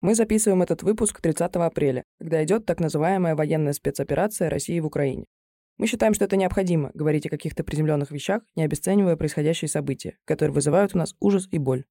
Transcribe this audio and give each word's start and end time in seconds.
Мы 0.00 0.14
записываем 0.14 0.62
этот 0.62 0.84
выпуск 0.84 1.20
30 1.20 1.56
апреля, 1.56 2.04
когда 2.20 2.44
идет 2.44 2.64
так 2.64 2.78
называемая 2.78 3.34
военная 3.34 3.72
спецоперация 3.72 4.48
России 4.48 4.78
в 4.78 4.86
Украине. 4.86 5.24
Мы 5.76 5.88
считаем, 5.88 6.14
что 6.14 6.24
это 6.24 6.36
необходимо 6.36 6.92
говорить 6.94 7.26
о 7.26 7.30
каких-то 7.30 7.64
приземленных 7.64 8.12
вещах, 8.12 8.42
не 8.54 8.62
обесценивая 8.62 9.16
происходящие 9.16 9.68
события, 9.68 10.16
которые 10.24 10.54
вызывают 10.54 10.94
у 10.94 10.98
нас 10.98 11.16
ужас 11.18 11.48
и 11.50 11.58
боль. 11.58 11.84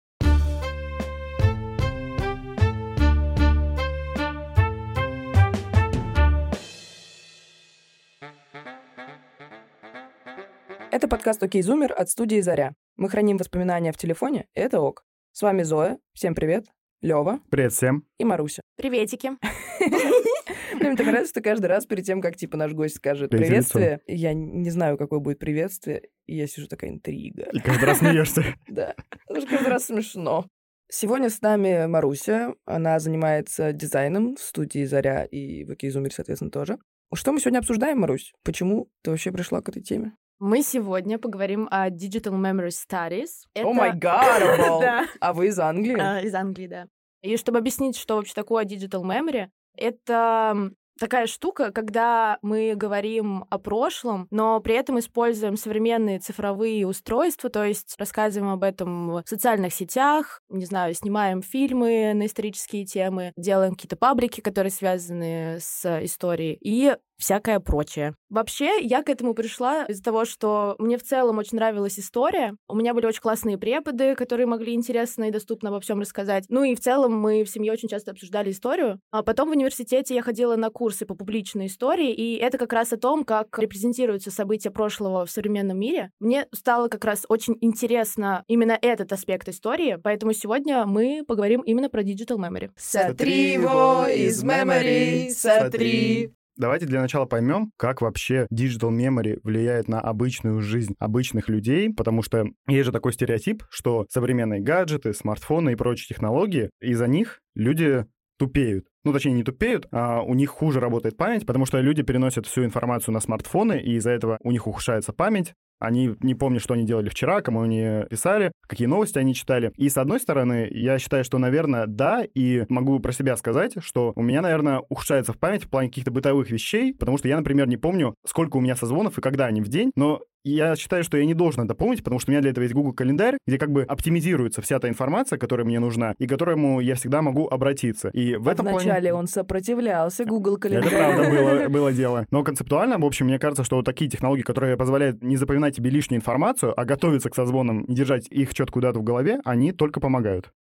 Это 10.92 11.10
подкаст 11.10 11.44
«Окей, 11.44 11.62
Зумер» 11.62 11.92
от 11.92 12.10
студии 12.10 12.40
«Заря». 12.40 12.74
Мы 12.96 13.10
храним 13.10 13.36
воспоминания 13.36 13.92
в 13.92 13.98
телефоне, 13.98 14.48
и 14.56 14.62
это 14.62 14.80
ок. 14.80 15.04
С 15.34 15.42
вами 15.42 15.64
Зоя. 15.64 16.00
Всем 16.14 16.34
привет. 16.34 16.68
Лева. 17.02 17.40
Привет 17.52 17.74
всем. 17.74 18.06
И 18.18 18.26
Маруся. 18.26 18.62
Приветики. 18.76 19.30
Мне 20.74 20.96
так 20.96 21.06
нравится, 21.06 21.30
что 21.30 21.42
каждый 21.42 21.68
раз 21.68 21.86
перед 21.86 22.06
тем, 22.06 22.22
как, 22.22 22.36
типа, 22.36 22.58
наш 22.58 22.74
гость 22.74 22.96
скажет 22.96 23.30
приветствие, 23.30 24.02
я 24.08 24.34
не 24.34 24.70
знаю, 24.72 24.98
какое 24.98 25.20
будет 25.20 25.38
приветствие, 25.38 26.10
и 26.26 26.36
я 26.36 26.48
сижу 26.48 26.68
такая 26.68 26.90
интрига. 26.90 27.50
И 27.54 27.60
каждый 27.60 27.86
раз 27.86 28.00
смеешься. 28.00 28.44
Да, 28.68 28.96
потому 29.28 29.42
что 29.42 29.50
каждый 29.56 29.70
раз 29.70 29.86
смешно. 29.86 30.48
Сегодня 30.90 31.30
с 31.30 31.42
нами 31.42 31.86
Маруся. 31.86 32.56
Она 32.66 32.98
занимается 33.00 33.74
дизайном 33.74 34.36
в 34.36 34.40
студии 34.40 34.84
«Заря» 34.86 35.26
и 35.26 35.66
в 35.66 35.72
Окейзумере, 35.72 36.14
соответственно, 36.16 36.52
тоже. 36.52 36.80
Что 37.14 37.32
мы 37.32 37.40
сегодня 37.40 37.60
обсуждаем, 37.60 38.00
Марусь? 38.00 38.34
Почему 38.44 38.90
ты 39.04 39.12
вообще 39.12 39.32
пришла 39.32 39.62
к 39.62 39.70
этой 39.70 39.84
теме? 39.84 40.14
Мы 40.40 40.62
сегодня 40.62 41.18
поговорим 41.18 41.68
о 41.72 41.90
Digital 41.90 42.34
Memory 42.34 42.70
Studies. 42.70 43.30
О 43.56 43.74
май 43.74 43.92
гад. 43.94 45.08
А 45.20 45.34
вы 45.34 45.48
из 45.48 45.58
Англии? 45.58 46.00
А, 46.00 46.22
Из 46.22 46.36
Англии, 46.36 46.68
да. 46.68 46.88
И 47.24 47.38
чтобы 47.38 47.58
объяснить, 47.58 47.98
что 47.98 48.16
вообще 48.18 48.34
такое 48.36 48.64
Digital 48.64 49.02
Memory, 49.02 49.48
это 49.76 50.72
такая 51.00 51.28
штука, 51.28 51.72
когда 51.72 52.38
мы 52.42 52.74
говорим 52.76 53.46
о 53.50 53.58
прошлом, 53.58 54.28
но 54.30 54.60
при 54.60 54.76
этом 54.76 55.00
используем 55.00 55.58
современные 55.58 56.20
цифровые 56.20 56.88
устройства, 56.88 57.50
то 57.50 57.64
есть 57.64 57.96
рассказываем 57.98 58.52
об 58.52 58.64
этом 58.64 59.10
в 59.10 59.24
социальных 59.26 59.74
сетях, 59.74 60.42
не 60.50 60.66
знаю, 60.66 60.94
снимаем 60.94 61.42
фильмы 61.42 62.14
на 62.14 62.26
исторические 62.26 62.86
темы, 62.86 63.32
делаем 63.38 63.74
какие-то 63.74 63.96
паблики, 63.96 64.42
которые 64.42 64.72
связаны 64.72 65.58
с 65.60 66.04
историей, 66.04 66.58
и 66.62 66.96
всякое 67.18 67.60
прочее. 67.60 68.16
Вообще, 68.30 68.80
я 68.82 69.04
к 69.04 69.10
этому 69.10 69.34
пришла 69.34 69.86
из-за 69.86 70.04
того, 70.04 70.26
что 70.26 70.76
мне 70.80 70.98
в 70.98 71.04
целом 71.04 71.38
очень 71.38 71.58
нравилась 71.58 71.98
история. 71.98 72.56
У 72.68 72.76
меня 72.76 72.94
были 72.94 73.06
очень 73.06 73.22
классные 73.22 73.58
преподы, 73.58 74.16
которые 74.16 74.48
могли 74.48 74.74
интересно 74.74 75.26
и 75.26 75.32
доступно 75.32 75.70
обо 75.70 75.80
всем 75.80 76.00
рассказать. 76.00 76.46
Ну 76.50 76.64
и 76.64 76.76
в 76.76 76.80
целом 76.80 77.18
мы 77.18 77.44
в 77.44 77.50
семье 77.50 77.72
очень 77.72 77.90
часто 77.90 78.12
обсуждали 78.12 78.52
историю. 78.52 79.00
А 79.12 79.24
потом 79.24 79.50
в 79.50 79.52
университете 79.52 80.16
я 80.16 80.22
ходила 80.22 80.56
на 80.56 80.70
курсы 80.70 81.06
по 81.06 81.16
публичной 81.16 81.68
истории, 81.68 82.14
и 82.14 82.36
это 82.36 82.58
как 82.58 82.74
раз 82.74 82.94
о 82.94 82.98
том, 82.98 83.24
как 83.24 83.58
репрезентируются 83.58 84.32
события 84.32 84.72
прошлого 84.72 85.26
в 85.26 85.32
современном 85.32 85.80
мире. 85.80 86.12
Мне 86.20 86.48
стало 86.54 86.88
как 86.90 87.06
раз 87.06 87.26
очень 87.30 87.58
интересно 87.62 88.44
именно 88.48 88.78
этот 88.82 89.12
аспект 89.14 89.48
истории, 89.48 89.98
поэтому 90.04 90.34
сегодня 90.34 90.86
мы 90.86 91.24
поговорим 91.28 91.62
именно 91.62 91.90
про 91.90 92.04
Digital 92.04 92.38
Memory. 92.38 92.72
Сотри 92.76 93.54
его 93.54 94.06
из 94.08 94.44
memory, 94.44 95.30
сотри. 95.32 96.37
Давайте 96.58 96.88
для 96.88 97.02
начала 97.02 97.26
поймем, 97.26 97.72
как 97.78 98.02
вообще 98.02 98.48
digital 98.52 98.90
memory 98.90 99.40
влияет 99.44 99.88
на 99.88 100.02
обычную 100.02 100.60
жизнь 100.62 100.96
обычных 100.98 101.50
людей, 101.50 101.94
потому 101.94 102.24
что 102.24 102.46
есть 102.68 102.86
же 102.86 102.92
такой 102.92 103.14
стереотип, 103.14 103.64
что 103.70 104.08
современные 104.10 104.60
гаджеты, 104.62 105.14
смартфоны 105.14 105.74
и 105.74 105.76
прочие 105.76 106.08
технологии, 106.08 106.72
из-за 106.82 107.08
них 107.08 107.42
люди 107.54 108.06
тупеют. 108.40 108.86
Ну, 109.04 109.14
точнее, 109.14 109.34
не 109.34 109.44
тупеют, 109.44 109.88
а 109.92 110.22
у 110.22 110.34
них 110.34 110.50
хуже 110.50 110.80
работает 110.80 111.16
память, 111.16 111.46
потому 111.46 111.66
что 111.66 111.80
люди 111.80 112.02
переносят 112.02 112.46
всю 112.46 112.66
информацию 112.66 113.14
на 113.14 113.20
смартфоны, 113.20 113.80
и 113.80 113.96
из-за 113.96 114.12
этого 114.12 114.38
у 114.42 114.52
них 114.52 114.68
ухудшается 114.68 115.14
память, 115.14 115.54
они 115.80 116.16
не 116.22 116.36
помнят, 116.36 116.62
что 116.62 116.74
они 116.74 116.86
делали 116.86 117.10
вчера, 117.10 117.42
кому 117.42 117.62
они 117.62 118.06
писали, 118.10 118.52
какие 118.68 118.88
новости 118.88 119.18
они 119.18 119.34
читали. 119.34 119.72
И 119.78 119.90
с 119.90 119.98
одной 119.98 120.20
стороны, 120.20 120.68
я 120.72 121.00
считаю, 121.00 121.24
что, 121.24 121.38
наверное, 121.38 121.86
да, 121.88 122.24
и 122.24 122.66
могу 122.70 123.00
про 123.00 123.12
себя 123.12 123.38
сказать, 123.38 123.76
что 123.80 124.14
у 124.16 124.22
меня, 124.22 124.42
наверное, 124.42 124.82
ухудшается 124.90 125.34
в 125.34 125.38
память 125.38 125.66
в 125.66 125.70
плане 125.70 125.90
каких-то 125.90 126.12
бытовых 126.12 126.50
вещей, 126.50 126.94
потому 126.94 127.18
что 127.18 127.28
я, 127.28 127.38
например, 127.38 127.68
не 127.68 127.78
помню, 127.78 128.16
сколько 128.26 128.58
у 128.58 128.62
меня 128.62 128.76
созвонов 128.76 129.18
и 129.18 129.22
когда 129.22 129.46
они 129.46 129.62
в 129.62 129.68
день, 129.68 129.92
но 129.96 130.22
я 130.50 130.76
считаю, 130.76 131.04
что 131.04 131.18
я 131.18 131.26
не 131.26 131.34
должен 131.34 131.64
это 131.64 131.76
помнить, 131.76 132.04
потому 132.04 132.20
что 132.20 132.30
у 132.30 132.32
меня 132.32 132.42
для 132.42 132.52
этого 132.52 132.64
есть 132.64 132.74
Google 132.74 132.94
календарь, 132.94 133.38
где 133.46 133.58
как 133.58 133.72
бы 133.72 133.84
оптимизируется 133.84 134.62
вся 134.62 134.80
та 134.80 134.90
информация, 134.90 135.38
которая 135.38 135.66
мне 135.66 135.80
нужна, 135.80 136.14
и 136.18 136.28
к 136.28 136.30
которому 136.30 136.80
я 136.80 136.96
всегда 136.96 137.22
могу 137.22 137.48
обратиться. 137.48 138.10
И 138.10 138.36
в 138.36 138.48
этом 138.48 138.66
Вначале 138.68 139.10
плане... 139.10 139.14
он 139.14 139.28
сопротивлялся 139.28 140.26
Google 140.26 140.56
Это 140.56 140.62
календарю. 140.62 140.98
правда 140.98 141.30
было, 141.30 141.70
было 141.70 141.94
дело. 141.94 142.26
Но 142.32 142.44
концептуально, 142.44 142.98
в 142.98 143.06
общем, 143.06 143.28
мне 143.28 143.40
кажется, 143.40 143.64
что 143.64 143.78
вот 143.78 143.86
такие 143.86 144.10
технологии, 144.10 144.44
которые 144.44 144.78
позволяют 144.78 145.24
не 145.24 145.38
запоминать 145.38 145.76
тебе 145.76 145.90
лишнюю 145.90 146.20
информацию, 146.20 146.80
а 146.80 146.86
готовиться 146.86 147.30
к 147.30 147.36
созвонам 147.36 147.84
и 147.84 147.94
держать 147.94 148.28
их 148.30 148.54
четко 148.54 148.78
куда-то 148.78 149.00
в 149.00 149.04
голове, 149.04 149.40
они 149.44 149.72
только 149.72 150.00
помогают. 150.00 150.52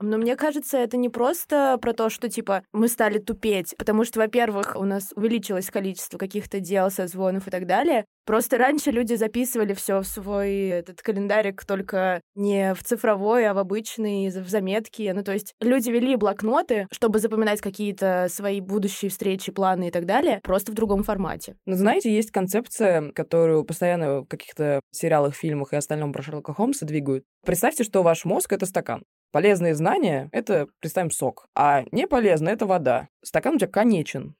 Но 0.00 0.18
мне 0.18 0.36
кажется, 0.36 0.78
это 0.78 0.96
не 0.96 1.08
просто 1.08 1.78
про 1.80 1.92
то, 1.92 2.10
что, 2.10 2.28
типа, 2.28 2.62
мы 2.72 2.88
стали 2.88 3.18
тупеть, 3.18 3.74
потому 3.78 4.04
что, 4.04 4.20
во-первых, 4.20 4.76
у 4.76 4.84
нас 4.84 5.12
увеличилось 5.16 5.70
количество 5.70 6.18
каких-то 6.18 6.60
дел, 6.60 6.90
созвонов 6.90 7.48
и 7.48 7.50
так 7.50 7.66
далее. 7.66 8.04
Просто 8.26 8.58
раньше 8.58 8.90
люди 8.90 9.14
записывали 9.14 9.72
все 9.72 10.00
в 10.00 10.04
свой 10.04 10.50
этот 10.66 11.00
календарик 11.00 11.64
только 11.64 12.20
не 12.34 12.74
в 12.74 12.82
цифровой, 12.82 13.46
а 13.46 13.54
в 13.54 13.58
обычный, 13.58 14.28
в 14.28 14.48
заметки. 14.48 15.12
Ну, 15.14 15.22
то 15.22 15.32
есть 15.32 15.54
люди 15.60 15.90
вели 15.90 16.16
блокноты, 16.16 16.88
чтобы 16.90 17.20
запоминать 17.20 17.60
какие-то 17.60 18.26
свои 18.28 18.60
будущие 18.60 19.10
встречи, 19.10 19.52
планы 19.52 19.88
и 19.88 19.90
так 19.92 20.06
далее, 20.06 20.40
просто 20.42 20.72
в 20.72 20.74
другом 20.74 21.04
формате. 21.04 21.56
Но 21.66 21.76
знаете, 21.76 22.12
есть 22.12 22.32
концепция, 22.32 23.12
которую 23.12 23.64
постоянно 23.64 24.22
в 24.22 24.26
каких-то 24.26 24.80
сериалах, 24.90 25.34
фильмах 25.34 25.72
и 25.72 25.76
остальном 25.76 26.12
про 26.12 26.22
Шерлока 26.22 26.52
Холмса 26.52 26.84
двигают. 26.84 27.24
Представьте, 27.44 27.84
что 27.84 28.02
ваш 28.02 28.24
мозг— 28.24 28.52
это 28.54 28.66
стакан. 28.66 29.04
Полезные 29.32 29.74
знания— 29.74 30.28
это, 30.32 30.68
представим, 30.80 31.10
сок. 31.10 31.48
А 31.54 31.84
не 31.92 32.06
полезно— 32.06 32.48
это 32.50 32.66
вода. 32.66 33.08
Стакан 33.22 33.56
у 33.56 33.58
тебя 33.58 33.68
конечен. 33.68 34.34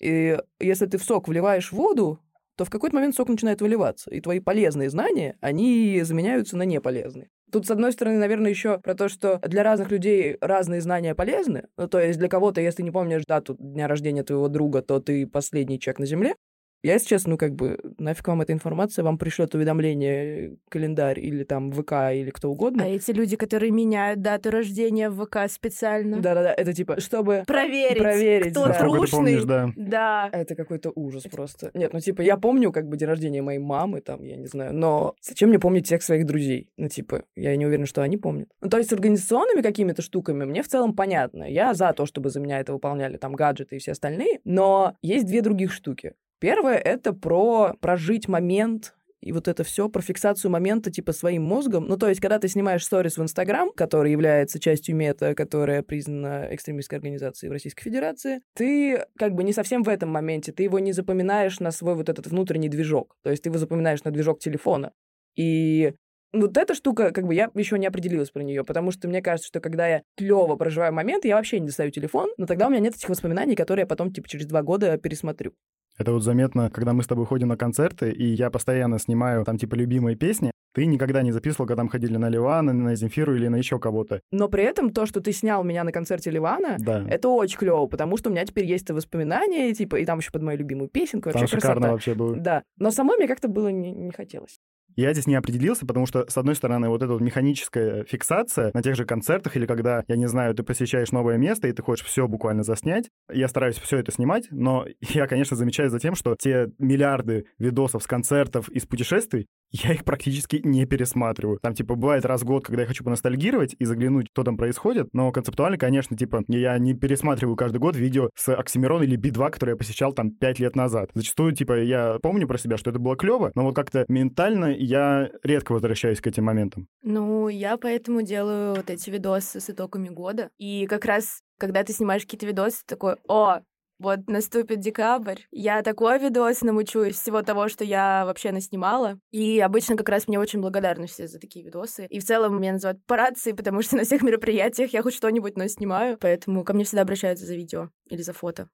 И 0.00 0.38
если 0.58 0.86
ты 0.86 0.98
в 0.98 1.04
сок 1.04 1.28
вливаешь 1.28 1.72
воду, 1.72 2.20
то 2.56 2.64
в 2.64 2.70
какой-то 2.70 2.96
момент 2.96 3.14
сок 3.14 3.28
начинает 3.28 3.60
выливаться. 3.60 4.10
И 4.10 4.20
твои 4.20 4.40
полезные 4.40 4.90
знания, 4.90 5.36
они 5.40 6.00
заменяются 6.02 6.56
на 6.56 6.62
неполезные. 6.62 7.28
Тут, 7.50 7.66
с 7.66 7.70
одной 7.70 7.92
стороны, 7.92 8.18
наверное, 8.18 8.50
еще 8.50 8.78
про 8.78 8.94
то, 8.94 9.08
что 9.08 9.38
для 9.38 9.62
разных 9.62 9.90
людей 9.90 10.36
разные 10.40 10.80
знания 10.80 11.14
полезны. 11.14 11.64
Ну, 11.76 11.88
то 11.88 11.98
есть 11.98 12.18
для 12.18 12.28
кого-то, 12.28 12.60
если 12.60 12.82
не 12.82 12.90
помнишь 12.90 13.24
дату 13.26 13.56
дня 13.58 13.88
рождения 13.88 14.22
твоего 14.22 14.48
друга, 14.48 14.82
то 14.82 15.00
ты 15.00 15.26
последний 15.26 15.80
человек 15.80 15.98
на 15.98 16.06
Земле. 16.06 16.34
Я, 16.82 16.94
если 16.94 17.08
честно, 17.08 17.30
ну, 17.30 17.38
как 17.38 17.54
бы, 17.54 17.78
нафиг 17.98 18.26
вам 18.26 18.40
эта 18.40 18.52
информация, 18.52 19.02
вам 19.04 19.18
пришлет 19.18 19.54
уведомление, 19.54 20.56
календарь 20.70 21.20
или 21.20 21.44
там 21.44 21.72
ВК 21.72 21.92
или 22.12 22.30
кто 22.30 22.50
угодно. 22.50 22.84
А 22.84 22.86
эти 22.86 23.10
люди, 23.10 23.36
которые 23.36 23.70
меняют 23.70 24.22
дату 24.22 24.50
рождения 24.50 25.10
в 25.10 25.24
ВК 25.24 25.50
специально. 25.50 26.20
Да-да-да, 26.20 26.54
это 26.54 26.72
типа, 26.72 27.00
чтобы... 27.00 27.44
Проверить, 27.46 27.98
Проверить, 27.98 28.52
кто 28.52 28.62
да. 28.62 28.68
Насколько 28.68 28.92
ты 28.92 28.96
трушный. 28.96 29.16
помнишь, 29.16 29.44
да. 29.44 29.72
Да. 29.76 30.30
Это 30.32 30.54
какой-то 30.54 30.90
ужас 30.94 31.24
просто. 31.24 31.70
Нет, 31.74 31.92
ну, 31.92 32.00
типа, 32.00 32.22
я 32.22 32.36
помню, 32.38 32.72
как 32.72 32.88
бы, 32.88 32.96
день 32.96 33.08
рождения 33.08 33.42
моей 33.42 33.58
мамы, 33.58 34.00
там, 34.00 34.22
я 34.24 34.36
не 34.36 34.46
знаю, 34.46 34.72
но 34.74 35.14
зачем 35.20 35.50
мне 35.50 35.58
помнить 35.58 35.86
всех 35.86 36.02
своих 36.02 36.24
друзей? 36.24 36.70
Ну, 36.78 36.88
типа, 36.88 37.24
я 37.36 37.54
не 37.56 37.66
уверена, 37.66 37.86
что 37.86 38.02
они 38.02 38.16
помнят. 38.16 38.48
Ну, 38.62 38.70
то 38.70 38.78
есть 38.78 38.88
с 38.88 38.92
организационными 38.92 39.60
какими-то 39.60 40.00
штуками 40.00 40.44
мне 40.44 40.62
в 40.62 40.68
целом 40.68 40.94
понятно. 40.94 41.44
Я 41.44 41.74
за 41.74 41.92
то, 41.92 42.06
чтобы 42.06 42.30
за 42.30 42.40
меня 42.40 42.60
это 42.60 42.72
выполняли 42.72 43.18
там 43.18 43.34
гаджеты 43.34 43.76
и 43.76 43.78
все 43.78 43.92
остальные, 43.92 44.40
но 44.44 44.94
есть 45.02 45.26
две 45.26 45.42
других 45.42 45.72
штуки. 45.72 46.14
Первое— 46.40 46.76
это 46.78 47.12
про 47.12 47.74
прожить 47.80 48.26
момент 48.28 48.94
и 49.20 49.32
вот 49.32 49.48
это 49.48 49.64
все 49.64 49.88
про 49.90 50.00
фиксацию 50.00 50.50
момента 50.50 50.90
типа 50.90 51.12
своим 51.12 51.42
мозгом. 51.42 51.86
Ну, 51.86 51.98
то 51.98 52.08
есть, 52.08 52.20
когда 52.20 52.38
ты 52.38 52.48
снимаешь 52.48 52.84
сторис 52.84 53.18
в 53.18 53.22
Инстаграм, 53.22 53.70
который 53.70 54.12
является 54.12 54.58
частью 54.58 54.96
мета, 54.96 55.34
которая 55.34 55.82
признана 55.82 56.48
экстремистской 56.50 56.98
организацией 56.98 57.50
в 57.50 57.52
Российской 57.52 57.82
Федерации, 57.82 58.40
ты 58.54 59.04
как 59.18 59.34
бы 59.34 59.44
не 59.44 59.52
совсем 59.52 59.82
в 59.82 59.88
этом 59.88 60.08
моменте, 60.08 60.52
ты 60.52 60.62
его 60.62 60.78
не 60.78 60.92
запоминаешь 60.92 61.60
на 61.60 61.70
свой 61.70 61.94
вот 61.94 62.08
этот 62.08 62.26
внутренний 62.28 62.70
движок. 62.70 63.16
То 63.22 63.30
есть 63.30 63.42
ты 63.42 63.50
его 63.50 63.58
запоминаешь 63.58 64.04
на 64.04 64.10
движок 64.10 64.40
телефона. 64.40 64.92
И 65.36 65.92
вот 66.32 66.56
эта 66.56 66.74
штука, 66.74 67.10
как 67.12 67.26
бы 67.26 67.34
я 67.34 67.50
еще 67.54 67.78
не 67.78 67.86
определилась 67.86 68.30
про 68.30 68.42
нее, 68.42 68.64
потому 68.64 68.90
что 68.90 69.08
мне 69.08 69.22
кажется, 69.22 69.48
что 69.48 69.60
когда 69.60 69.86
я 69.88 70.02
клево 70.16 70.56
проживаю 70.56 70.92
момент, 70.92 71.24
я 71.24 71.36
вообще 71.36 71.60
не 71.60 71.66
достаю 71.66 71.90
телефон, 71.90 72.30
но 72.36 72.46
тогда 72.46 72.66
у 72.66 72.70
меня 72.70 72.80
нет 72.80 72.94
этих 72.96 73.08
воспоминаний, 73.08 73.54
которые 73.56 73.82
я 73.82 73.86
потом, 73.86 74.12
типа, 74.12 74.28
через 74.28 74.46
два 74.46 74.62
года 74.62 74.96
пересмотрю. 74.98 75.52
Это 75.98 76.12
вот 76.12 76.22
заметно, 76.22 76.70
когда 76.70 76.92
мы 76.94 77.02
с 77.02 77.06
тобой 77.06 77.26
ходим 77.26 77.48
на 77.48 77.56
концерты, 77.58 78.10
и 78.10 78.24
я 78.24 78.50
постоянно 78.50 78.98
снимаю 78.98 79.44
там 79.44 79.58
типа 79.58 79.74
любимые 79.74 80.16
песни. 80.16 80.50
Ты 80.72 80.86
никогда 80.86 81.20
не 81.22 81.32
записывал, 81.32 81.66
когда 81.66 81.82
мы 81.82 81.90
ходили 81.90 82.16
на 82.16 82.28
Ливана, 82.28 82.72
на 82.72 82.94
Земфиру 82.94 83.34
или 83.34 83.48
на 83.48 83.56
еще 83.56 83.80
кого-то. 83.80 84.20
Но 84.30 84.48
при 84.48 84.62
этом 84.62 84.92
то, 84.92 85.04
что 85.04 85.20
ты 85.20 85.32
снял 85.32 85.64
меня 85.64 85.82
на 85.82 85.90
концерте 85.90 86.30
Ливана, 86.30 86.76
Да. 86.78 87.04
это 87.10 87.28
очень 87.28 87.58
клево, 87.58 87.86
потому 87.86 88.16
что 88.16 88.30
у 88.30 88.32
меня 88.32 88.46
теперь 88.46 88.66
есть 88.66 88.84
это 88.84 88.94
воспоминание, 88.94 89.74
типа, 89.74 89.96
и 89.96 90.04
там 90.04 90.20
еще 90.20 90.30
под 90.30 90.42
мою 90.42 90.58
любимую 90.58 90.88
песенку. 90.88 91.30
Там 91.32 91.40
Вообще 91.40 91.56
шикарно 91.56 91.74
красота. 91.80 91.92
вообще 91.92 92.14
было. 92.14 92.36
Да. 92.36 92.62
Но 92.78 92.92
самой 92.92 93.16
мне 93.18 93.26
как-то 93.26 93.48
было 93.48 93.68
не, 93.68 93.90
не 93.90 94.12
хотелось. 94.12 94.58
Я 95.00 95.12
здесь 95.12 95.26
не 95.26 95.34
определился, 95.34 95.86
потому 95.86 96.06
что, 96.06 96.26
с 96.28 96.36
одной 96.36 96.54
стороны, 96.54 96.88
вот 96.88 97.02
эта 97.02 97.12
вот 97.12 97.20
механическая 97.20 98.04
фиксация 98.04 98.70
на 98.74 98.82
тех 98.82 98.96
же 98.96 99.04
концертах 99.04 99.56
или 99.56 99.66
когда, 99.66 100.04
я 100.08 100.16
не 100.16 100.28
знаю, 100.28 100.54
ты 100.54 100.62
посещаешь 100.62 101.12
новое 101.12 101.36
место 101.36 101.68
и 101.68 101.72
ты 101.72 101.82
хочешь 101.82 102.06
все 102.06 102.26
буквально 102.28 102.62
заснять, 102.62 103.10
я 103.32 103.48
стараюсь 103.48 103.78
все 103.78 103.98
это 103.98 104.12
снимать, 104.12 104.48
но 104.50 104.86
я, 105.00 105.26
конечно, 105.26 105.56
замечаю 105.56 105.90
за 105.90 105.98
тем, 105.98 106.14
что 106.14 106.36
те 106.38 106.68
миллиарды 106.78 107.46
видосов 107.58 108.02
с 108.02 108.06
концертов 108.06 108.68
из 108.68 108.86
путешествий, 108.86 109.46
я 109.70 109.92
их 109.92 110.04
практически 110.04 110.60
не 110.64 110.84
пересматриваю. 110.86 111.58
Там, 111.60 111.74
типа, 111.74 111.94
бывает 111.94 112.24
раз 112.24 112.42
в 112.42 112.44
год, 112.44 112.64
когда 112.64 112.82
я 112.82 112.88
хочу 112.88 113.04
поностальгировать 113.04 113.74
и 113.78 113.84
заглянуть, 113.84 114.28
что 114.32 114.44
там 114.44 114.56
происходит, 114.56 115.08
но 115.12 115.30
концептуально, 115.32 115.78
конечно, 115.78 116.16
типа, 116.16 116.42
я 116.48 116.78
не 116.78 116.94
пересматриваю 116.94 117.56
каждый 117.56 117.78
год 117.78 117.96
видео 117.96 118.30
с 118.34 118.52
Оксимирон 118.52 119.02
или 119.02 119.16
Би-2, 119.16 119.50
которые 119.50 119.74
я 119.74 119.76
посещал 119.76 120.12
там 120.12 120.30
пять 120.30 120.58
лет 120.58 120.76
назад. 120.76 121.10
Зачастую, 121.14 121.52
типа, 121.52 121.80
я 121.80 122.18
помню 122.22 122.46
про 122.46 122.58
себя, 122.58 122.76
что 122.76 122.90
это 122.90 122.98
было 122.98 123.16
клево, 123.16 123.52
но 123.54 123.64
вот 123.64 123.74
как-то 123.74 124.04
ментально 124.08 124.74
я 124.76 125.30
редко 125.42 125.72
возвращаюсь 125.72 126.20
к 126.20 126.26
этим 126.26 126.44
моментам. 126.44 126.88
Ну, 127.02 127.48
я 127.48 127.76
поэтому 127.76 128.22
делаю 128.22 128.74
вот 128.74 128.90
эти 128.90 129.10
видосы 129.10 129.60
с 129.60 129.70
итогами 129.70 130.08
года. 130.08 130.50
И 130.58 130.86
как 130.86 131.04
раз, 131.04 131.40
когда 131.58 131.84
ты 131.84 131.92
снимаешь 131.92 132.22
какие-то 132.22 132.46
видосы, 132.46 132.82
такой, 132.86 133.16
о, 133.28 133.60
вот 134.00 134.28
наступит 134.28 134.80
декабрь, 134.80 135.40
я 135.50 135.82
такой 135.82 136.18
видос 136.18 136.62
намучу 136.62 137.02
из 137.02 137.20
всего 137.20 137.42
того, 137.42 137.68
что 137.68 137.84
я 137.84 138.24
вообще 138.24 138.50
наснимала. 138.50 139.18
И 139.30 139.60
обычно 139.60 139.96
как 139.96 140.08
раз 140.08 140.26
мне 140.26 140.40
очень 140.40 140.60
благодарны 140.60 141.06
все 141.06 141.28
за 141.28 141.38
такие 141.38 141.64
видосы. 141.64 142.06
И 142.06 142.18
в 142.18 142.24
целом 142.24 142.60
меня 142.60 142.72
называют 142.72 143.04
по 143.06 143.16
рации, 143.16 143.52
потому 143.52 143.82
что 143.82 143.96
на 143.96 144.04
всех 144.04 144.22
мероприятиях 144.22 144.92
я 144.92 145.02
хоть 145.02 145.14
что-нибудь, 145.14 145.56
но 145.56 145.68
снимаю. 145.68 146.16
Поэтому 146.18 146.64
ко 146.64 146.72
мне 146.72 146.84
всегда 146.84 147.02
обращаются 147.02 147.46
за 147.46 147.54
видео 147.54 147.90
или 148.08 148.22
за 148.22 148.32
фото. 148.32 148.68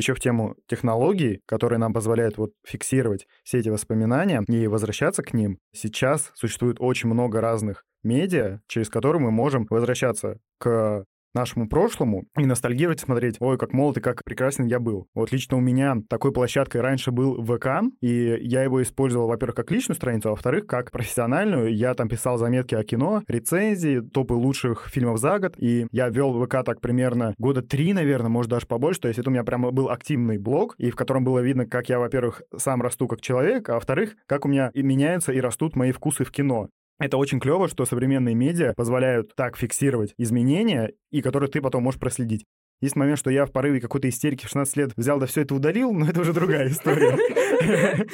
Еще 0.00 0.14
в 0.14 0.20
тему 0.20 0.56
технологий, 0.66 1.40
которые 1.46 1.78
нам 1.78 1.92
позволяют 1.92 2.38
вот 2.38 2.52
фиксировать 2.66 3.26
все 3.44 3.58
эти 3.58 3.68
воспоминания 3.68 4.42
и 4.48 4.66
возвращаться 4.66 5.22
к 5.22 5.32
ним. 5.32 5.58
Сейчас 5.72 6.32
существует 6.34 6.76
очень 6.80 7.08
много 7.08 7.40
разных 7.40 7.84
медиа, 8.02 8.60
через 8.66 8.88
которые 8.88 9.20
мы 9.20 9.30
можем 9.30 9.66
возвращаться 9.68 10.38
к 10.58 11.04
нашему 11.34 11.68
прошлому 11.68 12.24
и 12.36 12.46
ностальгировать, 12.46 13.00
смотреть, 13.00 13.36
ой, 13.40 13.58
как 13.58 13.72
молод 13.72 13.98
и 13.98 14.00
как 14.00 14.24
прекрасен 14.24 14.66
я 14.66 14.80
был. 14.80 15.06
Вот 15.14 15.32
лично 15.32 15.56
у 15.56 15.60
меня 15.60 15.96
такой 16.08 16.32
площадкой 16.32 16.80
раньше 16.80 17.10
был 17.10 17.42
ВК, 17.44 17.82
и 18.00 18.38
я 18.40 18.62
его 18.62 18.82
использовал, 18.82 19.28
во-первых, 19.28 19.56
как 19.56 19.70
личную 19.70 19.96
страницу, 19.96 20.28
а 20.28 20.32
во-вторых, 20.32 20.66
как 20.66 20.90
профессиональную. 20.90 21.74
Я 21.74 21.94
там 21.94 22.08
писал 22.08 22.38
заметки 22.38 22.74
о 22.74 22.84
кино, 22.84 23.22
рецензии, 23.28 24.00
топы 24.00 24.34
лучших 24.34 24.88
фильмов 24.88 25.18
за 25.18 25.38
год, 25.38 25.54
и 25.58 25.86
я 25.90 26.08
вел 26.08 26.44
ВК 26.44 26.64
так 26.64 26.80
примерно 26.80 27.34
года 27.38 27.62
три, 27.62 27.92
наверное, 27.92 28.28
может, 28.28 28.50
даже 28.50 28.66
побольше. 28.66 29.00
То 29.00 29.08
есть 29.08 29.18
это 29.18 29.30
у 29.30 29.32
меня 29.32 29.44
прямо 29.44 29.70
был 29.70 29.90
активный 29.90 30.38
блог, 30.38 30.74
и 30.78 30.90
в 30.90 30.96
котором 30.96 31.24
было 31.24 31.38
видно, 31.40 31.66
как 31.66 31.88
я, 31.88 31.98
во-первых, 31.98 32.42
сам 32.56 32.82
расту 32.82 33.08
как 33.08 33.20
человек, 33.20 33.68
а 33.68 33.74
во-вторых, 33.74 34.16
как 34.26 34.44
у 34.44 34.48
меня 34.48 34.70
и 34.74 34.82
меняются 34.82 35.32
и 35.32 35.40
растут 35.40 35.76
мои 35.76 35.92
вкусы 35.92 36.24
в 36.24 36.30
кино. 36.30 36.68
Это 37.00 37.16
очень 37.16 37.40
клево, 37.40 37.66
что 37.66 37.86
современные 37.86 38.34
медиа 38.34 38.74
позволяют 38.76 39.34
так 39.34 39.56
фиксировать 39.56 40.14
изменения, 40.18 40.92
и 41.10 41.22
которые 41.22 41.50
ты 41.50 41.62
потом 41.62 41.82
можешь 41.82 41.98
проследить. 41.98 42.44
Есть 42.82 42.96
момент, 42.96 43.18
что 43.18 43.30
я 43.30 43.44
в 43.44 43.52
порыве 43.52 43.80
какой-то 43.80 44.08
истерики 44.08 44.46
в 44.46 44.48
16 44.48 44.76
лет 44.76 44.92
взял 44.96 45.18
да 45.18 45.26
все 45.26 45.42
это 45.42 45.54
удалил, 45.54 45.92
но 45.92 46.08
это 46.08 46.20
уже 46.20 46.32
другая 46.32 46.68
история. 46.68 47.16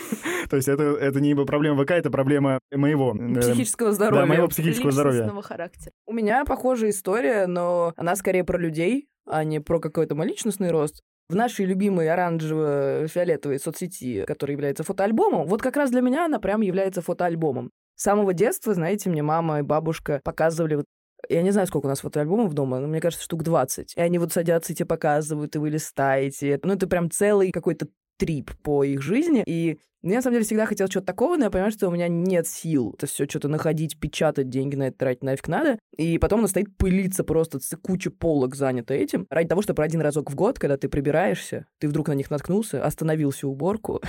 То 0.51 0.57
есть 0.57 0.69
это, 0.69 0.83
это 0.83 1.21
не 1.21 1.35
проблема 1.35 1.85
ВК, 1.85 1.93
это 1.93 2.11
проблема 2.11 2.59
моего... 2.73 3.17
Э, 3.17 3.41
психического 3.41 3.93
здоровья. 3.93 4.23
Да, 4.23 4.27
моего 4.27 4.49
психического 4.49 4.91
здоровья. 4.91 5.29
характера. 5.43 5.93
У 6.07 6.13
меня 6.13 6.45
похожая 6.45 6.91
история, 6.91 7.47
но 7.47 7.93
она 7.97 8.17
скорее 8.17 8.43
про 8.43 8.59
людей, 8.59 9.09
а 9.27 9.45
не 9.45 9.61
про 9.61 9.79
какой-то 9.79 10.15
мой 10.15 10.27
личностный 10.27 10.71
рост. 10.71 11.03
В 11.29 11.35
нашей 11.35 11.65
любимой 11.65 12.09
оранжево-фиолетовой 12.09 13.59
соцсети, 13.59 14.25
которая 14.27 14.55
является 14.55 14.85
фотоальбомом, 14.85 15.47
вот 15.47 15.61
как 15.61 15.77
раз 15.77 15.91
для 15.91 16.01
меня 16.01 16.25
она 16.25 16.39
прям 16.39 16.61
является 16.61 17.03
фотоальбомом. 17.03 17.71
С 17.97 18.03
самого 18.03 18.35
детства, 18.35 18.75
знаете, 18.75 19.11
мне 19.11 19.23
мама 19.23 19.59
и 19.59 19.63
бабушка 19.63 20.21
показывали 20.23 20.77
вот 20.77 20.87
я 21.29 21.43
не 21.43 21.51
знаю, 21.51 21.67
сколько 21.67 21.87
у 21.87 21.89
нас 21.89 22.01
фотоальбомов 22.01 22.53
дома, 22.53 22.79
но 22.79 22.87
мне 22.87 23.01
кажется, 23.01 23.25
штук 23.25 23.43
20. 23.43 23.95
И 23.97 24.01
они 24.01 24.19
вот 24.19 24.33
садятся 24.33 24.73
и 24.73 24.77
тебе 24.77 24.87
показывают, 24.87 25.57
и 25.57 25.59
вы 25.59 25.71
листаете. 25.71 26.61
Ну, 26.63 26.75
это 26.75 26.87
прям 26.87 27.11
целый 27.11 27.51
какой-то 27.51 27.89
трип 28.17 28.53
по 28.63 28.85
их 28.85 29.03
жизни. 29.03 29.43
И 29.47 29.79
мне, 30.07 30.17
на 30.17 30.23
самом 30.23 30.35
деле, 30.35 30.45
всегда 30.45 30.67
хотелось 30.67 30.93
чего-то 30.93 31.07
такого, 31.09 31.37
но 31.37 31.47
я 31.47 31.51
понимаю, 31.51 31.73
что 31.73 31.89
у 31.89 31.91
меня 31.91 32.07
нет 32.07 32.47
сил 32.47 32.95
это 32.97 33.07
все 33.07 33.27
что-то 33.27 33.49
находить, 33.49 33.99
печатать, 33.99 34.49
деньги 34.49 34.77
на 34.77 34.89
это 34.89 34.99
тратить 34.99 35.25
нафиг 35.25 35.49
надо. 35.49 35.81
И 35.97 36.19
потом 36.19 36.41
она 36.41 36.49
стоит 36.49 36.77
пылиться 36.77 37.25
просто, 37.25 37.59
куча 37.83 38.13
полок 38.13 38.55
занята 38.55 38.95
этим, 38.95 39.27
ради 39.31 39.49
того, 39.49 39.63
чтобы 39.63 39.83
один 39.83 40.01
разок 40.01 40.31
в 40.31 40.37
год, 40.37 40.61
когда 40.61 40.77
ты 40.77 40.89
прибираешься, 40.89 41.67
ты 41.81 41.89
вдруг 41.89 42.07
на 42.07 42.13
них 42.13 42.31
наткнулся, 42.31 42.85
остановил 42.85 43.31
всю 43.31 43.51
уборку 43.51 44.01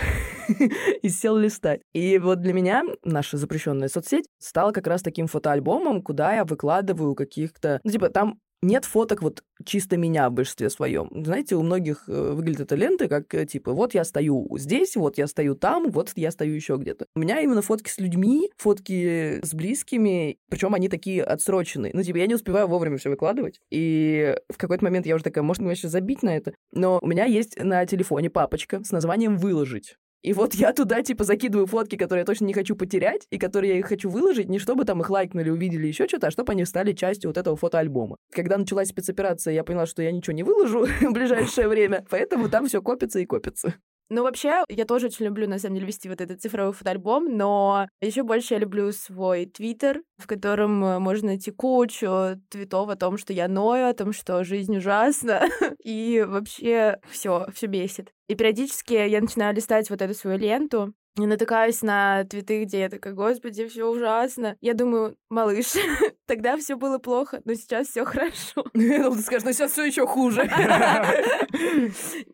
и 1.01 1.10
сел 1.10 1.36
листать. 1.36 1.81
И 1.94 2.19
вот 2.19 2.42
для 2.42 2.53
меня 2.53 2.83
наша 3.03 3.38
запрещенная 3.38 3.88
соцсеть 3.88 4.27
стала 4.38 4.71
как 4.74 4.86
раз 4.86 5.01
таким 5.01 5.25
фотоальбомом, 5.25 6.03
куда 6.03 6.36
я 6.36 6.45
выкладываю 6.45 7.15
каких-то... 7.15 7.80
Ну, 7.83 7.89
типа, 7.89 8.10
там 8.10 8.39
нет 8.62 8.86
фоток 8.86 9.21
вот 9.21 9.44
чисто 9.65 9.98
меня 9.98 10.30
в 10.30 10.33
большинстве 10.33 10.69
своем. 10.69 11.09
Знаете, 11.24 11.56
у 11.56 11.63
многих 11.63 12.04
э, 12.07 12.31
выглядит 12.33 12.62
эта 12.62 12.75
лента 12.75 13.07
как 13.07 13.33
э, 13.33 13.45
типа 13.45 13.74
вот 13.74 13.94
я 13.94 14.04
стою 14.04 14.48
здесь, 14.57 14.95
вот 14.95 15.18
я 15.18 15.27
стою 15.27 15.56
там, 15.56 15.89
вот 15.92 16.12
я 16.15 16.31
стою 16.31 16.56
еще 16.56 16.77
где-то. 16.77 17.06
У 17.15 17.19
меня 17.19 17.42
именно 17.42 17.62
фотки 17.62 17.89
с 17.89 17.98
людьми, 17.98 18.50
фотки 18.57 19.39
с 19.44 19.54
близкими, 19.54 20.38
причем 20.50 20.74
они 20.74 20.89
такие 20.89 21.24
отсроченные. 21.24 21.92
Ну, 21.94 22.04
типа, 22.04 22.18
я 22.18 22.27
не 22.27 22.36
успеваю 22.36 22.68
вовремя 22.68 22.98
все 22.98 23.09
выкладывать. 23.09 23.59
И 23.71 24.36
в 24.50 24.57
какой-то 24.57 24.83
момент 24.83 25.06
я 25.06 25.15
уже 25.15 25.24
такая, 25.24 25.44
может, 25.44 25.62
мне 25.62 25.75
сейчас 25.75 25.92
забить 25.92 26.24
на 26.24 26.36
это? 26.36 26.53
Но 26.71 27.00
у 27.01 27.07
меня 27.07 27.25
есть 27.25 27.57
на 27.62 27.86
телефоне 27.86 28.30
папочка 28.30 28.83
с 28.83 28.92
названием 28.92 29.38
«Выложить». 29.38 29.95
И 30.27 30.33
вот 30.33 30.56
я 30.56 30.74
туда, 30.74 31.01
типа, 31.03 31.24
закидываю 31.24 31.68
фотки, 31.68 31.95
которые 31.95 32.24
я 32.24 32.25
точно 32.25 32.44
не 32.44 32.53
хочу 32.53 32.75
потерять, 32.75 33.25
и 33.31 33.38
которые 33.38 33.71
я 33.71 33.79
их 33.79 33.85
хочу 33.85 34.09
выложить, 34.09 34.50
не 34.50 34.59
чтобы 34.59 34.83
там 34.83 35.00
их 35.00 35.09
лайкнули, 35.09 35.50
увидели 35.50 35.88
еще 35.88 36.06
что-то, 36.06 36.27
а 36.27 36.31
чтобы 36.31 36.51
они 36.51 36.65
стали 36.65 36.91
частью 36.91 37.29
вот 37.29 37.38
этого 37.38 37.56
фотоальбома. 37.56 38.18
Когда 38.33 38.57
началась 38.57 38.89
спецоперация, 38.89 39.53
я 39.53 39.63
поняла, 39.63 39.85
что 39.85 40.03
я 40.03 40.12
ничего 40.12 40.33
не 40.33 40.44
выложу 40.44 40.85
в 41.01 41.13
ближайшее 41.13 41.69
время, 41.69 42.06
поэтому 42.09 42.50
там 42.50 42.68
все 42.68 42.81
копится 42.81 43.19
и 43.19 43.25
копится. 43.25 43.75
Ну, 44.09 44.24
вообще, 44.24 44.63
я 44.69 44.86
тоже 44.86 45.07
очень 45.07 45.25
люблю, 45.25 45.50
на 45.50 45.59
самом 45.59 45.75
деле, 45.75 45.88
вести 45.88 46.07
вот 46.07 46.21
этот 46.21 46.42
цифровой 46.42 46.74
фотоальбом, 46.74 47.38
но 47.38 47.88
еще 48.00 48.24
больше 48.24 48.54
я 48.54 48.59
люблю 48.59 48.92
свой 48.94 49.45
твиттер, 49.48 50.01
в 50.18 50.27
котором 50.27 50.83
э, 50.83 51.00
можно 51.00 51.27
найти 51.27 51.51
кучу 51.51 52.39
твитов 52.50 52.89
о 52.89 52.95
том, 52.95 53.18
что 53.18 53.33
я 53.33 53.50
ною, 53.50 53.89
о 53.89 53.94
том, 53.94 54.13
что 54.13 54.45
жизнь 54.45 54.77
ужасна, 54.77 55.48
и 55.83 56.24
вообще 56.25 57.00
все, 57.09 57.48
все 57.54 57.68
бесит. 57.68 58.12
И 58.30 58.36
периодически 58.36 58.94
я 58.94 59.19
начинаю 59.19 59.54
листать 59.54 59.89
вот 59.89 60.01
эту 60.01 60.13
свою 60.13 60.38
ленту, 60.38 60.94
и 61.24 61.25
натыкаюсь 61.25 61.81
на 61.81 62.24
твиты, 62.25 62.64
где 62.64 62.81
я 62.81 62.90
такая, 62.90 63.14
господи, 63.14 63.68
все 63.68 63.86
ужасно. 63.86 64.56
Я 64.62 64.74
думаю, 64.74 65.18
малыш, 65.30 65.74
тогда 66.28 66.58
все 66.58 66.75
было 66.75 67.00
плохо, 67.00 67.41
но 67.46 67.53
сейчас 67.56 67.88
все 67.88 68.06
хорошо. 68.06 68.65
Ну, 68.74 69.15
ты 69.15 69.22
скажешь, 69.22 69.46
но 69.46 69.51
сейчас 69.51 69.72
все 69.72 69.86
еще 69.86 70.06
хуже. 70.06 70.50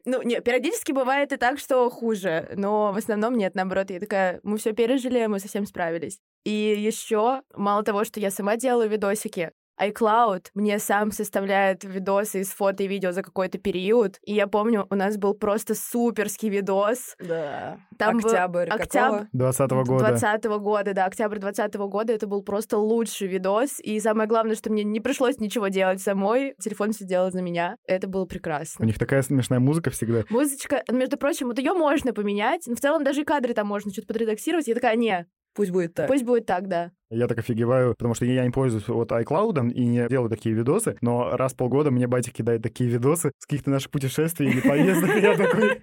Ну, 0.05 0.22
нет, 0.22 0.43
периодически 0.43 0.91
бывает 0.91 1.31
и 1.31 1.38
так, 1.38 1.60
что 1.60 1.89
хуже, 1.89 2.50
но 2.55 2.91
в 2.91 2.98
основном 2.98 3.36
нет, 3.36 3.55
наоборот, 3.55 3.89
я 3.89 4.00
такая, 4.00 4.39
мы 4.43 4.57
все 4.57 4.74
пережили, 4.74 5.25
мы 5.27 5.39
совсем 5.39 5.65
справились. 5.65 6.19
И 6.43 6.51
еще, 6.51 7.41
мало 7.55 7.84
того, 7.84 8.03
что 8.03 8.19
я 8.19 8.31
сама 8.31 8.57
делаю 8.57 8.89
видосики, 8.89 9.51
iCloud 9.82 10.48
мне 10.53 10.80
сам 10.80 11.12
составляет 11.12 11.84
видосы 11.84 12.42
из 12.42 12.50
фото 12.50 12.84
и 12.84 12.88
видео 12.88 13.12
за 13.12 13.24
какой-то 13.24 13.58
период. 13.58 14.18
И 14.24 14.34
я 14.34 14.48
помню, 14.48 14.88
у 14.89 14.96
нас 14.96 15.18
был 15.18 15.34
просто 15.34 15.75
суперский 15.75 16.50
видос. 16.50 17.15
Да. 17.20 17.80
Там 17.98 18.18
октябрь 18.18 18.68
был... 18.68 18.75
Октябрь 18.75 19.25
20 19.34 19.72
-го 19.72 19.84
года. 19.84 20.08
20 20.10 20.46
-го 20.46 20.60
года, 20.60 20.94
да, 20.94 21.06
октябрь 21.06 21.39
20 21.39 21.75
-го 21.75 21.88
года. 21.88 22.13
Это 22.13 22.27
был 22.27 22.44
просто 22.44 22.77
лучший 22.77 23.27
видос. 23.27 23.80
И 23.80 24.00
самое 24.00 24.27
главное, 24.27 24.56
что 24.56 24.72
мне 24.72 24.84
не 24.84 25.00
пришлось 25.00 25.39
ничего 25.39 25.68
делать 25.68 26.01
самой. 26.01 26.56
Телефон 26.60 26.92
все 26.92 27.06
делал 27.06 27.32
за 27.32 27.42
меня. 27.42 27.77
Это 27.88 28.08
было 28.08 28.25
прекрасно. 28.25 28.84
У 28.84 28.86
них 28.86 29.00
такая 29.00 29.22
смешная 29.22 29.60
музыка 29.60 29.89
всегда. 29.89 30.24
Музычка, 30.30 30.84
между 30.92 31.18
прочим, 31.18 31.48
вот 31.48 31.58
ее 31.58 31.74
можно 31.74 32.13
поменять. 32.13 32.63
Но 32.68 32.75
в 32.75 32.80
целом 32.80 33.03
даже 33.03 33.22
и 33.22 33.25
кадры 33.25 33.53
там 33.53 33.68
можно 33.68 33.92
что-то 33.92 34.08
подредактировать. 34.08 34.68
Я 34.68 34.75
такая, 34.75 34.96
не, 34.96 35.27
Пусть 35.53 35.72
будет 35.72 35.94
так. 35.94 36.08
Пусть 36.08 36.24
будет 36.24 36.46
так, 36.46 36.68
да. 36.68 36.92
Я 37.10 37.27
так 37.27 37.38
офигеваю, 37.38 37.95
потому 37.95 38.13
что 38.15 38.25
я 38.25 38.43
не 38.43 38.51
пользуюсь 38.51 38.88
вот 38.88 39.12
iCloud 39.12 39.72
и 39.72 39.86
не 39.86 40.07
делаю 40.07 40.29
такие 40.29 40.55
видосы, 40.55 40.98
но 41.01 41.36
раз 41.36 41.53
в 41.53 41.57
полгода 41.57 41.91
мне 41.91 42.07
батя 42.07 42.31
кидает 42.31 42.63
такие 42.63 42.89
видосы 42.89 43.31
с 43.38 43.45
каких-то 43.45 43.69
наших 43.69 43.91
путешествий 43.91 44.50
или 44.50 44.62
поездок, 44.62 45.15
я 45.15 45.38
такой... 45.38 45.79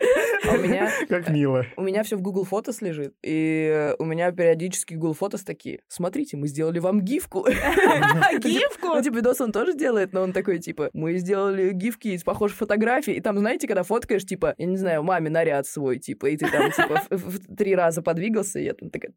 А 0.49 0.55
у 0.55 0.59
меня... 0.59 0.91
Как 1.09 1.29
мило. 1.29 1.67
У 1.77 1.83
меня 1.83 2.03
все 2.03 2.17
в 2.17 2.23
Google 2.23 2.45
Фотос 2.45 2.81
лежит, 2.81 3.15
и 3.23 3.95
у 3.99 4.05
меня 4.05 4.33
периодически 4.33 4.95
Google 4.95 5.15
Фотос 5.15 5.43
такие, 5.43 5.81
смотрите, 5.89 6.37
мы 6.37 6.49
сделали 6.49 6.79
вам 6.79 7.03
гифку. 7.03 7.47
Гифку? 8.39 8.89
Ну, 8.89 9.03
типа, 9.03 9.17
видос 9.17 9.41
он 9.41 9.53
тоже 9.53 9.75
делает, 9.75 10.13
но 10.13 10.23
он 10.23 10.33
такой, 10.33 10.59
типа, 10.59 10.91
мы 10.93 11.19
сделали 11.19 11.73
гифки 11.73 12.09
из 12.09 12.25
похожих 12.25 12.57
фотографий, 12.57 13.13
и 13.13 13.21
там, 13.21 13.39
знаете, 13.39 13.67
когда 13.67 13.83
фоткаешь, 13.83 14.25
типа, 14.25 14.55
я 14.57 14.67
не 14.67 14.77
знаю, 14.77 15.03
маме 15.03 15.31
наряд 15.31 15.67
свой, 15.67 15.99
типа, 15.99 16.27
и 16.27 16.37
ты 16.37 16.51
там, 16.51 16.71
типа, 16.73 17.03
в 17.11 17.57
три 17.57 17.75
раза 17.75 18.03
подвигался, 18.03 18.59
и 18.59 18.65
я 18.65 18.75
там 18.75 18.91
такая. 18.91 19.13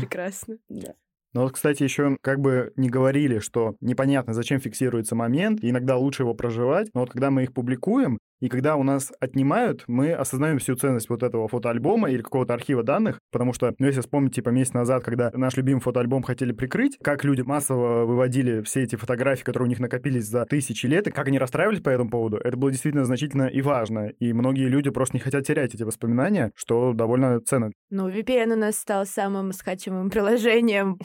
Прекрасно. 0.00 0.58
Да. 0.78 0.94
Но 1.34 1.42
вот, 1.42 1.52
кстати, 1.52 1.82
еще 1.82 2.16
как 2.22 2.40
бы 2.40 2.72
не 2.76 2.88
говорили, 2.88 3.38
что 3.38 3.76
непонятно, 3.80 4.32
зачем 4.32 4.60
фиксируется 4.60 5.14
момент, 5.14 5.60
иногда 5.62 5.96
лучше 5.96 6.22
его 6.22 6.34
проживать, 6.34 6.88
но 6.94 7.00
вот 7.00 7.10
когда 7.10 7.30
мы 7.30 7.42
их 7.42 7.52
публикуем, 7.52 8.18
И 8.40 8.48
когда 8.48 8.76
у 8.76 8.82
нас 8.82 9.12
отнимают, 9.20 9.84
мы 9.86 10.12
осознаем 10.12 10.58
всю 10.58 10.76
ценность 10.76 11.08
вот 11.08 11.22
этого 11.22 11.48
фотоальбома 11.48 12.10
или 12.10 12.22
какого-то 12.22 12.54
архива 12.54 12.82
данных, 12.82 13.20
потому 13.32 13.52
что, 13.52 13.74
ну, 13.78 13.86
если 13.86 14.00
вспомнить, 14.00 14.34
типа, 14.34 14.50
месяц 14.50 14.72
назад, 14.72 15.02
когда 15.02 15.30
наш 15.34 15.56
любимый 15.56 15.80
фотоальбом 15.80 16.22
хотели 16.22 16.52
прикрыть, 16.52 16.98
как 17.02 17.24
люди 17.24 17.42
массово 17.42 18.04
выводили 18.04 18.62
все 18.62 18.82
эти 18.82 18.96
фотографии, 18.96 19.42
которые 19.42 19.66
у 19.66 19.70
них 19.70 19.80
накопились 19.80 20.26
за 20.26 20.44
тысячи 20.44 20.86
лет, 20.86 21.08
и 21.08 21.10
как 21.10 21.26
они 21.28 21.38
расстраивались 21.38 21.80
по 21.80 21.90
этому 21.90 22.10
поводу, 22.10 22.36
это 22.38 22.56
было 22.56 22.70
действительно 22.70 23.04
значительно 23.04 23.48
и 23.48 23.60
важно. 23.60 24.08
И 24.08 24.32
многие 24.32 24.68
люди 24.68 24.90
просто 24.90 25.16
не 25.16 25.20
хотят 25.20 25.46
терять 25.46 25.74
эти 25.74 25.82
воспоминания, 25.82 26.52
что 26.54 26.92
довольно 26.92 27.40
ценно. 27.40 27.72
Ну, 27.90 28.08
VPN 28.08 28.52
у 28.52 28.56
нас 28.56 28.76
стал 28.76 29.06
самым 29.06 29.52
скачиваемым 29.52 30.10
приложением, 30.10 30.98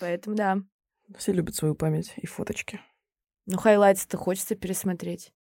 поэтому 0.00 0.36
да. 0.36 0.58
Все 1.18 1.32
любят 1.32 1.54
свою 1.54 1.74
память 1.74 2.14
и 2.16 2.26
фоточки. 2.26 2.80
Ну, 3.46 3.58
хайлайтс-то 3.58 4.16
хочется 4.16 4.54
пересмотреть. 4.54 5.32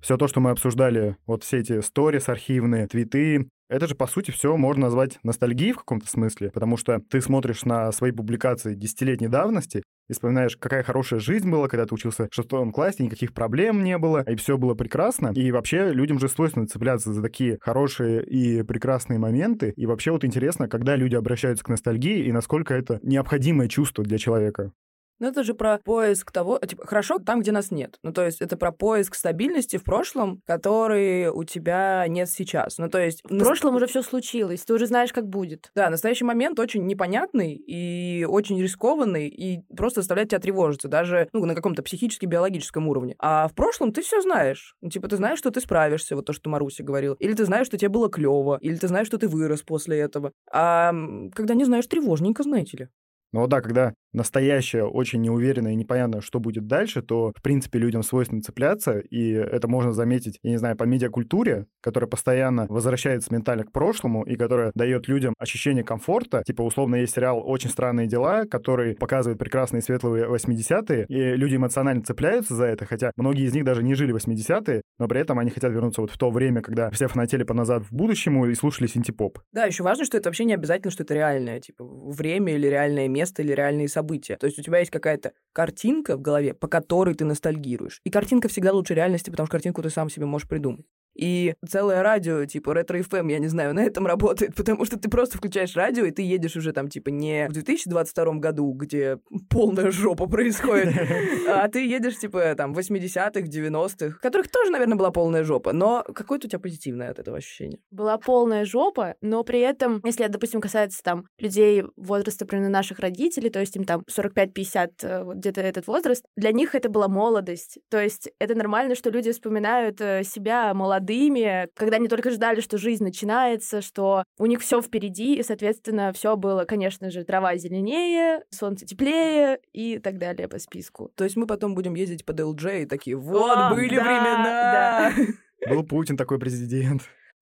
Все 0.00 0.16
то, 0.16 0.28
что 0.28 0.40
мы 0.40 0.50
обсуждали, 0.50 1.16
вот 1.26 1.44
все 1.44 1.58
эти 1.58 1.80
сторис 1.80 2.28
архивные, 2.28 2.86
твиты, 2.86 3.48
это 3.70 3.86
же, 3.86 3.94
по 3.94 4.08
сути, 4.08 4.32
все 4.32 4.56
можно 4.56 4.86
назвать 4.86 5.20
ностальгией 5.22 5.72
в 5.72 5.78
каком-то 5.78 6.08
смысле, 6.08 6.50
потому 6.50 6.76
что 6.76 7.00
ты 7.08 7.20
смотришь 7.20 7.64
на 7.64 7.92
свои 7.92 8.10
публикации 8.10 8.74
десятилетней 8.74 9.28
давности 9.28 9.84
и 10.08 10.12
вспоминаешь, 10.12 10.56
какая 10.56 10.82
хорошая 10.82 11.20
жизнь 11.20 11.48
была, 11.48 11.68
когда 11.68 11.86
ты 11.86 11.94
учился 11.94 12.26
в 12.28 12.34
шестом 12.34 12.72
классе, 12.72 13.04
никаких 13.04 13.32
проблем 13.32 13.84
не 13.84 13.96
было, 13.96 14.24
и 14.28 14.34
все 14.34 14.58
было 14.58 14.74
прекрасно. 14.74 15.30
И 15.36 15.52
вообще 15.52 15.92
людям 15.92 16.18
же 16.18 16.28
свойственно 16.28 16.66
цепляться 16.66 17.12
за 17.12 17.22
такие 17.22 17.58
хорошие 17.60 18.24
и 18.24 18.64
прекрасные 18.64 19.20
моменты. 19.20 19.72
И 19.76 19.86
вообще 19.86 20.10
вот 20.10 20.24
интересно, 20.24 20.68
когда 20.68 20.96
люди 20.96 21.14
обращаются 21.14 21.64
к 21.64 21.68
ностальгии 21.68 22.24
и 22.24 22.32
насколько 22.32 22.74
это 22.74 22.98
необходимое 23.04 23.68
чувство 23.68 24.02
для 24.02 24.18
человека. 24.18 24.72
Ну, 25.20 25.28
это 25.28 25.44
же 25.44 25.52
про 25.52 25.78
поиск 25.78 26.32
того, 26.32 26.58
типа, 26.58 26.86
хорошо 26.86 27.18
там, 27.18 27.40
где 27.40 27.52
нас 27.52 27.70
нет. 27.70 27.98
Ну, 28.02 28.12
то 28.12 28.24
есть 28.24 28.40
это 28.40 28.56
про 28.56 28.72
поиск 28.72 29.14
стабильности 29.14 29.76
в 29.76 29.84
прошлом, 29.84 30.40
который 30.46 31.28
у 31.28 31.44
тебя 31.44 32.06
нет 32.08 32.30
сейчас. 32.30 32.78
Ну, 32.78 32.88
то 32.88 32.98
есть... 32.98 33.20
В 33.22 33.38
прошлом 33.38 33.76
уже 33.76 33.86
все 33.86 34.02
случилось, 34.02 34.64
ты 34.64 34.72
уже 34.72 34.86
знаешь, 34.86 35.12
как 35.12 35.28
будет. 35.28 35.70
Да, 35.74 35.90
настоящий 35.90 36.24
момент 36.24 36.58
очень 36.58 36.86
непонятный 36.86 37.52
и 37.54 38.24
очень 38.24 38.60
рискованный, 38.60 39.28
и 39.28 39.60
просто 39.76 40.00
заставляет 40.00 40.30
тебя 40.30 40.40
тревожиться, 40.40 40.88
даже, 40.88 41.28
ну, 41.34 41.44
на 41.44 41.54
каком-то 41.54 41.82
психически-биологическом 41.82 42.88
уровне. 42.88 43.14
А 43.18 43.46
в 43.48 43.54
прошлом 43.54 43.92
ты 43.92 44.00
все 44.00 44.22
знаешь. 44.22 44.74
Ну, 44.80 44.88
типа, 44.88 45.08
ты 45.08 45.16
знаешь, 45.16 45.38
что 45.38 45.50
ты 45.50 45.60
справишься, 45.60 46.16
вот 46.16 46.24
то, 46.24 46.32
что 46.32 46.48
Маруся 46.48 46.82
говорила. 46.82 47.14
Или 47.18 47.34
ты 47.34 47.44
знаешь, 47.44 47.66
что 47.66 47.76
тебе 47.76 47.90
было 47.90 48.08
клево, 48.08 48.56
или 48.62 48.76
ты 48.76 48.88
знаешь, 48.88 49.06
что 49.06 49.18
ты 49.18 49.28
вырос 49.28 49.60
после 49.60 49.98
этого. 49.98 50.32
А 50.50 50.94
когда 51.34 51.52
не 51.52 51.64
знаешь, 51.64 51.86
тревожненько, 51.86 52.42
знаете 52.42 52.76
ли. 52.78 52.88
Ну 53.32 53.46
да, 53.46 53.60
когда 53.60 53.94
настоящее, 54.12 54.86
очень 54.86 55.20
неуверенное 55.20 55.72
и 55.72 55.76
непонятно, 55.76 56.20
что 56.20 56.40
будет 56.40 56.66
дальше, 56.66 57.02
то, 57.02 57.32
в 57.36 57.42
принципе, 57.42 57.78
людям 57.78 58.02
свойственно 58.02 58.42
цепляться, 58.42 58.98
и 58.98 59.30
это 59.32 59.68
можно 59.68 59.92
заметить, 59.92 60.38
я 60.42 60.50
не 60.50 60.56
знаю, 60.56 60.76
по 60.76 60.84
медиакультуре, 60.84 61.66
которая 61.80 62.08
постоянно 62.08 62.66
возвращается 62.68 63.32
ментально 63.32 63.64
к 63.64 63.72
прошлому 63.72 64.22
и 64.24 64.36
которая 64.36 64.72
дает 64.74 65.08
людям 65.08 65.34
ощущение 65.38 65.84
комфорта. 65.84 66.42
Типа, 66.46 66.62
условно, 66.62 66.96
есть 66.96 67.14
сериал 67.14 67.42
«Очень 67.44 67.70
странные 67.70 68.06
дела», 68.06 68.44
который 68.46 68.94
показывает 68.94 69.38
прекрасные 69.38 69.82
светлые 69.82 70.26
80-е, 70.26 71.06
и 71.08 71.36
люди 71.36 71.56
эмоционально 71.56 72.02
цепляются 72.02 72.54
за 72.54 72.64
это, 72.64 72.86
хотя 72.86 73.12
многие 73.16 73.44
из 73.44 73.54
них 73.54 73.64
даже 73.64 73.82
не 73.82 73.94
жили 73.94 74.14
80-е, 74.14 74.82
но 74.98 75.08
при 75.08 75.20
этом 75.20 75.38
они 75.38 75.50
хотят 75.50 75.72
вернуться 75.72 76.00
вот 76.00 76.10
в 76.10 76.18
то 76.18 76.30
время, 76.30 76.62
когда 76.62 76.90
все 76.90 77.08
фанатели 77.08 77.42
по 77.42 77.54
назад 77.54 77.84
в 77.84 77.92
будущему 77.92 78.46
и 78.46 78.54
слушали 78.54 78.86
синтепоп. 78.86 79.38
Да, 79.52 79.64
еще 79.64 79.82
важно, 79.82 80.04
что 80.04 80.16
это 80.16 80.28
вообще 80.28 80.44
не 80.44 80.54
обязательно, 80.54 80.90
что 80.90 81.02
это 81.02 81.14
реальное, 81.14 81.60
типа, 81.60 81.84
время 81.84 82.54
или 82.54 82.66
реальное 82.66 83.08
место 83.08 83.42
или 83.42 83.52
реальные 83.52 83.88
события. 83.88 83.99
То 84.36 84.46
есть 84.46 84.58
у 84.58 84.62
тебя 84.62 84.78
есть 84.78 84.90
какая-то 84.90 85.32
картинка 85.52 86.16
в 86.16 86.22
голове, 86.22 86.54
по 86.54 86.68
которой 86.68 87.14
ты 87.14 87.24
ностальгируешь. 87.24 88.00
И 88.04 88.10
картинка 88.10 88.48
всегда 88.48 88.72
лучше 88.72 88.94
реальности, 88.94 89.30
потому 89.30 89.46
что 89.46 89.52
картинку 89.52 89.82
ты 89.82 89.90
сам 89.90 90.10
себе 90.10 90.26
можешь 90.26 90.48
придумать. 90.48 90.86
И 91.14 91.54
целое 91.68 92.02
радио, 92.02 92.44
типа 92.44 92.72
ретро 92.74 92.98
FM, 92.98 93.30
я 93.30 93.38
не 93.38 93.48
знаю, 93.48 93.74
на 93.74 93.80
этом 93.80 94.06
работает, 94.06 94.54
потому 94.54 94.84
что 94.84 94.98
ты 94.98 95.08
просто 95.08 95.38
включаешь 95.38 95.76
радио, 95.76 96.04
и 96.04 96.10
ты 96.10 96.22
едешь 96.22 96.56
уже 96.56 96.72
там, 96.72 96.88
типа, 96.88 97.10
не 97.10 97.48
в 97.48 97.52
2022 97.52 98.34
году, 98.34 98.72
где 98.72 99.18
полная 99.50 99.90
жопа 99.90 100.26
происходит, 100.26 100.94
а 101.48 101.68
ты 101.68 101.86
едешь, 101.86 102.18
типа, 102.18 102.54
там, 102.56 102.72
80-х, 102.72 103.40
90-х, 103.40 104.18
которых 104.20 104.50
тоже, 104.50 104.70
наверное, 104.70 104.96
была 104.96 105.10
полная 105.10 105.44
жопа, 105.44 105.72
но 105.72 106.04
какое-то 106.14 106.46
у 106.46 106.50
тебя 106.50 106.58
позитивное 106.58 107.10
от 107.10 107.18
этого 107.18 107.36
ощущение? 107.36 107.80
Была 107.90 108.18
полная 108.18 108.64
жопа, 108.64 109.16
но 109.20 109.44
при 109.44 109.60
этом, 109.60 110.00
если, 110.04 110.26
допустим, 110.26 110.60
касается 110.60 111.02
там 111.02 111.26
людей 111.38 111.84
возраста 111.96 112.46
примерно 112.46 112.70
наших 112.70 113.00
родителей, 113.00 113.50
то 113.50 113.60
есть 113.60 113.76
им 113.76 113.84
там 113.84 114.02
45-50, 114.10 114.90
э, 115.02 115.22
вот 115.24 115.36
где-то 115.36 115.60
этот 115.60 115.86
возраст, 115.86 116.24
для 116.36 116.52
них 116.52 116.74
это 116.74 116.88
была 116.88 117.08
молодость. 117.08 117.78
То 117.90 118.00
есть 118.00 118.30
это 118.38 118.54
нормально, 118.54 118.94
что 118.94 119.10
люди 119.10 119.32
вспоминают 119.32 120.00
э, 120.00 120.22
себя 120.24 120.72
молодым 120.74 120.99
молодыми, 121.00 121.68
когда 121.74 121.96
они 121.96 122.08
только 122.08 122.30
ждали, 122.30 122.60
что 122.60 122.78
жизнь 122.78 123.02
начинается, 123.02 123.80
что 123.80 124.24
у 124.38 124.46
них 124.46 124.60
все 124.60 124.80
впереди, 124.80 125.36
и, 125.36 125.42
соответственно, 125.42 126.12
все 126.12 126.36
было, 126.36 126.64
конечно 126.64 127.10
же, 127.10 127.24
трава 127.24 127.56
зеленее, 127.56 128.44
солнце 128.50 128.86
теплее 128.86 129.58
и 129.72 129.98
так 129.98 130.18
далее 130.18 130.48
по 130.48 130.58
списку. 130.58 131.10
То 131.14 131.24
есть 131.24 131.36
мы 131.36 131.46
потом 131.46 131.74
будем 131.74 131.94
ездить 131.94 132.24
по 132.24 132.32
ДЛД 132.32 132.64
и 132.82 132.86
такие, 132.86 133.16
вот, 133.16 133.56
О, 133.56 133.74
были 133.74 133.96
да, 133.96 134.02
времена! 134.02 135.12
Да. 135.16 135.70
Был 135.74 135.84
Путин 135.84 136.16
такой 136.16 136.38
президент. 136.38 137.02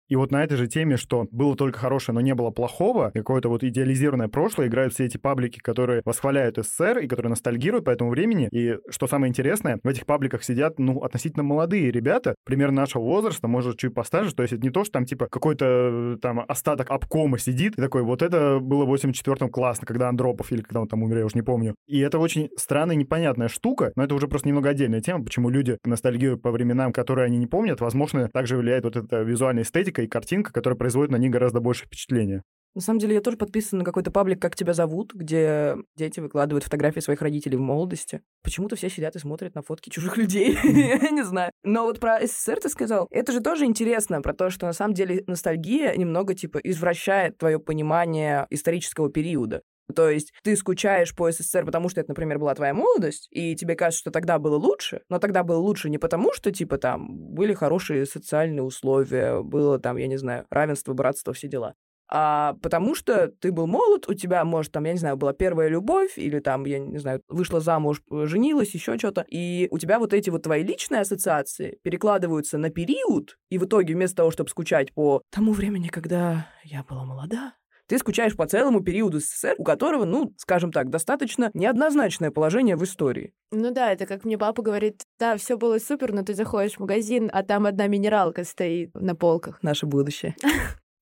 И 0.10 0.16
вот 0.16 0.32
на 0.32 0.44
этой 0.44 0.58
же 0.58 0.68
теме, 0.68 0.98
что 0.98 1.28
было 1.32 1.56
только 1.56 1.80
хорошее, 1.80 2.14
но 2.14 2.22
не 2.22 2.36
было 2.36 2.52
плохого, 2.52 3.12
какое-то 3.14 3.50
вот 3.50 3.64
идеализированное 3.64 4.28
прошлое, 4.28 4.68
играют 4.68 4.94
все 4.94 5.06
эти 5.06 5.18
паблики, 5.18 5.60
которые 5.60 6.02
восхваляют 6.06 6.58
СССР 6.58 7.00
и 7.00 7.08
которые 7.08 7.32
ностальгируют 7.32 7.86
по 7.86 7.90
этому 7.90 8.10
времени. 8.10 8.48
И 8.52 8.78
что 8.90 9.08
самое 9.08 9.30
интересное, 9.30 9.80
в 9.84 9.88
этих 9.88 10.06
пабликах 10.06 10.44
сидят, 10.44 10.80
ну, 10.80 11.02
относительно 11.02 11.44
молодые 11.44 11.92
ребята, 11.92 12.36
примерно 12.46 12.82
нашего 12.82 13.04
возраста, 13.04 13.48
может, 13.48 13.78
чуть 13.78 13.94
постарше. 13.94 14.36
То 14.36 14.44
есть 14.44 14.54
это 14.54 14.64
не 14.64 14.72
то, 14.72 14.84
что 14.84 14.94
там, 14.94 15.06
типа, 15.06 15.28
какой-то 15.28 16.18
там 16.22 16.44
остаток 16.48 16.92
обкома 16.92 17.38
сидит 17.38 17.78
и 17.78 17.82
такой, 17.82 18.04
вот 18.04 18.22
это 18.22 18.60
было 18.60 18.86
в 18.86 18.94
84-м 18.94 19.50
классно, 19.50 19.88
когда 19.88 20.10
Андропов 20.10 20.52
или 20.52 20.62
когда 20.62 20.82
он 20.82 20.88
там 20.88 21.04
умер, 21.04 21.20
я 21.20 21.26
уже 21.26 21.36
не 21.36 21.42
помню. 21.42 21.76
И 21.88 22.00
это 22.00 22.20
очень 22.20 22.50
странная, 22.58 22.96
непонятная 22.96 23.48
штука, 23.48 23.92
но 23.96 24.04
это 24.04 24.16
уже 24.16 24.28
просто 24.28 24.48
немного 24.48 24.70
отдельная 24.70 25.02
тема, 25.02 25.24
почему 25.24 25.50
люди 25.50 25.78
ностальгируют 25.86 26.42
по 26.42 26.52
временам, 26.52 26.92
которые 26.92 27.26
они 27.26 27.38
не 27.38 27.48
помнят. 27.48 27.82
Возможно, 27.82 28.30
также 28.30 28.58
влияет 28.58 28.84
вот 28.84 28.96
эта 28.96 29.22
визуальная 29.22 29.64
эстетика 29.64 29.93
и 30.02 30.08
картинка, 30.08 30.52
которая 30.52 30.78
производит 30.78 31.12
на 31.12 31.18
них 31.18 31.32
гораздо 31.32 31.60
больше 31.60 31.86
впечатления. 31.86 32.44
На 32.76 32.82
самом 32.82 33.00
деле, 33.00 33.14
я 33.14 33.22
тоже 33.22 33.38
подписана 33.38 33.80
на 33.80 33.86
какой-то 33.86 34.10
паблик 34.10 34.42
«Как 34.42 34.56
тебя 34.56 34.74
зовут», 34.74 35.14
где 35.14 35.76
дети 35.96 36.20
выкладывают 36.20 36.64
фотографии 36.64 37.02
своих 37.02 37.22
родителей 37.22 37.56
в 37.56 37.62
молодости. 37.62 38.22
Почему-то 38.42 38.76
все 38.76 38.90
сидят 38.90 39.16
и 39.16 39.20
смотрят 39.20 39.54
на 39.54 39.62
фотки 39.62 39.92
чужих 39.92 40.18
людей. 40.18 40.58
Я 40.64 41.12
не 41.12 41.24
знаю. 41.24 41.52
Но 41.64 41.84
вот 41.84 42.00
про 42.00 42.26
СССР 42.26 42.60
ты 42.62 42.70
сказал. 42.70 43.08
Это 43.12 43.32
же 43.32 43.42
тоже 43.42 43.66
интересно, 43.66 44.24
про 44.24 44.34
то, 44.34 44.50
что 44.50 44.66
на 44.66 44.74
самом 44.74 44.96
деле 44.96 45.24
ностальгия 45.28 45.96
немного, 45.96 46.34
типа, 46.34 46.58
извращает 46.58 47.38
твое 47.38 47.60
понимание 47.60 48.48
исторического 48.50 49.12
периода. 49.12 49.62
То 49.94 50.10
есть 50.10 50.34
ты 50.44 50.56
скучаешь 50.56 51.16
по 51.16 51.32
СССР, 51.32 51.66
потому 51.66 51.90
что 51.90 52.02
это, 52.02 52.12
например, 52.12 52.40
была 52.40 52.56
твоя 52.56 52.74
молодость, 52.74 53.28
и 53.32 53.56
тебе 53.56 53.76
кажется, 53.76 54.02
что 54.02 54.12
тогда 54.12 54.40
было 54.40 54.56
лучше, 54.56 55.02
но 55.10 55.20
тогда 55.20 55.44
было 55.44 55.58
лучше 55.58 55.90
не 55.90 55.98
потому, 55.98 56.34
что, 56.34 56.52
типа, 56.52 56.78
там 56.78 57.08
были 57.34 57.54
хорошие 57.54 58.06
социальные 58.06 58.64
условия, 58.64 59.42
было 59.42 59.80
там, 59.80 59.98
я 59.98 60.08
не 60.08 60.18
знаю, 60.18 60.46
равенство, 60.50 60.94
братство, 60.94 61.34
все 61.34 61.48
дела, 61.48 61.76
а 62.16 62.54
потому 62.62 62.94
что 62.94 63.28
ты 63.28 63.52
был 63.52 63.66
молод, 63.66 64.08
у 64.08 64.14
тебя, 64.14 64.46
может, 64.46 64.72
там, 64.72 64.84
я 64.84 64.94
не 64.94 65.00
знаю, 65.00 65.18
была 65.18 65.34
первая 65.34 65.68
любовь, 65.68 66.18
или 66.18 66.40
там, 66.40 66.66
я 66.66 66.78
не 66.78 67.00
знаю, 67.00 67.22
вышла 67.28 67.60
замуж, 67.60 68.04
женилась, 68.10 68.74
еще 68.76 68.98
что-то, 68.98 69.26
и 69.28 69.68
у 69.72 69.80
тебя 69.80 69.98
вот 70.00 70.14
эти 70.14 70.30
вот 70.30 70.44
твои 70.44 70.64
личные 70.64 71.02
ассоциации 71.02 71.80
перекладываются 71.82 72.58
на 72.58 72.70
период, 72.70 73.38
и 73.50 73.58
в 73.58 73.66
итоге 73.66 73.96
вместо 73.96 74.18
того, 74.18 74.32
чтобы 74.32 74.50
скучать 74.50 74.94
по 74.94 75.24
тому 75.32 75.54
времени, 75.54 75.88
когда 75.88 76.48
я 76.64 76.84
была 76.84 77.04
молода, 77.04 77.54
ты 77.88 77.98
скучаешь 77.98 78.36
по 78.36 78.48
целому 78.48 78.82
периоду 78.82 79.20
СССР, 79.20 79.56
у 79.58 79.64
которого, 79.64 80.06
ну, 80.06 80.34
скажем 80.38 80.72
так, 80.72 80.90
достаточно 80.90 81.52
неоднозначное 81.54 82.32
положение 82.32 82.76
в 82.76 82.84
истории. 82.84 83.34
Ну 83.52 83.72
да, 83.72 83.92
это 83.92 84.06
как 84.06 84.26
мне 84.26 84.38
папа 84.38 84.62
говорит, 84.62 85.04
да, 85.20 85.38
все 85.38 85.58
было 85.58 85.78
супер, 85.80 86.14
но 86.14 86.24
ты 86.24 86.34
заходишь 86.34 86.76
в 86.76 86.80
магазин, 86.80 87.30
а 87.32 87.44
там 87.44 87.66
одна 87.66 87.88
минералка 87.88 88.44
стоит 88.44 88.94
на 88.94 89.16
полках. 89.16 89.62
Наше 89.62 89.86
будущее. 89.86 90.36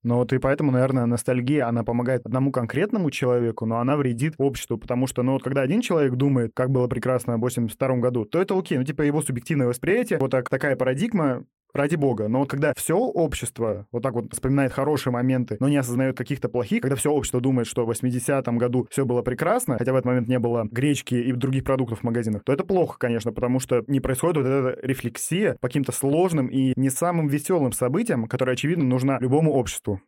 Ну 0.04 0.16
вот 0.16 0.34
и 0.34 0.40
поэтому, 0.40 0.72
наверное, 0.72 1.06
ностальгия, 1.06 1.68
она 1.68 1.84
помогает 1.84 2.26
одному 2.26 2.52
конкретному 2.52 3.12
человеку, 3.12 3.68
но 3.68 3.80
она 3.80 3.96
вредит 3.98 4.34
обществу, 4.40 4.78
потому 4.78 5.06
что, 5.06 5.22
ну 5.22 5.34
вот 5.34 5.44
когда 5.44 5.62
один 5.62 5.82
человек 5.82 6.16
думает, 6.16 6.54
как 6.56 6.72
было 6.72 6.88
прекрасно 6.88 7.38
в 7.38 7.42
82 7.42 7.98
году, 7.98 8.26
то 8.26 8.42
это 8.42 8.58
окей, 8.58 8.80
ну 8.80 8.84
типа 8.84 9.04
его 9.04 9.22
субъективное 9.22 9.68
восприятие, 9.68 10.18
вот 10.18 10.32
так, 10.32 10.50
такая 10.50 10.76
парадигма 10.76 11.46
ради 11.74 11.96
бога. 11.96 12.28
Но 12.28 12.40
вот 12.40 12.50
когда 12.50 12.74
все 12.76 12.98
общество 12.98 13.88
вот 13.92 14.04
так 14.04 14.14
вот 14.14 14.34
вспоминает 14.34 14.72
хорошие 14.74 15.14
моменты, 15.14 15.58
но 15.60 15.70
не 15.70 15.78
осознает 15.78 16.18
каких-то 16.18 16.50
плохих, 16.50 16.82
когда 16.82 16.96
все 16.96 17.12
общество 17.12 17.42
думает, 17.42 17.68
что 17.68 17.86
в 17.86 17.92
80-м 17.92 18.58
году 18.58 18.88
все 18.90 19.06
было 19.06 19.22
прекрасно, 19.22 19.78
хотя 19.78 19.94
в 19.94 19.96
этот 19.96 20.06
момент 20.06 20.28
не 20.28 20.40
было 20.40 20.68
гречки 20.70 21.16
и 21.16 21.32
других 21.32 21.64
продуктов 21.64 22.00
в 22.00 22.04
магазинах, 22.04 22.44
то 22.44 22.54
это 22.54 22.64
плохо, 22.64 22.98
конечно, 23.00 23.32
потому 23.32 23.60
что 23.60 23.84
не 23.88 24.00
происходит 24.00 24.38
вот 24.38 24.46
эта 24.46 24.86
рефлексия 24.86 25.58
по 25.60 25.68
каким-то 25.68 25.92
сложным 25.92 26.48
и 26.48 26.74
не 26.76 26.90
самым 26.90 27.28
веселым 27.28 27.72
событиям, 27.72 28.28
которая, 28.28 28.54
очевидно, 28.54 28.86
нужна 28.86 29.18
любому 29.20 29.54
обществу. 29.54 30.02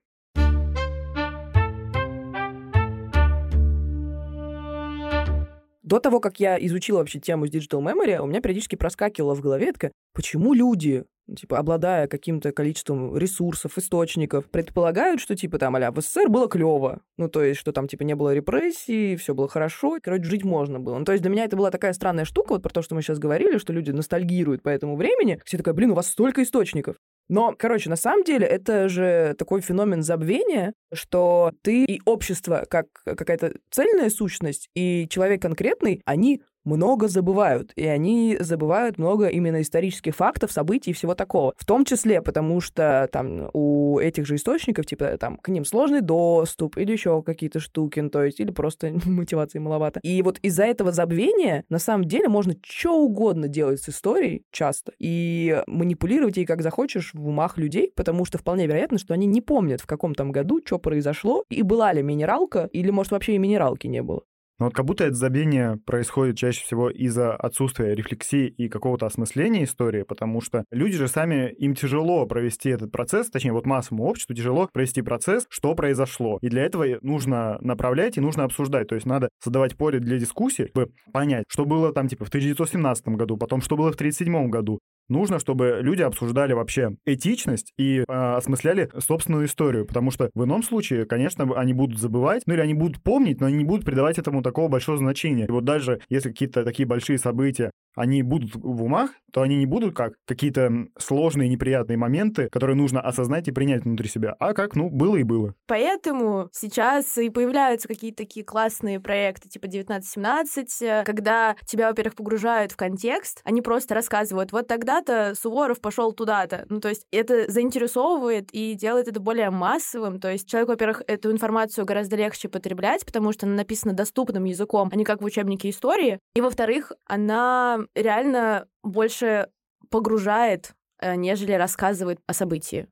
до 5.94 6.00
того, 6.00 6.20
как 6.20 6.40
я 6.40 6.58
изучила 6.66 6.98
вообще 7.00 7.20
тему 7.20 7.46
с 7.46 7.52
Digital 7.52 7.80
Memory, 7.80 8.18
у 8.18 8.26
меня 8.26 8.42
периодически 8.42 8.76
проскакивала 8.76 9.36
в 9.36 9.42
голове 9.42 9.74
такая, 9.74 9.92
почему 10.14 10.56
люди 10.56 11.06
типа, 11.36 11.58
обладая 11.58 12.08
каким-то 12.08 12.52
количеством 12.52 13.16
ресурсов, 13.18 13.78
источников, 13.78 14.50
предполагают, 14.50 15.22
что, 15.22 15.36
типа, 15.36 15.58
там, 15.58 15.76
а 15.76 15.92
в 15.92 16.02
СССР 16.02 16.30
было 16.30 16.48
клево. 16.48 17.02
Ну, 17.18 17.30
то 17.30 17.44
есть, 17.44 17.60
что 17.60 17.72
там, 17.72 17.88
типа, 17.88 18.04
не 18.04 18.16
было 18.16 18.34
репрессий, 18.34 19.16
все 19.16 19.34
было 19.34 19.48
хорошо, 19.48 19.98
короче, 20.02 20.26
жить 20.26 20.44
можно 20.44 20.80
было. 20.80 20.98
Ну, 20.98 21.06
то 21.06 21.12
есть, 21.12 21.22
для 21.22 21.32
меня 21.32 21.46
это 21.46 21.56
была 21.56 21.72
такая 21.72 21.94
странная 21.94 22.26
штука, 22.26 22.54
вот 22.54 22.64
про 22.64 22.70
то, 22.70 22.82
что 22.82 22.96
мы 22.96 23.02
сейчас 23.02 23.20
говорили, 23.20 23.58
что 23.58 23.74
люди 23.74 23.92
ностальгируют 23.92 24.62
по 24.64 24.70
этому 24.70 24.96
времени. 24.96 25.40
Все 25.46 25.58
такое, 25.58 25.74
блин, 25.74 25.92
у 25.92 25.96
вас 25.96 26.10
столько 26.10 26.44
источников. 26.44 26.98
Но, 27.30 27.56
короче, 27.58 27.90
на 27.90 27.96
самом 27.96 28.24
деле 28.24 28.46
это 28.46 28.90
же 28.90 29.34
такой 29.38 29.62
феномен 29.62 30.04
забвения, 30.04 30.74
что 30.94 31.52
ты 31.62 31.86
и 31.86 32.02
общество 32.06 32.66
как 32.70 32.88
какая-то 33.06 33.54
цельная 33.72 34.10
сущность, 34.10 34.70
и 34.76 35.08
человек 35.10 35.42
конкретный, 35.42 36.02
они 36.06 36.42
много 36.66 37.08
забывают, 37.08 37.72
и 37.76 37.86
они 37.86 38.38
забывают 38.40 38.98
много 38.98 39.28
именно 39.28 39.62
исторических 39.62 40.16
фактов, 40.16 40.52
событий 40.52 40.92
и 40.92 40.94
всего 40.94 41.16
такого. 41.16 41.54
В 41.58 41.66
том 41.66 41.86
числе, 41.86 42.22
потому 42.22 42.62
что 42.62 43.10
там 43.12 43.50
у 43.54 44.00
этих 44.00 44.26
же 44.26 44.36
источников, 44.36 44.86
типа, 44.86 45.18
там, 45.18 45.38
к 45.38 45.50
ним 45.50 45.66
сложный 45.66 46.02
доступ 46.02 46.78
или 46.78 46.92
еще 46.92 47.22
какие-то 47.24 47.60
штуки, 47.60 48.00
ну, 48.00 48.10
то 48.10 48.24
есть, 48.24 48.40
или 48.40 48.52
просто 48.52 48.94
мотивации 49.06 49.60
маловато. 49.60 50.00
И 50.04 50.22
вот 50.22 50.40
из-за 50.40 50.64
этого 50.64 50.92
забвения, 50.92 51.66
на 51.70 51.80
самом 51.80 52.06
деле, 52.06 52.28
можно 52.30 52.54
что 52.64 53.00
угодно 53.00 53.48
делать 53.48 53.82
с 53.82 53.90
историей 53.90 54.44
часто 54.52 54.94
и 55.00 55.62
манипулировать 55.68 56.38
ей 56.38 56.46
как 56.46 56.62
захочешь 56.62 57.14
в 57.14 57.28
умах 57.28 57.58
людей, 57.58 57.92
потому 57.96 58.26
что 58.26 58.38
вполне 58.38 58.68
вероятно, 58.68 58.98
что 58.98 59.14
они 59.14 59.28
не 59.28 59.42
помнят, 59.42 59.82
в 59.82 59.86
каком 59.86 60.16
там 60.16 60.32
году 60.32 60.62
что 60.66 60.80
произошло, 60.80 61.44
и 61.50 61.62
была 61.62 61.94
ли 61.94 62.02
минералка, 62.02 62.70
или, 62.72 62.90
может, 62.90 63.12
вообще 63.12 63.36
и 63.36 63.38
минералки 63.38 63.88
не 63.88 64.02
было. 64.02 64.24
Но 64.60 64.66
вот 64.66 64.74
как 64.74 64.86
будто 64.86 65.04
это 65.04 65.16
забвение 65.16 65.78
происходит 65.86 66.38
чаще 66.38 66.64
всего 66.64 66.90
из-за 66.90 67.36
отсутствия 67.36 67.96
рефлексии 67.96 68.48
и 68.48 68.70
какого-то 68.70 69.06
осмысления 69.06 69.64
истории, 69.64 70.04
потому 70.04 70.42
что 70.42 70.64
люди 70.72 70.98
же 70.98 71.08
сами, 71.08 71.52
им 71.54 71.76
тяжело 71.76 72.26
провести 72.26 72.70
этот 72.70 72.92
процесс, 72.92 73.30
точнее, 73.30 73.54
вот 73.54 73.66
массовому 73.66 74.06
обществу 74.06 74.36
тяжело 74.36 74.70
провести 74.72 75.02
процесс, 75.02 75.46
что 75.50 75.74
произошло. 75.76 76.38
И 76.42 76.50
для 76.50 76.64
этого 76.64 76.86
нужно 77.02 77.58
направлять 77.62 78.18
и 78.18 78.22
нужно 78.22 78.44
обсуждать. 78.44 78.88
То 78.88 78.96
есть 78.96 79.08
надо 79.08 79.30
создавать 79.44 79.76
поле 79.76 80.00
для 80.00 80.20
дискуссии, 80.20 80.68
чтобы 80.68 80.92
понять, 81.12 81.46
что 81.48 81.66
было 81.66 81.92
там 81.92 82.08
типа 82.08 82.26
в 82.26 82.30
1917 82.30 83.08
году, 83.10 83.38
потом 83.38 83.62
что 83.62 83.76
было 83.76 83.92
в 83.92 83.96
1937 83.96 84.50
году, 84.50 84.80
нужно, 85.10 85.40
чтобы 85.40 85.80
люди 85.82 86.02
обсуждали 86.02 86.54
вообще 86.54 86.96
этичность 87.06 87.74
и 87.78 88.00
э, 88.00 88.04
осмысляли 88.08 88.90
собственную 89.00 89.46
историю, 89.46 89.86
потому 89.86 90.12
что 90.12 90.30
в 90.34 90.44
ином 90.44 90.64
случае, 90.64 91.06
конечно, 91.06 91.48
они 91.56 91.74
будут 91.74 92.00
забывать, 92.00 92.44
ну 92.46 92.54
или 92.54 92.62
они 92.62 92.74
будут 92.74 93.02
помнить, 93.02 93.40
но 93.40 93.48
они 93.48 93.58
не 93.58 93.66
будут 93.66 93.86
придавать 93.86 94.18
этому 94.18 94.42
такого 94.42 94.68
большого 94.68 94.98
значения. 94.98 95.46
И 95.46 95.52
вот 95.52 95.64
даже 95.66 96.02
если 96.10 96.30
какие-то 96.30 96.64
такие 96.64 96.88
большие 96.88 97.18
события 97.18 97.72
они 97.96 98.24
будут 98.24 98.56
в 98.56 98.84
умах, 98.84 99.12
то 99.32 99.42
они 99.42 99.58
не 99.58 99.66
будут 99.66 99.96
как 99.96 100.14
какие-то 100.26 100.72
сложные, 100.98 101.50
неприятные 101.50 101.98
моменты, 101.98 102.50
которые 102.52 102.76
нужно 102.76 103.02
осознать 103.02 103.48
и 103.48 103.52
принять 103.52 103.84
внутри 103.84 104.08
себя, 104.08 104.36
а 104.40 104.54
как, 104.54 104.76
ну, 104.76 104.90
было 104.90 105.16
и 105.18 105.24
было. 105.24 105.56
Поэтому 105.68 106.50
сейчас 106.52 107.18
и 107.18 107.30
появляются 107.30 107.88
какие-то 107.88 108.18
такие 108.18 108.46
классные 108.46 109.00
проекты, 109.00 109.50
типа 109.50 109.68
1917, 109.68 110.82
э, 110.82 111.04
когда 111.04 111.56
тебя, 111.66 111.90
во-первых, 111.90 112.16
погружают 112.16 112.72
в 112.72 112.78
контекст, 112.78 113.42
они 113.44 113.62
просто 113.62 113.96
рассказывают, 113.96 114.52
вот 114.52 114.68
тогда-то 114.68 115.34
Суворов 115.36 115.82
пошел 115.82 116.14
туда-то. 116.14 116.66
Ну, 116.70 116.80
то 116.80 116.90
есть 116.90 117.06
это 117.12 117.52
заинтересовывает 117.52 118.50
и 118.52 118.76
делает 118.76 119.08
это 119.08 119.20
более 119.20 119.50
массовым. 119.50 120.20
То 120.20 120.32
есть 120.32 120.48
человек, 120.48 120.70
во-первых, 120.70 121.02
эту 121.08 121.32
информацию 121.32 121.86
гораздо 121.86 122.16
легче 122.16 122.50
потреблять, 122.50 123.06
потому 123.06 123.32
что 123.32 123.48
она 123.48 123.56
написана 123.56 123.94
доступным 123.94 124.44
языком, 124.44 124.90
а 124.92 124.96
не 124.96 125.06
как 125.06 125.22
в 125.22 125.26
учебнике 125.26 125.70
истории. 125.70 126.20
И, 126.36 126.42
во-вторых, 126.42 126.92
она 127.06 127.83
реально 127.96 128.68
больше 128.84 129.50
погружает, 129.90 130.74
э, 131.00 131.16
нежели 131.16 131.54
рассказывает 131.54 132.20
о 132.28 132.34
событии. 132.34 132.88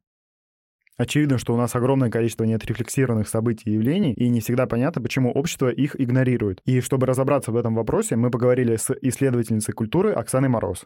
Очевидно, 0.98 1.40
что 1.40 1.56
у 1.56 1.58
нас 1.58 1.76
огромное 1.76 2.12
количество 2.12 2.44
неотрефлексированных 2.44 3.28
событий 3.28 3.72
и 3.72 3.74
явлений, 3.74 4.14
и 4.14 4.30
не 4.30 4.40
всегда 4.40 4.68
понятно, 4.68 5.02
почему 5.02 5.32
общество 5.32 5.70
их 5.70 6.00
игнорирует. 6.00 6.62
И 6.66 6.80
чтобы 6.80 7.08
разобраться 7.08 7.52
в 7.52 7.56
этом 7.56 7.74
вопросе, 7.74 8.16
мы 8.16 8.30
поговорили 8.30 8.76
с 8.76 8.94
исследовательницей 9.02 9.74
культуры 9.74 10.12
Оксаной 10.12 10.50
Мороз. 10.50 10.86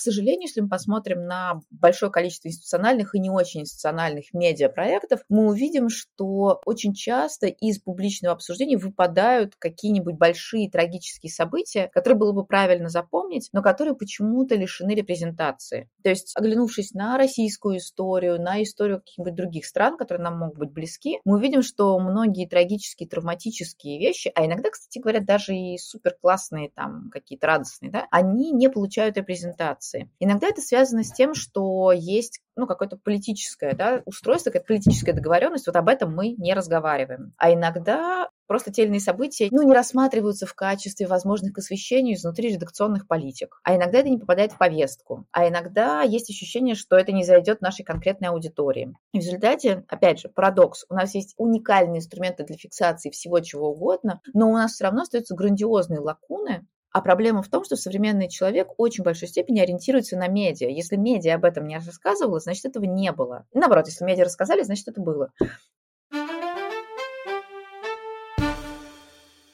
К 0.00 0.02
сожалению, 0.02 0.48
если 0.48 0.62
мы 0.62 0.70
посмотрим 0.70 1.26
на 1.26 1.60
большое 1.70 2.10
количество 2.10 2.48
институциональных 2.48 3.14
и 3.14 3.18
не 3.18 3.28
очень 3.28 3.60
институциональных 3.60 4.32
медиапроектов, 4.32 5.20
мы 5.28 5.48
увидим, 5.48 5.90
что 5.90 6.58
очень 6.64 6.94
часто 6.94 7.48
из 7.48 7.80
публичного 7.80 8.34
обсуждения 8.34 8.78
выпадают 8.78 9.56
какие-нибудь 9.58 10.14
большие 10.14 10.70
трагические 10.70 11.30
события, 11.30 11.90
которые 11.92 12.16
было 12.16 12.32
бы 12.32 12.46
правильно 12.46 12.88
запомнить, 12.88 13.50
но 13.52 13.60
которые 13.60 13.94
почему-то 13.94 14.54
лишены 14.54 14.92
репрезентации. 14.94 15.90
То 16.02 16.08
есть, 16.08 16.32
оглянувшись 16.34 16.94
на 16.94 17.18
российскую 17.18 17.76
историю, 17.76 18.40
на 18.40 18.62
историю 18.62 19.00
каких-нибудь 19.00 19.34
других 19.34 19.66
стран, 19.66 19.98
которые 19.98 20.24
нам 20.24 20.38
могут 20.38 20.56
быть 20.56 20.72
близки, 20.72 21.18
мы 21.26 21.36
увидим, 21.36 21.60
что 21.60 21.98
многие 21.98 22.48
трагические, 22.48 23.06
травматические 23.06 23.98
вещи, 23.98 24.32
а 24.34 24.46
иногда, 24.46 24.70
кстати 24.70 24.98
говоря, 24.98 25.20
даже 25.20 25.54
и 25.54 25.76
супер 25.76 26.16
классные 26.18 26.70
там 26.70 27.10
какие-то 27.10 27.46
радостные, 27.46 27.92
да, 27.92 28.06
они 28.10 28.50
не 28.52 28.70
получают 28.70 29.18
репрезентации 29.18 29.89
информации. 29.90 30.10
Иногда 30.18 30.48
это 30.48 30.60
связано 30.60 31.02
с 31.02 31.12
тем, 31.12 31.34
что 31.34 31.92
есть 31.92 32.40
ну, 32.56 32.66
какое-то 32.66 32.96
политическое 32.96 33.74
да, 33.74 34.02
устройство, 34.04 34.50
какая-то 34.50 34.66
политическая 34.66 35.12
договоренность, 35.12 35.66
вот 35.66 35.76
об 35.76 35.88
этом 35.88 36.14
мы 36.14 36.34
не 36.36 36.52
разговариваем. 36.52 37.32
А 37.38 37.52
иногда 37.52 38.28
просто 38.46 38.72
те 38.72 38.82
или 38.82 38.88
иные 38.88 39.00
события 39.00 39.48
ну, 39.50 39.62
не 39.62 39.72
рассматриваются 39.72 40.44
в 40.44 40.54
качестве 40.54 41.06
возможных 41.06 41.54
к 41.54 41.58
освещению 41.58 42.16
изнутри 42.16 42.52
редакционных 42.52 43.06
политик. 43.06 43.60
А 43.62 43.76
иногда 43.76 44.00
это 44.00 44.10
не 44.10 44.18
попадает 44.18 44.52
в 44.52 44.58
повестку. 44.58 45.24
А 45.30 45.48
иногда 45.48 46.02
есть 46.02 46.28
ощущение, 46.28 46.74
что 46.74 46.96
это 46.96 47.12
не 47.12 47.24
зайдет 47.24 47.60
нашей 47.62 47.84
конкретной 47.84 48.28
аудитории. 48.28 48.92
И 49.12 49.20
в 49.20 49.22
результате, 49.22 49.84
опять 49.88 50.20
же, 50.20 50.28
парадокс. 50.28 50.84
У 50.90 50.94
нас 50.94 51.14
есть 51.14 51.34
уникальные 51.36 51.98
инструменты 51.98 52.44
для 52.44 52.56
фиксации 52.56 53.10
всего 53.10 53.40
чего 53.40 53.70
угодно, 53.70 54.20
но 54.34 54.50
у 54.50 54.54
нас 54.54 54.72
все 54.72 54.84
равно 54.84 55.02
остаются 55.02 55.34
грандиозные 55.34 56.00
лакуны, 56.00 56.66
а 56.92 57.00
проблема 57.00 57.42
в 57.42 57.48
том, 57.48 57.64
что 57.64 57.76
современный 57.76 58.28
человек 58.28 58.68
очень 58.78 59.04
большой 59.04 59.28
степени 59.28 59.60
ориентируется 59.60 60.16
на 60.16 60.28
медиа. 60.28 60.68
Если 60.68 60.96
медиа 60.96 61.36
об 61.36 61.44
этом 61.44 61.66
не 61.66 61.76
рассказывала, 61.76 62.40
значит, 62.40 62.64
этого 62.64 62.84
не 62.84 63.12
было. 63.12 63.46
Наоборот, 63.54 63.86
если 63.86 64.04
медиа 64.04 64.24
рассказали, 64.24 64.62
значит, 64.62 64.88
это 64.88 65.00
было. 65.00 65.32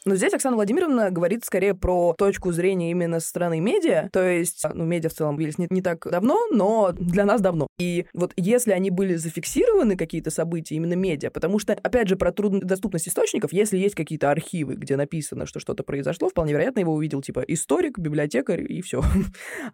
Но 0.06 0.14
здесь 0.14 0.32
Оксана 0.32 0.54
Владимировна 0.54 1.10
говорит 1.10 1.44
скорее 1.44 1.74
про 1.74 2.14
точку 2.16 2.52
зрения 2.52 2.92
именно 2.92 3.18
со 3.18 3.28
стороны 3.28 3.58
медиа. 3.58 4.08
То 4.12 4.22
есть, 4.22 4.62
ну, 4.72 4.84
медиа 4.84 5.10
в 5.10 5.14
целом 5.14 5.34
появились 5.34 5.58
не, 5.58 5.66
не 5.68 5.82
так 5.82 6.06
давно, 6.08 6.46
но 6.52 6.92
для 6.92 7.24
нас 7.24 7.40
давно. 7.40 7.66
И 7.78 8.06
вот 8.14 8.32
если 8.36 8.70
они 8.70 8.90
были 8.90 9.16
зафиксированы, 9.16 9.96
какие-то 9.96 10.30
события, 10.30 10.76
именно 10.76 10.94
медиа, 10.94 11.30
потому 11.30 11.58
что, 11.58 11.72
опять 11.74 12.08
же, 12.08 12.14
про 12.14 12.30
труднодоступность 12.30 13.08
источников, 13.08 13.52
если 13.52 13.78
есть 13.78 13.96
какие-то 13.96 14.30
архивы, 14.30 14.76
где 14.76 14.96
написано, 14.96 15.44
что 15.44 15.58
что-то 15.58 15.82
произошло, 15.82 16.28
вполне 16.28 16.52
вероятно, 16.52 16.78
его 16.80 16.94
увидел, 16.94 17.20
типа, 17.20 17.40
историк, 17.40 17.98
библиотекарь 17.98 18.64
и 18.72 18.80
все. 18.82 19.02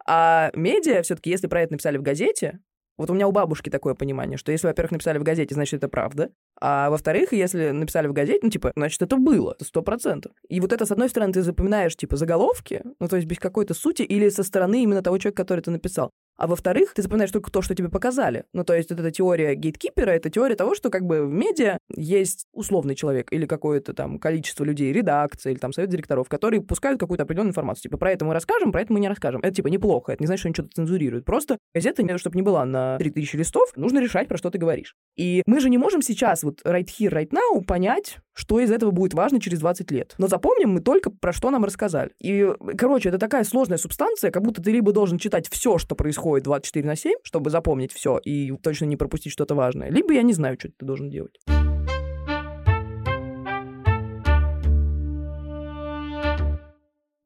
А 0.07 0.51
медиа, 0.55 1.03
все 1.03 1.15
таки 1.15 1.31
если 1.31 1.47
про 1.47 1.63
это 1.63 1.73
написали 1.73 1.99
в 1.99 2.03
газете, 2.03 2.61
вот 3.03 3.11
у 3.11 3.15
меня 3.15 3.27
у 3.27 3.33
бабушки 3.33 3.69
такое 3.69 3.95
понимание, 3.95 4.39
что 4.39 4.53
если, 4.53 4.69
во-первых, 4.69 4.93
написали 4.93 5.19
в 5.19 5.25
газете, 5.25 5.55
значит, 5.55 5.75
это 5.75 5.89
правда. 5.89 6.31
А 6.61 6.89
во-вторых, 6.89 7.33
если 7.33 7.71
написали 7.71 8.07
в 8.07 8.13
газете, 8.13 8.39
ну, 8.43 8.51
типа, 8.51 8.73
значит, 8.77 9.03
это 9.03 9.17
было, 9.17 9.53
это 9.53 9.65
сто 9.65 9.83
процентов. 9.83 10.33
И 10.49 10.61
вот 10.61 10.73
это, 10.73 10.87
с 10.87 10.93
одной 10.93 11.09
стороны, 11.09 11.33
ты 11.33 11.43
запоминаешь, 11.43 11.97
типа, 11.97 12.17
заголовки, 12.17 12.83
ну, 13.01 13.09
то 13.09 13.17
есть 13.17 13.27
без 13.27 13.41
какой-то 13.41 13.75
сути, 13.75 14.03
или 14.03 14.29
со 14.29 14.45
стороны 14.45 14.85
именно 14.85 15.03
того 15.03 15.19
человека, 15.19 15.43
который 15.43 15.61
ты 15.61 15.73
написал. 15.73 16.11
А 16.37 16.47
во-вторых, 16.47 16.95
ты 16.95 17.03
запоминаешь 17.03 17.31
только 17.31 17.51
то, 17.51 17.63
что 17.63 17.75
тебе 17.75 17.89
показали. 17.89 18.45
Ну, 18.53 18.65
то 18.65 18.75
есть 18.75 18.91
вот 18.91 18.99
эта 18.99 19.11
теория 19.11 19.55
гейткипера, 19.55 20.11
это 20.11 20.31
теория 20.31 20.57
того, 20.57 20.75
что 20.75 20.91
как 20.91 21.05
бы 21.05 21.27
в 21.27 21.31
медиа 21.31 21.79
есть 21.95 22.47
условный 22.53 22.95
человек 22.95 23.33
или 23.33 23.47
какое-то 23.47 23.93
там 23.93 24.19
количество 24.19 24.65
людей, 24.65 24.93
редакция 24.93 25.53
или 25.53 25.59
там 25.59 25.73
совет 25.73 25.91
директоров, 25.91 26.29
которые 26.29 26.63
пускают 26.63 26.99
какую-то 26.99 27.25
определенную 27.25 27.51
информацию. 27.51 27.83
Типа, 27.83 27.99
про 27.99 28.13
это 28.13 28.25
мы 28.25 28.35
расскажем, 28.35 28.73
про 28.73 28.81
это 28.81 28.93
мы 28.93 29.01
не 29.01 29.09
расскажем. 29.09 29.41
Это 29.43 29.55
типа 29.55 29.69
неплохо, 29.69 30.13
это 30.13 30.23
не 30.23 30.27
значит, 30.27 30.41
что 30.41 30.49
они 30.49 30.55
что-то 30.55 30.71
цензурируют. 30.75 31.25
Просто 31.25 31.59
газета, 31.75 32.03
чтобы 32.19 32.37
не 32.37 32.43
была 32.43 32.65
на 32.65 32.97
3000 32.99 33.37
листов, 33.37 33.71
нужно 33.77 33.99
решать, 33.99 34.29
про 34.29 34.39
что 34.39 34.51
ты 34.51 34.59
говоришь. 34.59 34.95
И 35.17 35.43
мы 35.47 35.61
же 35.61 35.69
не 35.69 35.79
можем 35.79 36.03
сейчас 36.03 36.43
вот 36.43 36.63
right 36.65 36.87
here, 36.87 37.11
right 37.11 37.31
now 37.31 37.63
понять, 37.65 38.19
что 38.35 38.61
из 38.61 38.71
этого 38.71 38.91
будет 38.91 39.13
важно 39.15 39.41
через 39.41 39.61
20 39.61 39.91
лет. 39.91 40.15
Но 40.19 40.27
запомним 40.27 40.71
мы 40.71 40.81
только, 40.81 41.11
про 41.11 41.33
что 41.33 41.51
нам 41.51 41.65
рассказали. 41.65 42.13
И, 42.19 42.49
короче, 42.79 43.11
это 43.11 43.19
такая 43.19 43.45
сложная 43.45 43.77
субстанция, 43.77 44.31
как 44.31 44.43
будто 44.43 44.63
ты 44.63 44.73
либо 44.73 44.93
должен 44.93 45.19
читать 45.19 45.49
все, 45.51 45.77
что 45.77 45.95
происходит 45.95 46.22
24 46.41 46.87
на 46.87 46.97
7, 46.97 47.13
чтобы 47.23 47.51
запомнить 47.51 47.93
все 47.93 48.19
и 48.19 48.53
точно 48.63 48.87
не 48.87 48.97
пропустить 48.97 49.33
что-то 49.33 49.55
важное, 49.55 49.91
либо 49.91 50.13
я 50.13 50.23
не 50.23 50.33
знаю, 50.33 50.57
что 50.59 50.69
ты 50.69 50.87
должен 50.87 51.11
делать. 51.11 51.39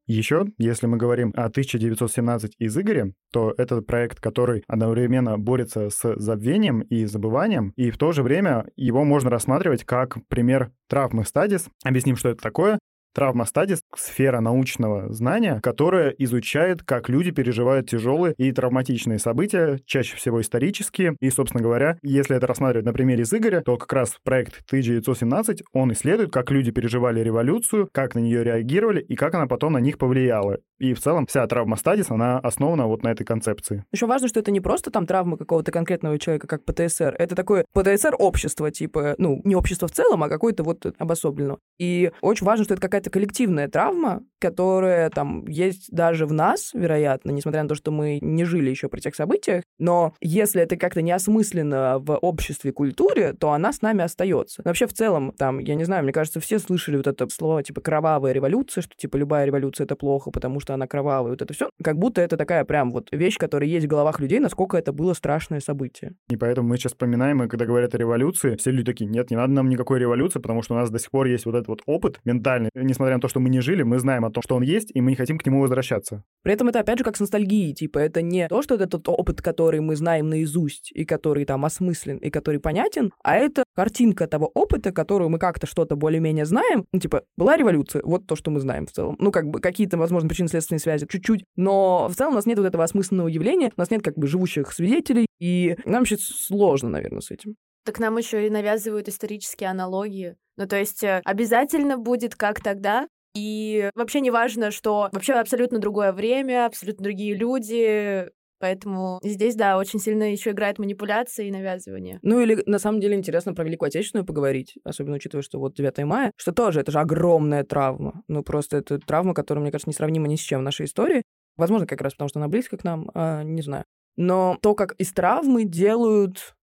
Еще, 0.06 0.46
если 0.56 0.86
мы 0.86 0.98
говорим 0.98 1.32
о 1.34 1.46
1917 1.46 2.54
из 2.60 2.78
Игоря, 2.78 3.12
то 3.32 3.52
это 3.58 3.82
проект, 3.82 4.20
который 4.20 4.62
одновременно 4.68 5.36
борется 5.36 5.90
с 5.90 6.14
забвением 6.16 6.82
и 6.82 7.06
забыванием, 7.06 7.72
и 7.74 7.90
в 7.90 7.98
то 7.98 8.12
же 8.12 8.22
время 8.22 8.66
его 8.76 9.02
можно 9.02 9.30
рассматривать 9.30 9.82
как 9.84 10.18
пример 10.28 10.70
травмы 10.88 11.24
стадис. 11.24 11.68
Объясним, 11.84 12.14
что 12.14 12.28
это 12.28 12.40
такое. 12.40 12.78
Травма 13.16 13.46
стадис— 13.46 13.80
сфера 13.96 14.40
научного 14.40 15.10
знания, 15.10 15.58
которая 15.62 16.10
изучает, 16.10 16.82
как 16.82 17.08
люди 17.08 17.30
переживают 17.30 17.88
тяжелые 17.88 18.34
и 18.36 18.52
травматичные 18.52 19.18
события, 19.18 19.80
чаще 19.86 20.14
всего 20.18 20.42
исторические. 20.42 21.16
И, 21.20 21.30
собственно 21.30 21.62
говоря, 21.62 21.96
если 22.02 22.36
это 22.36 22.46
рассматривать 22.46 22.84
на 22.84 22.92
примере 22.92 23.22
из 23.22 23.32
Игоря, 23.32 23.62
то 23.62 23.78
как 23.78 23.90
раз 23.94 24.18
проект 24.22 24.60
1917, 24.66 25.62
он 25.72 25.94
исследует, 25.94 26.30
как 26.30 26.50
люди 26.50 26.72
переживали 26.72 27.20
революцию, 27.20 27.88
как 27.90 28.14
на 28.14 28.18
нее 28.18 28.44
реагировали 28.44 29.00
и 29.00 29.16
как 29.16 29.34
она 29.34 29.46
потом 29.46 29.72
на 29.72 29.78
них 29.78 29.96
повлияла. 29.96 30.58
И 30.78 30.92
в 30.92 31.00
целом 31.00 31.24
вся 31.26 31.46
травма 31.46 31.76
стадис, 31.76 32.10
она 32.10 32.38
основана 32.38 32.86
вот 32.86 33.02
на 33.02 33.08
этой 33.08 33.24
концепции. 33.24 33.86
Еще 33.92 34.04
важно, 34.04 34.28
что 34.28 34.40
это 34.40 34.50
не 34.50 34.60
просто 34.60 34.90
там 34.90 35.06
травма 35.06 35.38
какого-то 35.38 35.72
конкретного 35.72 36.18
человека, 36.18 36.46
как 36.46 36.66
ПТСР. 36.66 37.16
Это 37.18 37.34
такое 37.34 37.64
ПТСР 37.72 38.14
общество, 38.18 38.70
типа, 38.70 39.14
ну, 39.16 39.40
не 39.44 39.56
общество 39.56 39.88
в 39.88 39.92
целом, 39.92 40.22
а 40.22 40.28
какое-то 40.28 40.64
вот 40.64 40.84
обособленно. 40.98 41.56
И 41.78 42.12
очень 42.20 42.44
важно, 42.44 42.66
что 42.66 42.74
это 42.74 42.82
какая-то 42.82 43.05
какая-то 43.06 43.10
коллективная 43.10 43.68
травма, 43.68 44.22
которая 44.38 45.10
там 45.10 45.46
есть 45.46 45.90
даже 45.90 46.26
в 46.26 46.32
нас, 46.32 46.72
вероятно, 46.74 47.30
несмотря 47.30 47.62
на 47.62 47.68
то, 47.68 47.74
что 47.74 47.90
мы 47.90 48.18
не 48.20 48.44
жили 48.44 48.70
еще 48.70 48.88
при 48.88 49.00
тех 49.00 49.14
событиях, 49.14 49.62
но 49.78 50.14
если 50.20 50.62
это 50.62 50.76
как-то 50.76 51.02
неосмысленно 51.02 51.98
в 51.98 52.16
обществе, 52.18 52.72
культуре, 52.72 53.32
то 53.32 53.52
она 53.52 53.72
с 53.72 53.82
нами 53.82 54.04
остается. 54.04 54.62
Вообще 54.64 54.86
в 54.86 54.92
целом, 54.92 55.32
там, 55.38 55.58
я 55.58 55.74
не 55.74 55.84
знаю, 55.84 56.02
мне 56.02 56.12
кажется, 56.12 56.40
все 56.40 56.58
слышали 56.58 56.96
вот 56.96 57.06
это 57.06 57.28
слово 57.28 57.62
типа 57.62 57.80
кровавая 57.80 58.32
революция, 58.32 58.82
что 58.82 58.94
типа 58.96 59.16
любая 59.16 59.46
революция 59.46 59.84
это 59.84 59.96
плохо, 59.96 60.30
потому 60.30 60.60
что 60.60 60.74
она 60.74 60.86
кровавая, 60.86 61.30
вот 61.30 61.42
это 61.42 61.54
все, 61.54 61.70
как 61.82 61.96
будто 61.96 62.20
это 62.20 62.36
такая 62.36 62.64
прям 62.64 62.90
вот 62.92 63.08
вещь, 63.12 63.38
которая 63.38 63.68
есть 63.68 63.86
в 63.86 63.88
головах 63.88 64.20
людей, 64.20 64.38
насколько 64.40 64.76
это 64.76 64.92
было 64.92 65.14
страшное 65.14 65.60
событие. 65.60 66.14
И 66.28 66.36
поэтому 66.36 66.68
мы 66.68 66.76
сейчас 66.76 66.92
вспоминаем, 66.92 67.42
и 67.42 67.48
когда 67.48 67.64
говорят 67.64 67.94
о 67.94 67.98
революции, 67.98 68.56
все 68.56 68.70
люди 68.70 68.84
такие, 68.84 69.08
нет, 69.08 69.30
не 69.30 69.36
надо 69.36 69.52
нам 69.52 69.68
никакой 69.68 69.98
революции, 69.98 70.40
потому 70.40 70.62
что 70.62 70.74
у 70.74 70.76
нас 70.76 70.90
до 70.90 70.98
сих 70.98 71.10
пор 71.10 71.26
есть 71.26 71.46
вот 71.46 71.54
этот 71.54 71.68
вот 71.68 71.82
опыт 71.86 72.20
ментальный, 72.24 72.70
несмотря 72.96 73.16
на 73.16 73.20
то, 73.20 73.28
что 73.28 73.40
мы 73.40 73.50
не 73.50 73.60
жили, 73.60 73.82
мы 73.82 73.98
знаем 73.98 74.24
о 74.24 74.30
том, 74.30 74.42
что 74.42 74.56
он 74.56 74.62
есть, 74.62 74.90
и 74.94 75.00
мы 75.00 75.10
не 75.10 75.16
хотим 75.16 75.38
к 75.38 75.44
нему 75.44 75.60
возвращаться. 75.60 76.24
При 76.42 76.54
этом 76.54 76.68
это 76.68 76.80
опять 76.80 76.98
же 76.98 77.04
как 77.04 77.16
с 77.16 77.20
ностальгией, 77.20 77.74
типа 77.74 77.98
это 77.98 78.22
не 78.22 78.48
то, 78.48 78.62
что 78.62 78.76
это 78.76 78.86
тот 78.86 79.08
опыт, 79.08 79.42
который 79.42 79.80
мы 79.80 79.96
знаем 79.96 80.28
наизусть, 80.30 80.90
и 80.92 81.04
который 81.04 81.44
там 81.44 81.64
осмыслен, 81.64 82.16
и 82.16 82.30
который 82.30 82.58
понятен, 82.58 83.12
а 83.22 83.36
это 83.36 83.64
картинка 83.74 84.26
того 84.26 84.50
опыта, 84.54 84.92
которую 84.92 85.28
мы 85.28 85.38
как-то 85.38 85.66
что-то 85.66 85.96
более-менее 85.96 86.46
знаем. 86.46 86.86
Ну, 86.92 87.00
типа, 87.00 87.22
была 87.36 87.56
революция, 87.56 88.02
вот 88.02 88.26
то, 88.26 88.34
что 88.34 88.50
мы 88.50 88.60
знаем 88.60 88.86
в 88.86 88.92
целом. 88.92 89.16
Ну, 89.18 89.30
как 89.30 89.46
бы 89.46 89.60
какие-то, 89.60 89.98
возможно, 89.98 90.28
причинно-следственные 90.28 90.80
связи, 90.80 91.06
чуть-чуть, 91.06 91.44
но 91.56 92.08
в 92.08 92.14
целом 92.14 92.32
у 92.32 92.36
нас 92.36 92.46
нет 92.46 92.58
вот 92.58 92.66
этого 92.66 92.84
осмысленного 92.84 93.28
явления, 93.28 93.72
у 93.76 93.80
нас 93.80 93.90
нет 93.90 94.02
как 94.02 94.16
бы 94.16 94.26
живущих 94.26 94.72
свидетелей, 94.72 95.26
и 95.38 95.76
нам 95.84 96.00
вообще 96.00 96.16
сложно, 96.18 96.88
наверное, 96.88 97.20
с 97.20 97.30
этим. 97.30 97.56
Так 97.86 98.00
нам 98.00 98.18
еще 98.18 98.46
и 98.46 98.50
навязывают 98.50 99.08
исторические 99.08 99.70
аналогии. 99.70 100.36
Ну, 100.56 100.66
то 100.66 100.76
есть 100.76 101.04
э, 101.04 101.22
обязательно 101.24 101.96
будет 101.96 102.34
как 102.34 102.60
тогда, 102.60 103.06
и 103.34 103.90
вообще 103.94 104.20
не 104.20 104.30
важно, 104.30 104.70
что 104.70 105.08
вообще 105.12 105.34
абсолютно 105.34 105.78
другое 105.78 106.12
время, 106.12 106.66
абсолютно 106.66 107.04
другие 107.04 107.34
люди, 107.34 108.28
Поэтому 108.58 109.20
здесь, 109.22 109.54
да, 109.54 109.76
очень 109.76 110.00
сильно 110.00 110.32
еще 110.32 110.52
играет 110.52 110.78
манипуляция 110.78 111.46
и 111.46 111.50
навязывание. 111.50 112.18
Ну 112.22 112.40
или 112.40 112.62
на 112.66 112.78
самом 112.78 113.00
деле 113.00 113.14
интересно 113.14 113.52
про 113.52 113.64
Великую 113.64 113.88
Отечественную 113.88 114.24
поговорить, 114.24 114.78
особенно 114.82 115.16
учитывая, 115.16 115.42
что 115.42 115.58
вот 115.58 115.74
9 115.74 115.98
мая, 116.04 116.32
что 116.36 116.52
тоже 116.52 116.80
это 116.80 116.90
же 116.90 116.98
огромная 116.98 117.64
травма. 117.64 118.22
Ну 118.28 118.42
просто 118.42 118.78
это 118.78 118.98
травма, 118.98 119.34
которая, 119.34 119.62
мне 119.62 119.70
кажется, 119.70 119.90
несравнима 119.90 120.26
ни 120.26 120.36
с 120.36 120.40
чем 120.40 120.60
в 120.60 120.64
нашей 120.64 120.86
истории. 120.86 121.22
Возможно, 121.56 121.86
как 121.86 122.00
раз 122.00 122.14
потому, 122.14 122.28
что 122.28 122.38
она 122.38 122.48
близка 122.48 122.78
к 122.78 122.84
нам, 122.84 123.10
а, 123.14 123.42
не 123.42 123.60
знаю. 123.60 123.84
Но 124.16 124.56
то, 124.62 124.74
как 124.74 124.92
из 124.92 125.12
травмы 125.12 125.64
делают 125.64 126.55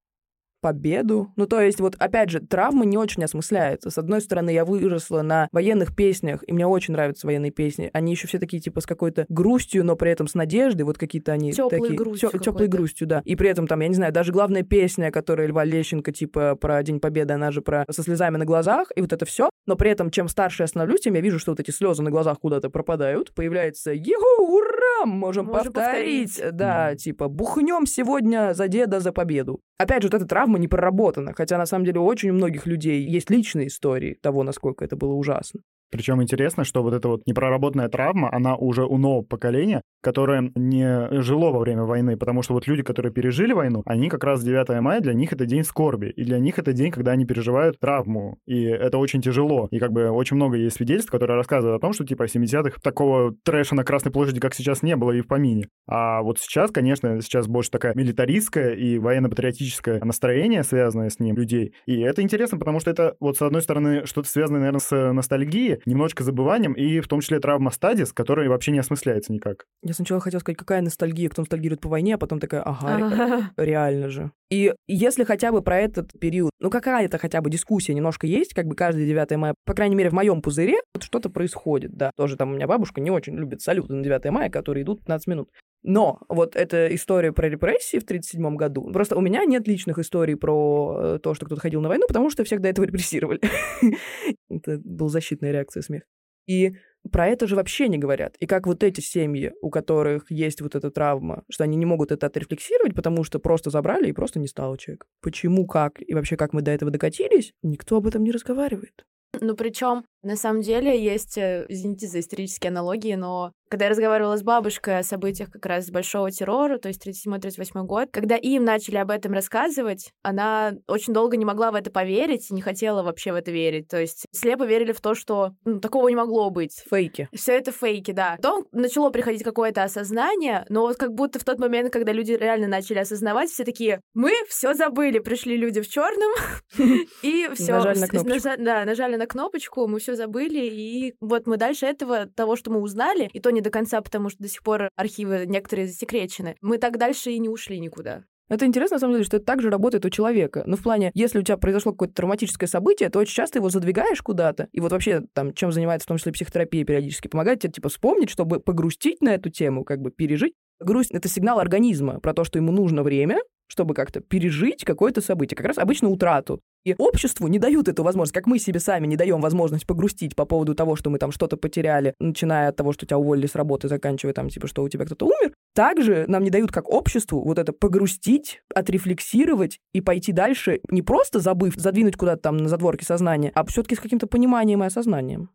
победу. 0.63 1.31
Ну, 1.35 1.45
то 1.45 1.61
есть, 1.61 1.79
вот, 1.79 1.95
опять 1.99 2.29
же, 2.29 2.39
травма 2.39 2.85
не 2.85 2.97
очень 2.97 3.23
осмысляется. 3.23 3.89
С 3.89 3.97
одной 3.97 4.21
стороны, 4.21 4.49
я 4.49 4.63
выросла 4.65 5.21
на 5.21 5.47
военных 5.51 5.95
песнях, 5.95 6.43
и 6.47 6.53
мне 6.53 6.65
очень 6.65 6.93
нравятся 6.93 7.27
военные 7.27 7.51
песни. 7.51 7.89
Они 7.93 8.13
еще 8.13 8.27
все 8.27 8.39
такие, 8.39 8.61
типа, 8.61 8.79
с 8.81 8.85
какой-то 8.85 9.25
грустью, 9.29 9.83
но 9.85 9.95
при 9.95 10.11
этом 10.11 10.27
с 10.27 10.33
надеждой. 10.33 10.83
Вот 10.83 10.97
какие-то 10.97 11.33
они 11.33 11.51
Теплой 11.51 11.81
такие... 11.81 11.97
грустью 11.97 12.29
Теплой 12.39 12.67
грустью, 12.67 13.07
да. 13.07 13.21
И 13.25 13.35
при 13.35 13.49
этом, 13.49 13.67
там, 13.67 13.81
я 13.81 13.89
не 13.89 13.95
знаю, 13.95 14.13
даже 14.13 14.31
главная 14.31 14.63
песня, 14.63 15.11
которая 15.11 15.47
Льва 15.47 15.65
Лещенко, 15.65 16.11
типа, 16.11 16.55
про 16.55 16.81
День 16.81 16.99
Победы, 16.99 17.33
она 17.33 17.51
же 17.51 17.61
про 17.61 17.85
со 17.89 18.01
слезами 18.01 18.37
на 18.37 18.45
глазах, 18.45 18.87
и 18.95 19.01
вот 19.01 19.11
это 19.11 19.25
все. 19.25 19.49
Но 19.65 19.75
при 19.75 19.91
этом, 19.91 20.09
чем 20.09 20.27
старше 20.27 20.63
я 20.63 20.67
становлюсь, 20.67 21.01
тем 21.01 21.13
я 21.13 21.21
вижу, 21.21 21.39
что 21.39 21.51
вот 21.51 21.59
эти 21.59 21.71
слезы 21.71 22.01
на 22.03 22.09
глазах 22.11 22.39
куда-то 22.39 22.69
пропадают. 22.69 23.33
Появляется 23.33 23.91
«Егу, 23.91 24.55
ура! 24.55 25.05
Можем, 25.05 25.47
Можем 25.47 25.73
повторить!» 25.73 26.35
повторить. 26.37 26.55
Да, 26.55 26.95
типа 26.95 27.27
«Бухнем 27.27 27.85
сегодня 27.85 28.53
за 28.53 28.67
деда, 28.67 28.99
за 28.99 29.11
победу». 29.11 29.61
Опять 29.77 30.03
же, 30.03 30.07
вот 30.07 30.15
эта 30.15 30.25
травма 30.25 30.52
не 30.57 30.67
проработана, 30.67 31.33
хотя 31.33 31.57
на 31.57 31.65
самом 31.65 31.85
деле 31.85 31.99
у 31.99 32.05
очень 32.05 32.31
многих 32.31 32.65
людей 32.65 33.03
есть 33.05 33.29
личные 33.29 33.67
истории 33.67 34.17
того, 34.21 34.43
насколько 34.43 34.85
это 34.85 34.95
было 34.95 35.13
ужасно. 35.13 35.61
Причем 35.93 36.23
интересно, 36.23 36.63
что 36.63 36.81
вот 36.81 36.95
эта 36.95 37.07
вот 37.07 37.21
непроработанная 37.27 37.87
травма, 37.87 38.33
она 38.33 38.55
уже 38.55 38.83
у 38.83 38.97
нового 38.97 39.21
поколения, 39.21 39.83
которое 40.01 40.51
не 40.55 41.21
жило 41.21 41.51
во 41.51 41.59
время 41.59 41.83
войны, 41.83 42.17
потому 42.17 42.41
что 42.41 42.53
вот 42.53 42.65
люди, 42.65 42.81
которые 42.81 43.13
пережили 43.13 43.53
войну, 43.53 43.83
они 43.85 44.09
как 44.09 44.23
раз 44.23 44.43
9 44.43 44.81
мая, 44.81 45.01
для 45.01 45.13
них 45.13 45.33
это 45.33 45.45
день 45.45 45.63
скорби, 45.63 46.07
и 46.07 46.23
для 46.23 46.39
них 46.39 46.57
это 46.57 46.73
день, 46.73 46.89
когда 46.91 47.11
они 47.11 47.25
переживают 47.25 47.79
травму, 47.79 48.39
и 48.47 48.63
это 48.63 48.97
очень 48.97 49.21
тяжело. 49.21 49.67
И 49.69 49.77
как 49.77 49.91
бы 49.91 50.09
очень 50.09 50.35
много 50.35 50.57
есть 50.57 50.77
свидетельств, 50.77 51.11
которые 51.11 51.37
рассказывают 51.37 51.77
о 51.77 51.81
том, 51.81 51.93
что 51.93 52.05
типа 52.05 52.25
в 52.25 52.35
70-х 52.35 52.79
такого 52.81 53.35
трэша 53.45 53.75
на 53.75 53.83
Красной 53.83 54.11
площади, 54.11 54.39
как 54.39 54.55
сейчас, 54.55 54.81
не 54.81 54.95
было 54.95 55.11
и 55.11 55.21
в 55.21 55.27
помине. 55.27 55.67
А 55.87 56.23
вот 56.23 56.39
сейчас, 56.39 56.71
конечно, 56.71 57.21
сейчас 57.21 57.47
больше 57.47 57.69
такая 57.69 57.93
милитаристская 57.93 58.71
и 58.71 58.97
военно-патриотическое 58.97 60.03
настроение, 60.03 60.63
связанное 60.63 61.09
с 61.09 61.19
ним 61.19 61.35
людей. 61.35 61.75
И 61.85 62.01
это 62.01 62.23
интересно, 62.23 62.57
потому 62.57 62.79
что 62.79 62.89
это 62.89 63.15
вот 63.19 63.37
с 63.37 63.41
одной 63.43 63.61
стороны 63.61 64.07
что-то 64.07 64.27
связанное, 64.27 64.59
наверное, 64.59 64.79
с 64.79 65.13
ностальгией, 65.13 65.82
немножечко 65.85 66.23
забыванием, 66.23 66.73
и 66.73 66.99
в 66.99 67.07
том 67.07 67.21
числе 67.21 67.39
травма 67.39 67.71
стадис, 67.71 68.13
которая 68.13 68.49
вообще 68.49 68.71
не 68.71 68.79
осмысляется 68.79 69.31
никак. 69.33 69.65
Я 69.81 69.93
сначала 69.93 70.19
хотела 70.21 70.39
сказать, 70.39 70.57
какая 70.57 70.81
ностальгия, 70.81 71.29
кто 71.29 71.41
ностальгирует 71.41 71.81
по 71.81 71.89
войне, 71.89 72.15
а 72.15 72.17
потом 72.17 72.39
такая, 72.39 72.61
ага, 72.61 73.51
ре- 73.57 73.65
реально 73.65 74.09
же. 74.09 74.31
И 74.49 74.73
если 74.87 75.23
хотя 75.23 75.51
бы 75.51 75.61
про 75.61 75.79
этот 75.79 76.11
период, 76.19 76.51
ну 76.59 76.69
какая-то 76.69 77.17
хотя 77.17 77.41
бы 77.41 77.49
дискуссия 77.49 77.93
немножко 77.93 78.27
есть, 78.27 78.53
как 78.53 78.65
бы 78.67 78.75
каждый 78.75 79.05
9 79.07 79.31
мая, 79.37 79.55
по 79.65 79.73
крайней 79.73 79.95
мере, 79.95 80.09
в 80.09 80.13
моем 80.13 80.41
пузыре, 80.41 80.75
вот 80.93 81.03
что-то 81.03 81.29
происходит, 81.29 81.93
да. 81.95 82.11
Тоже 82.15 82.37
там 82.37 82.51
у 82.51 82.55
меня 82.55 82.67
бабушка 82.67 83.01
не 83.01 83.09
очень 83.11 83.35
любит 83.35 83.61
салюты 83.61 83.93
на 83.93 84.03
9 84.03 84.25
мая, 84.31 84.49
которые 84.49 84.83
идут 84.83 84.99
15 84.99 85.27
минут. 85.27 85.49
Но 85.83 86.19
вот 86.29 86.55
эта 86.55 86.93
история 86.95 87.33
про 87.33 87.49
репрессии 87.49 87.99
в 87.99 88.03
1937 88.03 88.55
году, 88.55 88.89
просто 88.91 89.17
у 89.17 89.21
меня 89.21 89.43
нет 89.45 89.67
личных 89.67 89.99
историй 89.99 90.35
про 90.35 90.97
э, 90.97 91.19
то, 91.21 91.33
что 91.33 91.45
кто-то 91.45 91.61
ходил 91.61 91.81
на 91.81 91.89
войну, 91.89 92.05
потому 92.07 92.29
что 92.29 92.43
всех 92.43 92.61
до 92.61 92.69
этого 92.69 92.85
репрессировали. 92.85 93.41
Это 94.49 94.79
была 94.83 95.09
защитная 95.09 95.51
реакция 95.51 95.81
смех. 95.81 96.03
И 96.47 96.73
про 97.11 97.27
это 97.27 97.47
же 97.47 97.55
вообще 97.55 97.87
не 97.87 97.97
говорят. 97.97 98.35
И 98.39 98.45
как 98.45 98.65
вот 98.67 98.83
эти 98.83 99.01
семьи, 99.01 99.53
у 99.61 99.69
которых 99.69 100.29
есть 100.29 100.61
вот 100.61 100.75
эта 100.75 100.89
травма, 100.91 101.43
что 101.49 101.63
они 101.63 101.77
не 101.77 101.85
могут 101.85 102.11
это 102.11 102.27
отрефлексировать, 102.27 102.95
потому 102.95 103.23
что 103.23 103.39
просто 103.39 103.69
забрали 103.69 104.09
и 104.09 104.13
просто 104.13 104.39
не 104.39 104.47
стало 104.47 104.77
человек. 104.77 105.05
Почему, 105.21 105.65
как 105.65 106.01
и 106.01 106.13
вообще 106.13 106.37
как 106.37 106.53
мы 106.53 106.61
до 106.61 106.71
этого 106.71 106.91
докатились, 106.91 107.53
никто 107.61 107.97
об 107.97 108.07
этом 108.07 108.23
не 108.23 108.31
разговаривает. 108.31 109.05
Ну, 109.39 109.55
причем, 109.55 110.03
на 110.23 110.37
самом 110.37 110.61
деле, 110.61 111.01
есть, 111.01 111.37
э, 111.37 111.65
извините 111.67 112.07
за 112.07 112.19
исторические 112.21 112.69
аналогии, 112.69 113.15
но 113.15 113.51
когда 113.73 113.85
я 113.85 113.91
разговаривала 113.91 114.37
с 114.37 114.43
бабушкой 114.43 114.99
о 114.99 115.03
событиях 115.03 115.49
как 115.49 115.65
раз 115.65 115.89
Большого 115.89 116.29
террора, 116.29 116.77
то 116.77 116.89
есть 116.89 117.01
37-38 117.01 117.85
год, 117.85 118.09
когда 118.11 118.35
им 118.35 118.63
начали 118.63 118.97
об 118.97 119.09
этом 119.09 119.33
рассказывать, 119.33 120.11
она 120.21 120.73
очень 120.87 121.11
долго 121.11 121.37
не 121.37 121.43
могла 121.43 121.71
в 121.71 121.75
это 121.75 121.89
поверить, 121.89 122.51
не 122.51 122.61
хотела 122.61 123.01
вообще 123.01 123.31
в 123.31 123.35
это 123.35 123.49
верить. 123.49 123.87
То 123.87 123.99
есть 123.99 124.27
слепо 124.31 124.63
верили 124.63 124.91
в 124.91 125.01
то, 125.01 125.15
что 125.15 125.53
ну, 125.65 125.79
такого 125.79 126.07
не 126.09 126.15
могло 126.15 126.51
быть. 126.51 126.83
Фейки. 126.87 127.27
Все 127.33 127.53
это 127.53 127.71
фейки, 127.71 128.11
да. 128.11 128.35
Потом 128.37 128.67
начало 128.71 129.09
приходить 129.09 129.43
какое-то 129.43 129.81
осознание, 129.81 130.67
но 130.69 130.81
вот 130.81 130.97
как 130.97 131.13
будто 131.15 131.39
в 131.39 131.43
тот 131.43 131.57
момент, 131.57 131.91
когда 131.91 132.11
люди 132.11 132.33
реально 132.33 132.67
начали 132.67 132.99
осознавать, 132.99 133.49
все 133.49 133.63
такие, 133.63 134.01
мы 134.13 134.33
все 134.47 134.75
забыли, 134.75 135.17
пришли 135.17 135.57
люди 135.57 135.81
в 135.81 135.87
черном, 135.87 136.31
и 137.23 137.49
все. 137.55 137.73
Нажали 137.73 137.97
на 137.97 138.07
кнопочку. 138.07 138.49
Да, 138.59 138.85
нажали 138.85 139.15
на 139.15 139.25
кнопочку, 139.25 139.87
мы 139.87 139.97
все 139.97 140.12
забыли, 140.15 140.65
и 140.65 141.15
вот 141.19 141.47
мы 141.47 141.57
дальше 141.57 141.85
этого, 141.85 142.25
того, 142.27 142.55
что 142.55 142.71
мы 142.71 142.79
узнали, 142.79 143.29
и 143.33 143.39
то 143.39 143.51
не 143.51 143.61
до 143.61 143.69
конца, 143.69 144.01
потому 144.01 144.29
что 144.29 144.43
до 144.43 144.49
сих 144.49 144.63
пор 144.63 144.89
архивы 144.95 145.45
некоторые 145.47 145.87
засекречены, 145.87 146.55
мы 146.61 146.77
так 146.77 146.97
дальше 146.97 147.31
и 147.31 147.39
не 147.39 147.49
ушли 147.49 147.79
никуда. 147.79 148.23
Это 148.49 148.65
интересно, 148.65 148.95
на 148.95 148.99
самом 148.99 149.13
деле, 149.13 149.25
что 149.25 149.37
это 149.37 149.45
также 149.45 149.69
работает 149.69 150.05
у 150.05 150.09
человека. 150.09 150.63
Ну, 150.67 150.75
в 150.75 150.83
плане, 150.83 151.11
если 151.13 151.39
у 151.39 151.41
тебя 151.41 151.57
произошло 151.57 151.91
какое-то 151.93 152.13
травматическое 152.13 152.67
событие, 152.67 153.09
то 153.09 153.19
очень 153.19 153.33
часто 153.33 153.59
его 153.59 153.69
задвигаешь 153.69 154.21
куда-то. 154.21 154.67
И 154.73 154.79
вот 154.79 154.91
вообще, 154.91 155.21
там, 155.33 155.53
чем 155.53 155.71
занимается 155.71 156.05
в 156.05 156.09
том 156.09 156.17
числе 156.17 156.33
психотерапия 156.33 156.85
периодически, 156.85 157.29
помогает 157.29 157.61
тебе, 157.61 157.73
типа, 157.73 157.89
вспомнить, 157.89 158.29
чтобы 158.29 158.59
погрустить 158.59 159.21
на 159.21 159.29
эту 159.29 159.49
тему, 159.49 159.83
как 159.83 160.01
бы 160.01 160.11
пережить. 160.11 160.53
Грусть— 160.79 161.11
это 161.13 161.27
сигнал 161.27 161.59
организма 161.59 162.19
про 162.19 162.33
то, 162.33 162.43
что 162.43 162.59
ему 162.59 162.71
нужно 162.71 163.03
время, 163.03 163.39
чтобы 163.67 163.93
как-то 163.93 164.19
пережить 164.19 164.83
какое-то 164.83 165.21
событие, 165.21 165.55
как 165.55 165.65
раз 165.65 165.77
обычно 165.77 166.09
утрату. 166.09 166.61
И 166.85 166.95
обществу 166.97 167.47
не 167.47 167.59
дают 167.59 167.87
эту 167.87 168.03
возможность, 168.03 168.33
как 168.33 168.45
мы 168.45 168.59
себе 168.59 168.79
сами 168.79 169.07
не 169.07 169.15
даем 169.15 169.39
возможность 169.39 169.87
погрустить 169.87 170.35
по 170.35 170.45
поводу 170.45 170.75
того, 170.75 170.95
что 170.95 171.09
мы 171.09 171.17
там 171.17 171.31
что-то 171.31 171.55
потеряли, 171.55 172.13
начиная 172.19 172.69
от 172.69 172.75
того, 172.75 172.91
что 172.91 173.05
тебя 173.05 173.17
уволили 173.17 173.47
с 173.47 173.55
работы, 173.55 173.87
заканчивая 173.87 174.33
там, 174.33 174.49
типа, 174.49 174.67
что 174.67 174.83
у 174.83 174.89
тебя 174.89 175.05
кто-то 175.05 175.25
умер. 175.25 175.53
Также 175.73 176.25
нам 176.27 176.43
не 176.43 176.49
дают 176.49 176.71
как 176.71 176.89
обществу 176.89 177.41
вот 177.43 177.57
это 177.57 177.71
погрустить, 177.71 178.61
отрефлексировать 178.75 179.79
и 179.93 180.01
пойти 180.01 180.33
дальше, 180.33 180.81
не 180.89 181.01
просто 181.01 181.39
забыв, 181.39 181.75
задвинуть 181.75 182.17
куда-то 182.17 182.43
там 182.43 182.57
на 182.57 182.69
задворке 182.69 183.05
сознания, 183.05 183.51
а 183.55 183.65
все-таки 183.65 183.95
с 183.95 183.99
каким-то 183.99 184.27
пониманием 184.27 184.83
и 184.83 184.87
осознанием. 184.87 185.49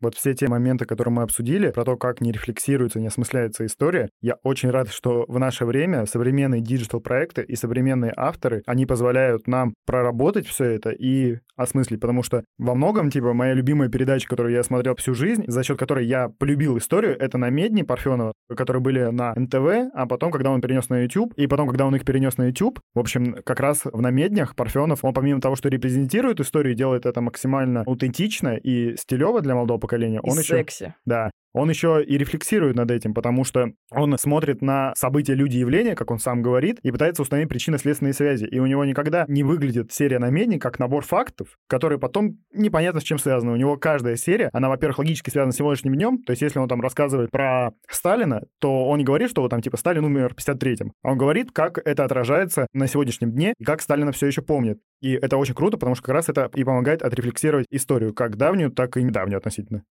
Вот 0.00 0.14
все 0.14 0.34
те 0.34 0.48
моменты, 0.48 0.86
которые 0.86 1.12
мы 1.12 1.22
обсудили, 1.22 1.70
про 1.70 1.84
то, 1.84 1.96
как 1.96 2.20
не 2.20 2.32
рефлексируется, 2.32 3.00
не 3.00 3.08
осмысляется 3.08 3.66
история, 3.66 4.08
я 4.22 4.36
очень 4.42 4.70
рад, 4.70 4.88
что 4.88 5.24
в 5.28 5.38
наше 5.38 5.66
время 5.66 6.06
современные 6.06 6.60
диджитал-проекты 6.60 7.42
и 7.42 7.54
современные 7.54 8.12
авторы, 8.16 8.62
они 8.66 8.86
позволяют 8.86 9.46
нам 9.46 9.74
проработать 9.84 10.46
все 10.46 10.64
это 10.64 10.90
и 10.90 11.38
осмыслить, 11.56 12.00
потому 12.00 12.22
что 12.22 12.44
во 12.58 12.74
многом, 12.74 13.10
типа, 13.10 13.34
моя 13.34 13.52
любимая 13.52 13.88
передача, 13.88 14.26
которую 14.28 14.54
я 14.54 14.62
смотрел 14.62 14.96
всю 14.96 15.14
жизнь, 15.14 15.44
за 15.46 15.62
счет 15.62 15.78
которой 15.78 16.06
я 16.06 16.28
полюбил 16.28 16.78
историю, 16.78 17.16
это 17.18 17.36
на 17.36 17.50
Медне 17.50 17.84
Парфенова, 17.84 18.32
которые 18.56 18.80
были 18.80 19.02
на 19.10 19.34
НТВ, 19.34 19.92
а 19.94 20.06
потом, 20.06 20.30
когда 20.30 20.50
он 20.50 20.60
перенес 20.60 20.88
на 20.88 21.02
YouTube, 21.02 21.34
и 21.34 21.46
потом, 21.46 21.68
когда 21.68 21.86
он 21.86 21.94
их 21.94 22.04
перенес 22.04 22.38
на 22.38 22.46
YouTube, 22.46 22.80
в 22.94 22.98
общем, 22.98 23.36
как 23.44 23.60
раз 23.60 23.82
в 23.84 24.00
намеднях 24.00 24.56
Парфенов, 24.56 25.04
он 25.04 25.12
помимо 25.12 25.40
того, 25.40 25.56
что 25.56 25.68
репрезентирует 25.68 26.40
историю, 26.40 26.74
делает 26.74 27.04
это 27.04 27.20
максимально 27.20 27.82
аутентично 27.86 28.56
и 28.56 28.96
стилево 28.96 29.42
для 29.42 29.54
молодого 29.54 29.78
поколения, 29.90 30.20
И 30.22 30.30
он 30.30 30.38
еще... 30.38 30.56
секси. 30.56 30.94
Да, 31.04 31.30
он 31.52 31.70
еще 31.70 32.02
и 32.04 32.16
рефлексирует 32.18 32.76
над 32.76 32.90
этим, 32.90 33.14
потому 33.14 33.44
что 33.44 33.72
он 33.90 34.16
смотрит 34.18 34.62
на 34.62 34.92
события, 34.96 35.34
люди, 35.34 35.56
явления, 35.56 35.94
как 35.94 36.10
он 36.10 36.18
сам 36.18 36.42
говорит, 36.42 36.78
и 36.82 36.90
пытается 36.90 37.22
установить 37.22 37.48
причинно-следственные 37.48 38.12
связи. 38.12 38.44
И 38.44 38.58
у 38.58 38.66
него 38.66 38.84
никогда 38.84 39.24
не 39.28 39.42
выглядит 39.42 39.92
серия 39.92 40.18
намедни 40.18 40.58
как 40.58 40.78
набор 40.78 41.04
фактов, 41.04 41.58
которые 41.68 41.98
потом 41.98 42.38
непонятно 42.52 43.00
с 43.00 43.04
чем 43.04 43.18
связаны. 43.18 43.52
У 43.52 43.56
него 43.56 43.76
каждая 43.76 44.16
серия, 44.16 44.50
она, 44.52 44.68
во-первых, 44.68 44.98
логически 44.98 45.30
связана 45.30 45.52
с 45.52 45.56
сегодняшним 45.56 45.94
днем. 45.94 46.22
То 46.22 46.32
есть, 46.32 46.42
если 46.42 46.58
он 46.58 46.68
там 46.68 46.80
рассказывает 46.80 47.30
про 47.30 47.70
Сталина, 47.88 48.42
то 48.60 48.86
он 48.86 48.98
не 48.98 49.04
говорит, 49.04 49.30
что 49.30 49.42
вот 49.42 49.50
там 49.50 49.62
типа 49.62 49.76
Сталин 49.76 50.04
умер 50.04 50.34
в 50.34 50.38
53-м. 50.38 50.92
А 51.02 51.12
он 51.12 51.18
говорит, 51.18 51.50
как 51.52 51.78
это 51.78 52.04
отражается 52.04 52.66
на 52.72 52.86
сегодняшнем 52.86 53.32
дне 53.32 53.54
и 53.58 53.64
как 53.64 53.80
Сталина 53.82 54.12
все 54.12 54.26
еще 54.26 54.42
помнит. 54.42 54.80
И 55.00 55.12
это 55.12 55.36
очень 55.36 55.54
круто, 55.54 55.76
потому 55.78 55.94
что 55.94 56.04
как 56.04 56.14
раз 56.14 56.28
это 56.28 56.50
и 56.54 56.64
помогает 56.64 57.02
отрефлексировать 57.02 57.66
историю, 57.70 58.14
как 58.14 58.36
давнюю, 58.36 58.70
так 58.70 58.96
и 58.96 59.02
недавнюю 59.02 59.38
относительно. 59.38 59.84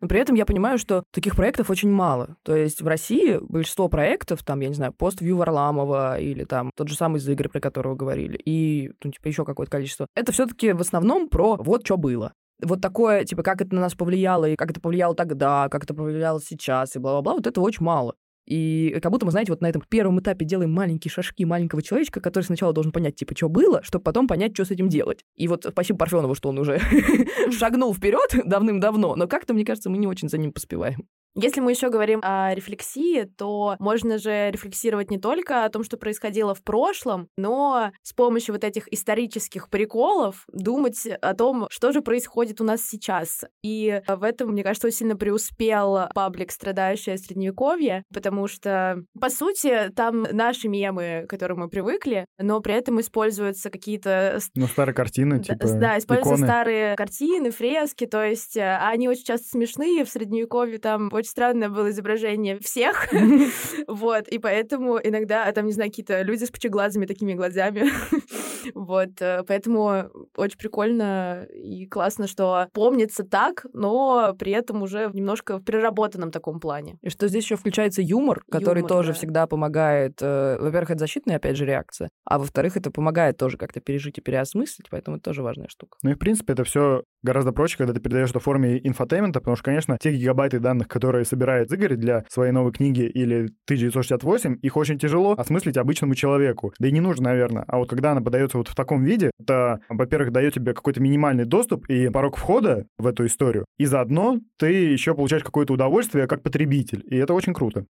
Но 0.00 0.08
при 0.08 0.20
этом 0.20 0.36
я 0.36 0.46
понимаю, 0.46 0.78
что 0.78 1.02
таких 1.12 1.34
проектов 1.34 1.70
очень 1.70 1.90
мало. 1.90 2.36
То 2.42 2.54
есть 2.54 2.82
в 2.82 2.86
России 2.86 3.38
большинство 3.40 3.88
проектов, 3.88 4.44
там, 4.44 4.60
я 4.60 4.68
не 4.68 4.74
знаю, 4.74 4.92
пост-вью 4.92 5.36
Варламова 5.36 6.20
или 6.20 6.44
там 6.44 6.70
тот 6.76 6.88
же 6.88 6.94
самый 6.94 7.18
из 7.18 7.28
игры, 7.28 7.48
про 7.48 7.60
которого 7.60 7.94
говорили, 7.94 8.40
и, 8.44 8.92
ну, 9.02 9.10
типа, 9.10 9.26
еще 9.28 9.44
какое-то 9.44 9.72
количество. 9.72 10.06
Это 10.14 10.32
все 10.32 10.46
таки 10.46 10.72
в 10.72 10.80
основном 10.80 11.28
про 11.28 11.56
вот 11.56 11.84
что 11.84 11.96
было. 11.96 12.32
Вот 12.62 12.80
такое, 12.80 13.24
типа, 13.24 13.42
как 13.42 13.60
это 13.60 13.74
на 13.74 13.80
нас 13.82 13.94
повлияло, 13.94 14.48
и 14.48 14.56
как 14.56 14.70
это 14.70 14.80
повлияло 14.80 15.14
тогда, 15.14 15.68
как 15.68 15.84
это 15.84 15.94
повлияло 15.94 16.40
сейчас, 16.40 16.96
и 16.96 16.98
бла-бла-бла, 16.98 17.34
вот 17.34 17.46
это 17.46 17.60
очень 17.60 17.84
мало. 17.84 18.14
И 18.48 18.98
как 19.02 19.12
будто 19.12 19.26
мы, 19.26 19.30
знаете, 19.30 19.52
вот 19.52 19.60
на 19.60 19.68
этом 19.68 19.82
первом 19.90 20.20
этапе 20.20 20.46
делаем 20.46 20.72
маленькие 20.72 21.12
шажки 21.12 21.44
маленького 21.44 21.82
человечка, 21.82 22.20
который 22.22 22.44
сначала 22.44 22.72
должен 22.72 22.92
понять, 22.92 23.14
типа, 23.14 23.36
что 23.36 23.50
было, 23.50 23.82
чтобы 23.82 24.02
потом 24.02 24.26
понять, 24.26 24.54
что 24.54 24.64
с 24.64 24.70
этим 24.70 24.88
делать. 24.88 25.20
И 25.36 25.46
вот 25.48 25.66
спасибо 25.70 25.98
Парфенову, 25.98 26.34
что 26.34 26.48
он 26.48 26.58
уже 26.58 26.80
шагнул 27.50 27.94
вперед 27.94 28.30
давным-давно, 28.46 29.16
но 29.16 29.28
как-то, 29.28 29.52
мне 29.52 29.66
кажется, 29.66 29.90
мы 29.90 29.98
не 29.98 30.06
очень 30.06 30.30
за 30.30 30.38
ним 30.38 30.52
поспеваем. 30.52 31.06
Если 31.34 31.60
мы 31.60 31.72
еще 31.72 31.90
говорим 31.90 32.20
о 32.22 32.54
рефлексии, 32.54 33.24
то 33.36 33.76
можно 33.78 34.18
же 34.18 34.50
рефлексировать 34.50 35.10
не 35.10 35.18
только 35.18 35.64
о 35.64 35.68
том, 35.70 35.84
что 35.84 35.96
происходило 35.96 36.54
в 36.54 36.62
прошлом, 36.62 37.28
но 37.36 37.92
с 38.02 38.12
помощью 38.12 38.54
вот 38.54 38.64
этих 38.64 38.92
исторических 38.92 39.68
приколов 39.68 40.44
думать 40.52 41.06
о 41.06 41.34
том, 41.34 41.66
что 41.70 41.92
же 41.92 42.02
происходит 42.02 42.60
у 42.60 42.64
нас 42.64 42.82
сейчас. 42.82 43.44
И 43.62 44.02
в 44.06 44.22
этом, 44.22 44.50
мне 44.50 44.62
кажется, 44.62 44.88
очень 44.88 44.98
сильно 44.98 45.16
преуспел 45.16 46.08
паблик 46.14 46.50
«Страдающее 46.50 47.16
средневековье», 47.18 48.02
потому 48.12 48.48
что, 48.48 49.02
по 49.20 49.30
сути, 49.30 49.90
там 49.94 50.22
наши 50.32 50.68
мемы, 50.68 51.24
к 51.26 51.30
которым 51.30 51.60
мы 51.60 51.68
привыкли, 51.68 52.26
но 52.38 52.60
при 52.60 52.74
этом 52.74 53.00
используются 53.00 53.70
какие-то... 53.70 54.40
Ну, 54.54 54.66
старые 54.66 54.94
картины, 54.94 55.40
типа 55.40 55.68
да, 55.74 55.98
используются 55.98 56.34
иконы. 56.34 56.46
старые 56.46 56.96
картины, 56.96 57.50
фрески, 57.50 58.06
то 58.06 58.24
есть 58.24 58.56
э, 58.56 58.76
они 58.78 59.08
очень 59.08 59.24
часто 59.24 59.48
смешные, 59.48 60.04
в 60.04 60.08
Средневековье 60.08 60.78
там 60.78 61.10
очень 61.18 61.30
странное 61.30 61.68
было 61.68 61.90
изображение 61.90 62.58
всех, 62.60 63.08
вот, 63.86 64.28
и 64.28 64.38
поэтому 64.38 64.98
иногда 65.02 65.44
а 65.44 65.52
там, 65.52 65.66
не 65.66 65.72
знаю, 65.72 65.90
какие-то 65.90 66.22
люди 66.22 66.44
с 66.44 66.50
пучеглазыми 66.50 67.06
такими 67.06 67.34
глазами, 67.34 67.90
вот, 68.74 69.20
э, 69.20 69.42
поэтому 69.46 70.10
очень 70.36 70.58
прикольно 70.58 71.44
и 71.44 71.86
классно, 71.86 72.26
что 72.26 72.68
помнится 72.72 73.24
так, 73.24 73.66
но 73.72 74.34
при 74.38 74.52
этом 74.52 74.82
уже 74.82 75.10
немножко 75.12 75.58
в 75.58 75.64
переработанном 75.64 76.30
таком 76.30 76.60
плане. 76.60 76.98
И 77.02 77.10
что 77.10 77.28
здесь 77.28 77.44
еще 77.44 77.56
включается 77.56 78.02
юмор, 78.02 78.42
который 78.50 78.78
Юмор, 78.78 78.88
тоже 78.88 79.08
да. 79.08 79.14
всегда 79.14 79.46
помогает. 79.46 80.18
э, 80.20 80.58
Во-первых, 80.60 80.90
это 80.90 81.00
защитная, 81.00 81.36
опять 81.36 81.56
же, 81.56 81.64
реакция, 81.64 82.10
а 82.24 82.38
во-вторых, 82.38 82.76
это 82.76 82.90
помогает 82.90 83.36
тоже 83.36 83.56
как-то 83.56 83.80
пережить 83.80 84.18
и 84.18 84.20
переосмыслить, 84.20 84.88
поэтому 84.90 85.16
это 85.16 85.24
тоже 85.24 85.42
важная 85.42 85.68
штука. 85.68 85.96
Ну 86.02 86.10
и, 86.10 86.14
в 86.14 86.18
принципе, 86.18 86.52
это 86.52 86.64
все 86.64 87.02
гораздо 87.22 87.52
проще, 87.52 87.76
когда 87.76 87.92
ты 87.92 88.00
передаешь 88.00 88.30
это 88.30 88.40
в 88.40 88.44
форме 88.44 88.78
инфотеймента, 88.86 89.40
потому 89.40 89.56
что, 89.56 89.64
конечно, 89.64 89.96
те 90.00 90.12
гигабайты 90.12 90.60
данных, 90.60 90.88
которые 90.88 91.24
собирает 91.24 91.72
Игорь 91.72 91.96
для 91.96 92.24
своей 92.28 92.52
новой 92.52 92.72
книги 92.72 93.02
или 93.02 93.48
1968, 93.66 94.58
их 94.62 94.76
очень 94.76 94.98
тяжело 94.98 95.34
осмыслить 95.36 95.76
обычному 95.76 96.14
человеку. 96.14 96.72
Да 96.78 96.88
и 96.88 96.92
не 96.92 97.00
нужно, 97.00 97.30
наверное. 97.30 97.64
А 97.66 97.78
вот 97.78 97.88
когда 97.88 98.12
она 98.12 98.20
подается 98.20 98.57
вот 98.58 98.68
в 98.68 98.74
таком 98.74 99.02
виде, 99.04 99.30
это, 99.40 99.80
во-первых, 99.88 100.32
дает 100.32 100.54
тебе 100.54 100.74
какой-то 100.74 101.00
минимальный 101.00 101.44
доступ 101.44 101.86
и 101.88 102.08
порог 102.08 102.36
входа 102.36 102.86
в 102.98 103.06
эту 103.06 103.26
историю, 103.26 103.64
и 103.78 103.86
заодно 103.86 104.38
ты 104.58 104.70
еще 104.70 105.14
получаешь 105.14 105.44
какое-то 105.44 105.72
удовольствие 105.72 106.26
как 106.26 106.42
потребитель, 106.42 107.02
и 107.06 107.16
это 107.16 107.34
очень 107.34 107.54
круто. 107.54 107.86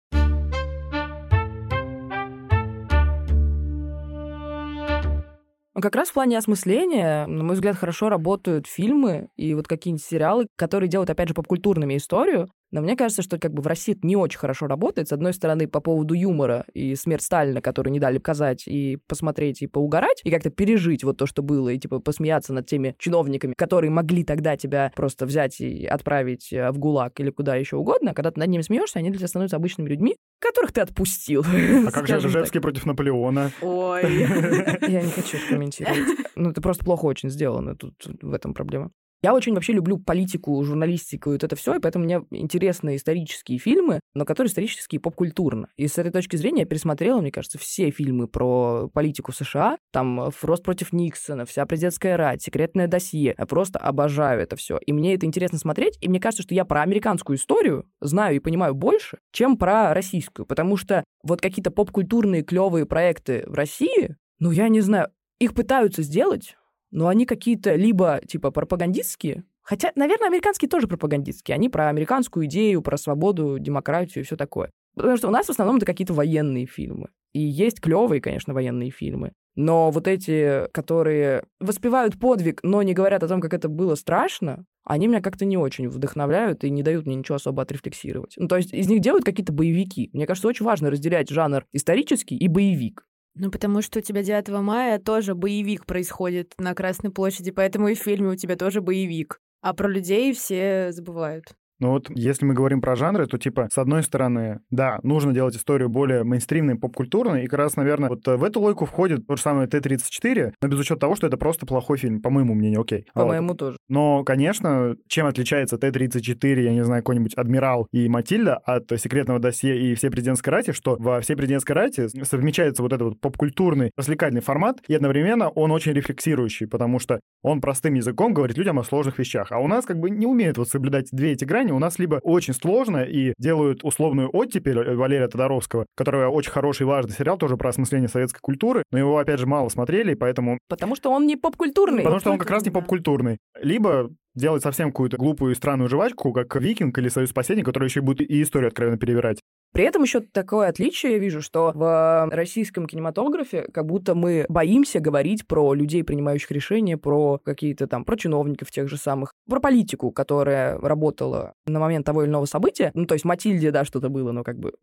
Но 5.75 5.81
как 5.81 5.95
раз 5.95 6.07
в 6.07 6.13
плане 6.13 6.37
осмысления, 6.37 7.27
на 7.27 7.43
мой 7.43 7.55
взгляд, 7.55 7.75
хорошо 7.75 8.07
работают 8.07 8.65
фильмы 8.65 9.27
и 9.35 9.53
вот 9.53 9.67
какие-нибудь 9.67 10.05
сериалы, 10.05 10.47
которые 10.55 10.87
делают, 10.87 11.09
опять 11.09 11.27
же, 11.27 11.33
попкультурными 11.33 11.97
историю. 11.97 12.47
Но 12.75 12.81
мне 12.81 12.97
кажется, 12.97 13.21
что 13.21 13.39
как 13.39 13.53
бы 13.53 13.61
в 13.61 13.67
России 13.67 13.95
это 13.95 14.05
не 14.05 14.17
очень 14.17 14.37
хорошо 14.37 14.67
работает. 14.67 15.07
С 15.07 15.13
одной 15.13 15.33
стороны, 15.33 15.65
по 15.65 15.79
поводу 15.79 16.13
юмора 16.13 16.65
и 16.73 16.93
смерть 16.95 17.23
Сталина, 17.23 17.61
который 17.61 17.89
не 17.89 18.01
дали 18.01 18.17
показать 18.17 18.67
и 18.67 18.97
посмотреть, 19.07 19.61
и 19.61 19.67
поугарать, 19.67 20.19
и 20.25 20.29
как-то 20.29 20.49
пережить 20.49 21.05
вот 21.05 21.15
то, 21.15 21.25
что 21.25 21.41
было, 21.41 21.69
и 21.69 21.79
типа 21.79 21.99
посмеяться 21.99 22.51
над 22.51 22.65
теми 22.65 22.93
чиновниками, 22.99 23.53
которые 23.55 23.91
могли 23.91 24.25
тогда 24.25 24.57
тебя 24.57 24.91
просто 24.93 25.25
взять 25.25 25.61
и 25.61 25.85
отправить 25.85 26.51
э, 26.51 26.69
в 26.71 26.77
ГУЛАГ 26.77 27.17
или 27.21 27.29
куда 27.29 27.55
еще 27.55 27.77
угодно. 27.77 28.11
А 28.11 28.13
когда 28.13 28.31
ты 28.31 28.41
над 28.41 28.49
ними 28.49 28.61
смеешься, 28.61 28.99
они 28.99 29.09
для 29.09 29.19
тебя 29.19 29.29
становятся 29.29 29.55
обычными 29.55 29.87
людьми, 29.87 30.17
которых 30.39 30.73
ты 30.73 30.81
отпустил. 30.81 31.45
А 31.87 31.91
как 31.91 32.07
же. 32.07 32.17
Ржевский 32.17 32.59
против 32.59 32.85
Наполеона? 32.85 33.51
Ой. 33.61 34.03
Я 34.81 35.01
не 35.01 35.11
хочу 35.11 35.37
комментировать. 35.49 36.27
Ну, 36.35 36.49
это 36.49 36.61
просто 36.61 36.83
плохо 36.83 37.05
очень 37.05 37.29
сделано. 37.29 37.77
Тут 37.77 37.93
в 38.21 38.33
этом 38.33 38.53
проблема. 38.53 38.91
Я 39.25 39.33
очень 39.33 39.55
вообще 39.55 39.73
люблю 39.73 39.97
политику, 39.97 40.63
журналистику 40.63 41.31
и 41.31 41.33
вот 41.33 41.43
это 41.43 41.55
все, 41.55 41.73
и 41.73 41.79
поэтому 41.79 42.05
мне 42.05 42.21
интересны 42.29 42.95
исторические 42.95 43.57
фильмы, 43.57 43.99
но 44.13 44.23
которые 44.23 44.51
исторические 44.51 45.01
поп-культурно. 45.01 45.67
И 45.77 45.87
с 45.87 45.97
этой 45.97 46.11
точки 46.11 46.35
зрения 46.35 46.59
я 46.59 46.67
пересмотрела, 46.67 47.21
мне 47.21 47.31
кажется, 47.31 47.57
все 47.57 47.89
фильмы 47.89 48.27
про 48.27 48.87
политику 48.93 49.31
США. 49.31 49.79
Там 49.91 50.29
«Фрост 50.29 50.61
против 50.61 50.93
Никсона», 50.93 51.45
«Вся 51.45 51.65
президентская 51.65 52.17
рать», 52.17 52.43
«Секретное 52.43 52.85
досье». 52.85 53.33
Я 53.35 53.45
просто 53.47 53.79
обожаю 53.79 54.41
это 54.41 54.55
все. 54.57 54.77
И 54.85 54.93
мне 54.93 55.15
это 55.15 55.25
интересно 55.25 55.57
смотреть, 55.57 55.97
и 56.01 56.07
мне 56.07 56.19
кажется, 56.19 56.43
что 56.43 56.53
я 56.53 56.63
про 56.63 56.83
американскую 56.83 57.37
историю 57.37 57.89
знаю 58.01 58.35
и 58.35 58.39
понимаю 58.39 58.75
больше, 58.75 59.17
чем 59.31 59.57
про 59.57 59.95
российскую, 59.95 60.45
потому 60.45 60.77
что 60.77 61.03
вот 61.23 61.41
какие-то 61.41 61.71
поп-культурные 61.71 62.43
клевые 62.43 62.85
проекты 62.85 63.43
в 63.47 63.55
России, 63.55 64.17
ну, 64.37 64.51
я 64.51 64.67
не 64.67 64.81
знаю, 64.81 65.07
их 65.39 65.55
пытаются 65.55 66.03
сделать, 66.03 66.55
но 66.95 67.09
они 67.09 67.25
какие-то 67.25 67.75
либо 67.75 68.21
типа 68.25 68.51
пропагандистские, 68.51 69.43
хотя, 69.61 69.91
наверное, 69.95 70.29
американские 70.29 70.69
тоже 70.69 70.87
пропагандистские. 70.87 71.55
Они 71.55 71.67
про 71.67 71.89
американскую 71.89 72.45
идею, 72.45 72.81
про 72.81 72.97
свободу, 72.97 73.59
демократию 73.59 74.23
и 74.23 74.25
все 74.25 74.37
такое. 74.37 74.71
Потому 74.95 75.17
что 75.17 75.27
у 75.27 75.31
нас 75.31 75.47
в 75.47 75.49
основном 75.49 75.75
это 75.75 75.85
какие-то 75.85 76.13
военные 76.13 76.65
фильмы. 76.65 77.09
И 77.33 77.41
есть 77.41 77.81
клевые, 77.81 78.21
конечно, 78.21 78.53
военные 78.53 78.91
фильмы. 78.91 79.33
Но 79.55 79.91
вот 79.91 80.07
эти, 80.07 80.69
которые 80.71 81.43
воспевают 81.59 82.17
подвиг, 82.17 82.61
но 82.63 82.81
не 82.81 82.93
говорят 82.93 83.23
о 83.23 83.27
том, 83.27 83.41
как 83.41 83.53
это 83.53 83.67
было 83.67 83.95
страшно, 83.95 84.63
они 84.85 85.07
меня 85.07 85.21
как-то 85.21 85.43
не 85.43 85.57
очень 85.57 85.89
вдохновляют 85.89 86.63
и 86.63 86.69
не 86.69 86.81
дают 86.81 87.05
мне 87.05 87.15
ничего 87.15 87.35
особо 87.35 87.63
отрефлексировать. 87.63 88.35
Ну, 88.37 88.47
то 88.47 88.55
есть 88.55 88.73
из 88.73 88.87
них 88.87 89.01
делают 89.01 89.25
какие-то 89.25 89.51
боевики. 89.51 90.09
Мне 90.13 90.25
кажется, 90.25 90.47
очень 90.47 90.65
важно 90.65 90.89
разделять 90.89 91.29
жанр 91.29 91.65
исторический 91.73 92.37
и 92.37 92.47
боевик. 92.47 93.05
Ну, 93.35 93.51
потому 93.51 93.81
что 93.81 93.99
у 93.99 94.01
тебя 94.01 94.23
9 94.23 94.47
мая 94.61 94.97
тоже 94.97 95.35
боевик 95.35 95.85
происходит 95.85 96.53
на 96.57 96.73
Красной 96.73 97.11
площади, 97.11 97.51
поэтому 97.51 97.89
и 97.89 97.95
в 97.95 97.99
фильме 97.99 98.29
у 98.29 98.35
тебя 98.35 98.55
тоже 98.55 98.81
боевик. 98.81 99.41
А 99.61 99.73
про 99.73 99.89
людей 99.89 100.33
все 100.33 100.91
забывают. 100.91 101.55
Но 101.79 101.91
вот 101.91 102.09
если 102.09 102.45
мы 102.45 102.53
говорим 102.53 102.81
про 102.81 102.95
жанры, 102.95 103.25
то 103.27 103.37
типа, 103.37 103.67
с 103.71 103.77
одной 103.77 104.03
стороны, 104.03 104.59
да, 104.69 104.99
нужно 105.03 105.33
делать 105.33 105.55
историю 105.55 105.89
более 105.89 106.23
мейнстримной, 106.23 106.75
поп-культурной, 106.75 107.43
и 107.43 107.47
как 107.47 107.59
раз, 107.59 107.75
наверное, 107.75 108.09
вот 108.09 108.25
в 108.25 108.43
эту 108.43 108.61
логику 108.61 108.85
входит 108.85 109.27
то 109.27 109.35
же 109.35 109.41
самое 109.41 109.67
Т-34, 109.67 110.53
но 110.61 110.67
без 110.67 110.79
учета 110.79 111.01
того, 111.01 111.15
что 111.15 111.27
это 111.27 111.37
просто 111.37 111.65
плохой 111.65 111.97
фильм, 111.97 112.21
по 112.21 112.29
моему 112.29 112.53
мнению, 112.53 112.81
окей. 112.81 113.05
По 113.13 113.21
Вот. 113.21 113.27
моему 113.29 113.53
тоже. 113.55 113.77
Но, 113.89 114.23
конечно, 114.23 114.95
чем 115.07 115.27
отличается 115.27 115.77
Т-34, 115.77 116.61
я 116.61 116.71
не 116.73 116.83
знаю, 116.83 117.03
какой-нибудь 117.03 117.35
Адмирал 117.35 117.87
и 117.91 118.07
Матильда 118.07 118.57
от 118.57 118.89
секретного 118.99 119.39
досье 119.39 119.79
и 119.79 119.95
всей 119.95 120.09
президентской 120.09 120.49
рати, 120.49 120.71
что 120.71 120.95
во 120.99 121.19
всей 121.21 121.35
президентской 121.35 121.73
рати 121.73 122.07
совмещается 122.23 122.81
вот 122.81 122.93
этот 122.93 123.07
вот 123.09 123.21
поп-культурный 123.21 123.91
развлекательный 123.97 124.41
формат, 124.41 124.77
и 124.87 124.93
одновременно 124.95 125.49
он 125.49 125.71
очень 125.71 125.93
рефлексирующий, 125.93 126.67
потому 126.67 126.99
что 126.99 127.19
он 127.41 127.61
простым 127.61 127.93
языком 127.93 128.33
говорит 128.33 128.57
людям 128.57 128.79
о 128.79 128.83
сложных 128.83 129.19
вещах. 129.19 129.51
А 129.51 129.59
у 129.59 129.67
нас 129.67 129.85
как 129.85 129.99
бы 129.99 130.09
не 130.09 130.25
умеют 130.25 130.57
вот 130.57 130.69
соблюдать 130.69 131.09
две 131.11 131.31
эти 131.33 131.45
грани. 131.45 131.64
У 131.73 131.79
нас 131.79 131.99
либо 131.99 132.19
очень 132.23 132.53
сложно 132.53 133.03
и 133.03 133.33
делают 133.37 133.83
условную 133.83 134.29
оттепель 134.31 134.95
Валерия 134.95 135.27
Тодоровского, 135.27 135.85
который 135.95 136.27
очень 136.27 136.51
хороший 136.51 136.83
и 136.83 136.85
важный 136.85 137.13
сериал, 137.13 137.37
тоже 137.37 137.57
про 137.57 137.69
осмысление 137.69 138.09
советской 138.09 138.39
культуры, 138.39 138.83
но 138.91 138.97
его, 138.97 139.17
опять 139.17 139.39
же, 139.39 139.45
мало 139.45 139.69
смотрели, 139.69 140.13
поэтому 140.13 140.59
Потому 140.67 140.95
что 140.95 141.11
он 141.11 141.27
не 141.27 141.35
поп-культурный. 141.35 142.03
Потому 142.03 142.19
что 142.19 142.31
он 142.31 142.37
как 142.37 142.49
раз 142.49 142.63
не 142.63 142.71
попкультурный. 142.71 143.37
Либо 143.61 144.09
делать 144.35 144.63
совсем 144.63 144.89
какую-то 144.89 145.17
глупую 145.17 145.53
и 145.53 145.55
странную 145.55 145.89
жвачку, 145.89 146.33
как 146.33 146.55
«Викинг» 146.55 146.97
или 146.97 147.09
«Союз 147.09 147.29
спасения», 147.29 147.63
который 147.63 147.85
еще 147.85 148.01
будет 148.01 148.29
и 148.29 148.41
историю 148.41 148.67
откровенно 148.67 148.97
перебирать. 148.97 149.39
При 149.75 149.83
этом 149.83 150.03
еще 150.03 150.21
такое 150.21 150.69
отличие 150.69 151.13
я 151.13 151.17
вижу, 151.17 151.41
что 151.41 151.73
в 151.75 152.29
российском 152.31 152.87
кинематографе 152.87 153.67
как 153.73 153.85
будто 153.85 154.15
мы 154.15 154.45
боимся 154.47 155.01
говорить 155.01 155.45
про 155.45 155.73
людей, 155.73 156.01
принимающих 156.01 156.49
решения, 156.51 156.97
про 156.97 157.39
какие-то 157.39 157.85
там, 157.85 158.05
про 158.05 158.15
чиновников 158.15 158.71
тех 158.71 158.87
же 158.87 158.95
самых, 158.95 159.33
про 159.49 159.59
политику, 159.59 160.11
которая 160.11 160.77
работала 160.79 161.55
на 161.65 161.81
момент 161.81 162.05
того 162.05 162.23
или 162.23 162.29
иного 162.29 162.45
события. 162.45 162.91
Ну, 162.93 163.05
то 163.05 163.15
есть 163.15 163.25
Матильде, 163.25 163.71
да, 163.71 163.83
что-то 163.83 164.07
было, 164.07 164.31
но 164.31 164.45
как 164.45 164.57
бы... 164.59 164.75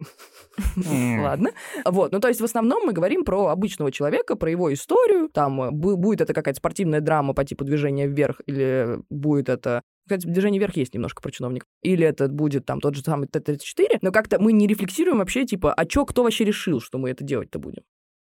Ладно. 0.76 1.52
Вот, 1.86 2.12
ну, 2.12 2.20
то 2.20 2.28
есть 2.28 2.42
в 2.42 2.44
основном 2.44 2.84
мы 2.84 2.92
говорим 2.92 3.24
про 3.24 3.46
обычного 3.46 3.90
человека, 3.90 4.36
про 4.36 4.50
его 4.50 4.70
историю. 4.74 5.30
Там 5.30 5.62
э, 5.62 5.70
бу- 5.70 5.96
будет 5.96 6.20
это 6.20 6.34
какая-то 6.34 6.58
спортивная 6.58 7.00
драма 7.00 7.32
по 7.32 7.46
типу 7.46 7.64
движения 7.64 8.08
вверх 8.08 8.42
или 8.44 8.98
будет 9.08 9.41
это 9.48 9.82
кстати, 10.04 10.26
движение 10.26 10.58
вверх 10.58 10.76
есть 10.76 10.94
немножко 10.94 11.22
про 11.22 11.30
чиновников. 11.30 11.68
Или 11.82 12.04
это 12.04 12.28
будет 12.28 12.66
там 12.66 12.80
тот 12.80 12.96
же 12.96 13.02
самый 13.02 13.28
Т-34, 13.28 13.98
но 14.02 14.10
как-то 14.10 14.40
мы 14.40 14.52
не 14.52 14.66
рефлексируем 14.66 15.18
вообще, 15.18 15.44
типа, 15.44 15.72
а 15.72 15.86
чё, 15.86 16.04
кто 16.04 16.24
вообще 16.24 16.44
решил, 16.44 16.80
что 16.80 16.98
мы 16.98 17.10
это 17.10 17.22
делать-то 17.22 17.58
будем? 17.58 17.82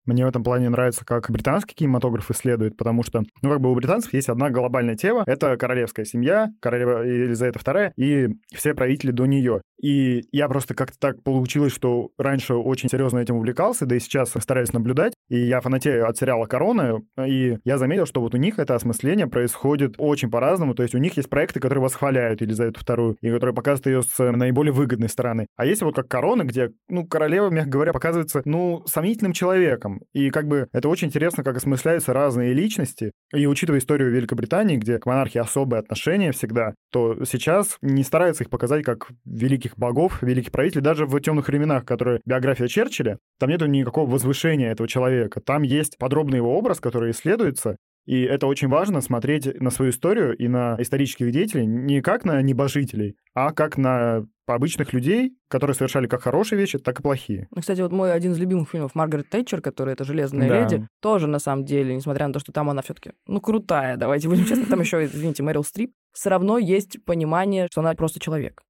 Мне 0.06 0.24
в 0.24 0.28
этом 0.28 0.44
плане 0.44 0.68
нравится, 0.68 1.04
как 1.04 1.28
британский 1.30 1.74
кинематограф 1.74 2.30
исследует, 2.30 2.76
потому 2.76 3.02
что, 3.02 3.24
ну, 3.42 3.50
как 3.50 3.60
бы 3.60 3.72
у 3.72 3.74
британцев 3.74 4.12
есть 4.14 4.28
одна 4.28 4.50
глобальная 4.50 4.94
тема— 4.94 5.24
это 5.26 5.56
королевская 5.56 6.04
семья, 6.04 6.48
королева 6.60 7.02
Елизавета 7.02 7.58
II 7.58 7.92
и 7.96 8.28
все 8.54 8.72
правители 8.74 9.10
до 9.10 9.26
нее. 9.26 9.62
И 9.82 10.22
я 10.30 10.48
просто 10.48 10.74
как-то 10.74 10.96
так 10.98 11.22
получилось, 11.24 11.72
что 11.72 12.10
раньше 12.18 12.54
очень 12.54 12.88
серьезно 12.88 13.18
этим 13.18 13.34
увлекался, 13.34 13.84
да 13.84 13.96
и 13.96 14.00
сейчас 14.00 14.30
стараюсь 14.30 14.72
наблюдать. 14.72 15.12
И 15.28 15.38
я 15.38 15.60
фанатею 15.60 16.08
от 16.08 16.16
сериала 16.16 16.46
«Корона», 16.46 17.02
и 17.24 17.58
я 17.64 17.78
заметил, 17.78 18.06
что 18.06 18.20
вот 18.20 18.34
у 18.34 18.38
них 18.38 18.58
это 18.58 18.74
осмысление 18.74 19.26
происходит 19.26 19.94
очень 19.98 20.30
по-разному. 20.30 20.74
То 20.74 20.82
есть 20.82 20.94
у 20.94 20.98
них 20.98 21.16
есть 21.16 21.28
проекты, 21.28 21.58
которые 21.58 21.82
восхваляют 21.82 22.40
Елизавету 22.40 22.80
II, 22.80 23.16
и 23.20 23.30
которые 23.30 23.54
показывают 23.54 23.86
ее 23.86 24.02
с 24.02 24.32
наиболее 24.32 24.72
выгодной 24.72 25.08
стороны. 25.08 25.46
А 25.56 25.66
есть 25.66 25.82
вот 25.82 25.96
как 25.96 26.08
«Корона», 26.08 26.44
где, 26.44 26.70
ну, 26.88 27.06
королева, 27.06 27.50
мягко 27.50 27.70
говоря, 27.70 27.92
показывается, 27.92 28.42
ну, 28.44 28.84
сомнительным 28.86 29.32
человеком. 29.32 30.00
И 30.12 30.30
как 30.30 30.46
бы 30.46 30.68
это 30.72 30.88
очень 30.88 31.08
интересно, 31.08 31.42
как 31.42 31.56
осмысляются 31.56 32.12
разные 32.12 32.52
личности. 32.52 33.12
И 33.34 33.46
учитывая 33.46 33.80
историю 33.80 34.10
Великобритании, 34.12 34.76
где 34.76 34.98
к 34.98 35.06
монархии 35.06 35.38
особые 35.38 35.80
отношения 35.80 36.32
всегда, 36.32 36.74
то 36.92 37.24
сейчас 37.24 37.78
не 37.82 38.04
стараются 38.04 38.44
их 38.44 38.50
показать 38.50 38.84
как 38.84 39.08
великих 39.24 39.76
богов, 39.76 40.22
великих 40.22 40.52
правителей. 40.52 40.82
Даже 40.82 41.06
в 41.06 41.20
темных 41.20 41.48
временах, 41.48 41.84
которые 41.84 42.20
биография 42.24 42.68
Черчилля, 42.68 43.18
там 43.38 43.50
нету 43.50 43.66
никакого 43.66 44.08
возвышения 44.08 44.70
этого 44.70 44.88
человека. 44.88 45.15
Там 45.44 45.62
есть 45.62 45.98
подробный 45.98 46.38
его 46.38 46.56
образ, 46.56 46.80
который 46.80 47.10
исследуется, 47.10 47.76
и 48.06 48.22
это 48.22 48.46
очень 48.46 48.68
важно 48.68 49.00
смотреть 49.00 49.60
на 49.60 49.70
свою 49.70 49.90
историю 49.90 50.36
и 50.36 50.46
на 50.46 50.76
исторических 50.78 51.32
деятелей 51.32 51.66
не 51.66 52.00
как 52.00 52.24
на 52.24 52.40
небожителей, 52.40 53.16
а 53.34 53.52
как 53.52 53.76
на 53.76 54.26
обычных 54.46 54.92
людей, 54.92 55.36
которые 55.48 55.74
совершали 55.74 56.06
как 56.06 56.22
хорошие 56.22 56.56
вещи, 56.58 56.78
так 56.78 57.00
и 57.00 57.02
плохие. 57.02 57.48
Ну, 57.50 57.60
Кстати, 57.60 57.80
вот 57.80 57.90
мой 57.90 58.12
один 58.12 58.30
из 58.30 58.38
любимых 58.38 58.70
фильмов 58.70 58.94
Маргарет 58.94 59.28
Тэтчер, 59.28 59.60
который 59.60 59.94
это 59.94 60.04
«Железная 60.04 60.48
Да. 60.48 60.60
леди», 60.60 60.86
тоже, 61.00 61.26
на 61.26 61.40
самом 61.40 61.64
деле, 61.64 61.96
несмотря 61.96 62.28
на 62.28 62.32
то, 62.32 62.38
что 62.38 62.52
там 62.52 62.70
она 62.70 62.80
все 62.82 62.94
таки 62.94 63.10
ну, 63.26 63.40
крутая, 63.40 63.96
давайте 63.96 64.28
будем 64.28 64.44
честны, 64.44 64.66
там 64.66 64.80
еще, 64.80 65.04
извините, 65.04 65.42
Мэрил 65.42 65.64
Стрип, 65.64 65.92
все 66.12 66.30
равно 66.30 66.58
есть 66.58 67.04
понимание, 67.04 67.66
что 67.70 67.80
она 67.80 67.92
просто 67.94 68.20
человек. 68.20 68.62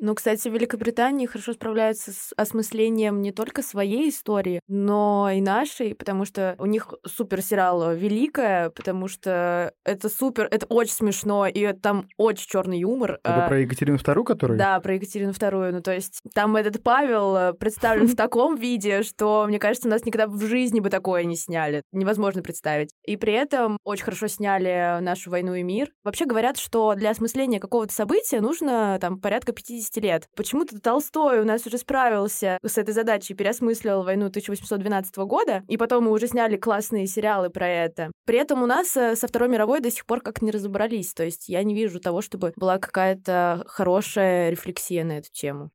Ну, 0.00 0.14
кстати, 0.14 0.48
в 0.48 0.52
Великобритании 0.52 1.26
хорошо 1.26 1.52
справляются 1.52 2.12
с 2.12 2.32
осмыслением 2.36 3.20
не 3.20 3.32
только 3.32 3.62
своей 3.62 4.10
истории, 4.10 4.60
но 4.68 5.28
и 5.32 5.40
нашей, 5.40 5.94
потому 5.94 6.24
что 6.24 6.54
у 6.58 6.66
них 6.66 6.94
супер 7.04 7.42
сериал 7.42 7.94
Великая, 7.94 8.70
потому 8.70 9.08
что 9.08 9.72
это 9.84 10.08
супер, 10.08 10.46
это 10.50 10.66
очень 10.66 10.92
смешно, 10.92 11.46
и 11.46 11.72
там 11.72 12.06
очень 12.16 12.48
черный 12.48 12.78
юмор. 12.80 13.14
Это 13.24 13.46
А, 13.46 13.48
про 13.48 13.60
Екатерину 13.60 13.98
II, 13.98 14.24
который? 14.24 14.56
Да, 14.56 14.78
про 14.80 14.94
Екатерину 14.94 15.32
Вторую. 15.32 15.72
Ну, 15.72 15.82
то 15.82 15.92
есть 15.92 16.20
там 16.32 16.54
этот 16.56 16.82
Павел 16.82 17.36
э, 17.36 17.52
представлен 17.54 18.06
в 18.06 18.16
таком 18.16 18.54
виде, 18.54 19.02
что, 19.02 19.46
мне 19.48 19.58
кажется, 19.58 19.88
у 19.88 19.90
нас 19.90 20.04
никогда 20.04 20.28
в 20.28 20.40
жизни 20.46 20.80
бы 20.80 20.90
такое 20.90 21.24
не 21.24 21.36
сняли. 21.36 21.82
Невозможно 21.92 22.42
представить. 22.42 22.90
И 23.04 23.16
при 23.16 23.32
этом 23.32 23.78
очень 23.84 24.04
хорошо 24.04 24.28
сняли 24.28 25.00
нашу 25.00 25.30
«Войну 25.30 25.54
и 25.54 25.62
мир». 25.62 25.90
Вообще 26.04 26.24
говорят, 26.24 26.56
что 26.56 26.94
для 26.94 27.10
осмысления 27.10 27.58
какого-то 27.58 27.92
события 27.92 28.40
нужно 28.40 28.98
там 29.00 29.20
порядка 29.20 29.52
50 29.52 29.87
лет. 29.96 30.28
Почему-то 30.36 30.80
Толстой 30.80 31.40
у 31.40 31.44
нас 31.44 31.66
уже 31.66 31.78
справился 31.78 32.58
с 32.64 32.78
этой 32.78 32.92
задачей, 32.92 33.34
переосмыслил 33.34 34.02
«Войну 34.02 34.26
1812 34.26 35.16
года», 35.18 35.62
и 35.68 35.76
потом 35.76 36.04
мы 36.04 36.12
уже 36.12 36.28
сняли 36.28 36.56
классные 36.56 37.06
сериалы 37.06 37.50
про 37.50 37.68
это. 37.68 38.12
При 38.26 38.38
этом 38.38 38.62
у 38.62 38.66
нас 38.66 38.96
э, 38.96 39.16
со 39.16 39.26
Второй 39.26 39.48
мировой 39.48 39.80
до 39.80 39.90
сих 39.90 40.04
пор 40.06 40.20
как 40.20 40.42
не 40.42 40.50
разобрались. 40.50 41.14
То 41.14 41.24
есть 41.24 41.48
я 41.48 41.62
не 41.62 41.74
вижу 41.74 42.00
того, 42.00 42.20
чтобы 42.20 42.52
была 42.56 42.78
какая-то 42.78 43.64
хорошая 43.66 44.50
рефлексия 44.50 45.04
на 45.04 45.18
эту 45.18 45.28
тему. 45.32 45.70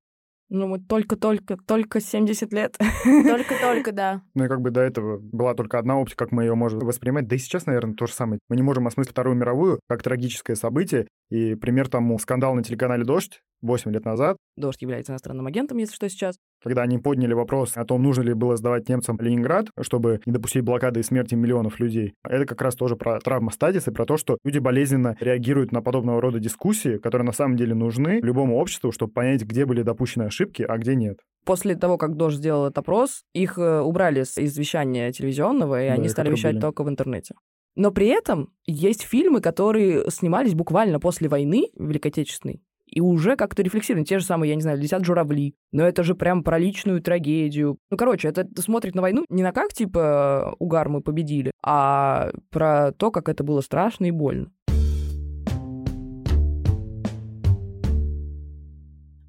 Ну, 0.50 0.68
мы 0.68 0.80
только-только, 0.80 1.58
только 1.58 2.00
70 2.00 2.54
лет. 2.54 2.78
Только-только, 3.04 3.92
да. 3.92 4.22
Ну 4.36 4.46
и 4.46 4.48
как 4.48 4.62
бы 4.62 4.70
до 4.70 4.82
этого 4.82 5.18
была 5.18 5.56
только 5.56 5.80
одна 5.80 5.98
оптика, 5.98 6.26
как 6.26 6.32
мы 6.32 6.44
ее 6.44 6.54
можем 6.54 6.80
воспринимать. 6.82 7.28
Да 7.28 7.36
и 7.36 7.40
сейчас, 7.40 7.66
наверное, 7.66 7.96
то 7.96 8.06
же 8.06 8.14
самое. 8.14 8.40
Мы 8.50 8.56
не 8.56 8.62
можем 8.62 8.86
осмыслить 8.86 9.14
Вторую 9.14 9.36
мировую 9.36 9.80
как 9.90 10.04
трагическое 10.04 10.56
событие. 10.56 11.08
И 11.32 11.56
пример 11.56 11.90
тому 11.90 12.20
скандал 12.20 12.54
на 12.54 12.64
телеканале 12.64 13.04
«Дождь» 13.04 13.42
8 13.64 13.92
лет 13.92 14.06
назад, 14.06 14.38
Дождь 14.56 14.82
является 14.82 15.12
иностранным 15.14 15.48
агентом, 15.48 15.78
если 15.78 15.96
что, 15.96 16.08
сейчас. 16.10 16.36
когда 16.64 16.84
они 16.84 17.00
подняли 17.00 17.34
вопрос 17.34 17.76
о 17.76 17.86
том, 17.86 18.04
нужно 18.04 18.22
ли 18.22 18.34
было 18.34 18.56
сдавать 18.56 18.88
немцам 18.88 19.18
Ленинград, 19.20 19.68
чтобы 19.82 20.22
не 20.26 20.32
допустить 20.32 20.64
блокады 20.64 21.00
и 21.00 21.04
смерти 21.04 21.36
миллионов 21.36 21.80
людей. 21.80 22.14
Это 22.24 22.46
как 22.46 22.62
раз 22.62 22.76
тоже 22.76 22.96
про 22.96 23.20
травмостатис 23.20 23.88
и 23.88 23.92
про 23.92 24.06
то, 24.06 24.18
что 24.18 24.38
люди 24.44 24.60
болезненно 24.60 25.18
реагируют 25.20 25.72
на 25.72 25.82
подобного 25.82 26.22
рода 26.22 26.40
дискуссии, 26.40 26.98
которые 26.98 27.26
на 27.26 27.32
самом 27.32 27.58
деле 27.58 27.74
нужны 27.74 28.20
любому 28.22 28.58
обществу, 28.58 28.92
чтобы 28.92 29.14
понять, 29.14 29.44
где 29.44 29.66
были 29.66 29.82
допущены 29.82 30.24
ошибки, 30.24 30.62
а 30.62 30.78
где 30.78 30.96
нет. 30.96 31.20
После 31.46 31.76
того, 31.76 31.98
как 31.98 32.16
Дождь 32.16 32.38
сделал 32.38 32.66
этот 32.66 32.78
опрос, 32.80 33.24
их 33.34 33.58
э, 33.58 33.82
убрали 33.82 34.24
с 34.24 34.38
из 34.38 34.58
вещания 34.58 35.12
телевизионного, 35.12 35.84
и 35.84 35.88
Да, 35.88 35.96
они 35.96 36.10
стали 36.10 36.30
вещать 36.30 36.60
только 36.60 36.84
в 36.84 36.90
интернете. 36.90 37.36
Но 37.76 37.92
при 37.92 38.08
этом 38.08 38.50
есть 38.66 39.02
фильмы, 39.02 39.42
которые 39.42 40.10
снимались 40.10 40.54
буквально 40.54 41.00
после 41.00 41.28
войны 41.28 41.70
Великой 41.76 42.10
Отечественной, 42.10 42.62
и 42.94 43.02
уже 43.02 43.36
как-то 43.36 43.64
рефлексированы. 43.64 44.06
Те 44.06 44.20
же 44.20 44.26
самые, 44.26 44.50
я 44.50 44.56
не 44.56 44.62
знаю, 44.62 44.80
«Летят 44.80 45.04
журавли». 45.04 45.56
Но 45.72 45.84
это 45.84 46.04
же 46.04 46.16
прям 46.16 46.44
про 46.44 46.60
личную 46.60 47.02
трагедию. 47.02 47.78
Ну, 47.90 47.98
короче, 47.98 48.28
это 48.28 48.48
смотрит 48.62 48.96
на 48.96 49.02
войну 49.02 49.26
не 49.30 49.44
на 49.44 49.52
как, 49.52 49.74
типа, 49.74 50.56
угар 50.60 50.90
мы 50.90 51.02
победили, 51.02 51.52
а 51.64 52.32
про 52.52 52.92
то, 52.92 53.12
как 53.12 53.30
это 53.30 53.44
было 53.44 53.62
страшно 53.62 54.06
и 54.06 54.12
больно. 54.12 54.52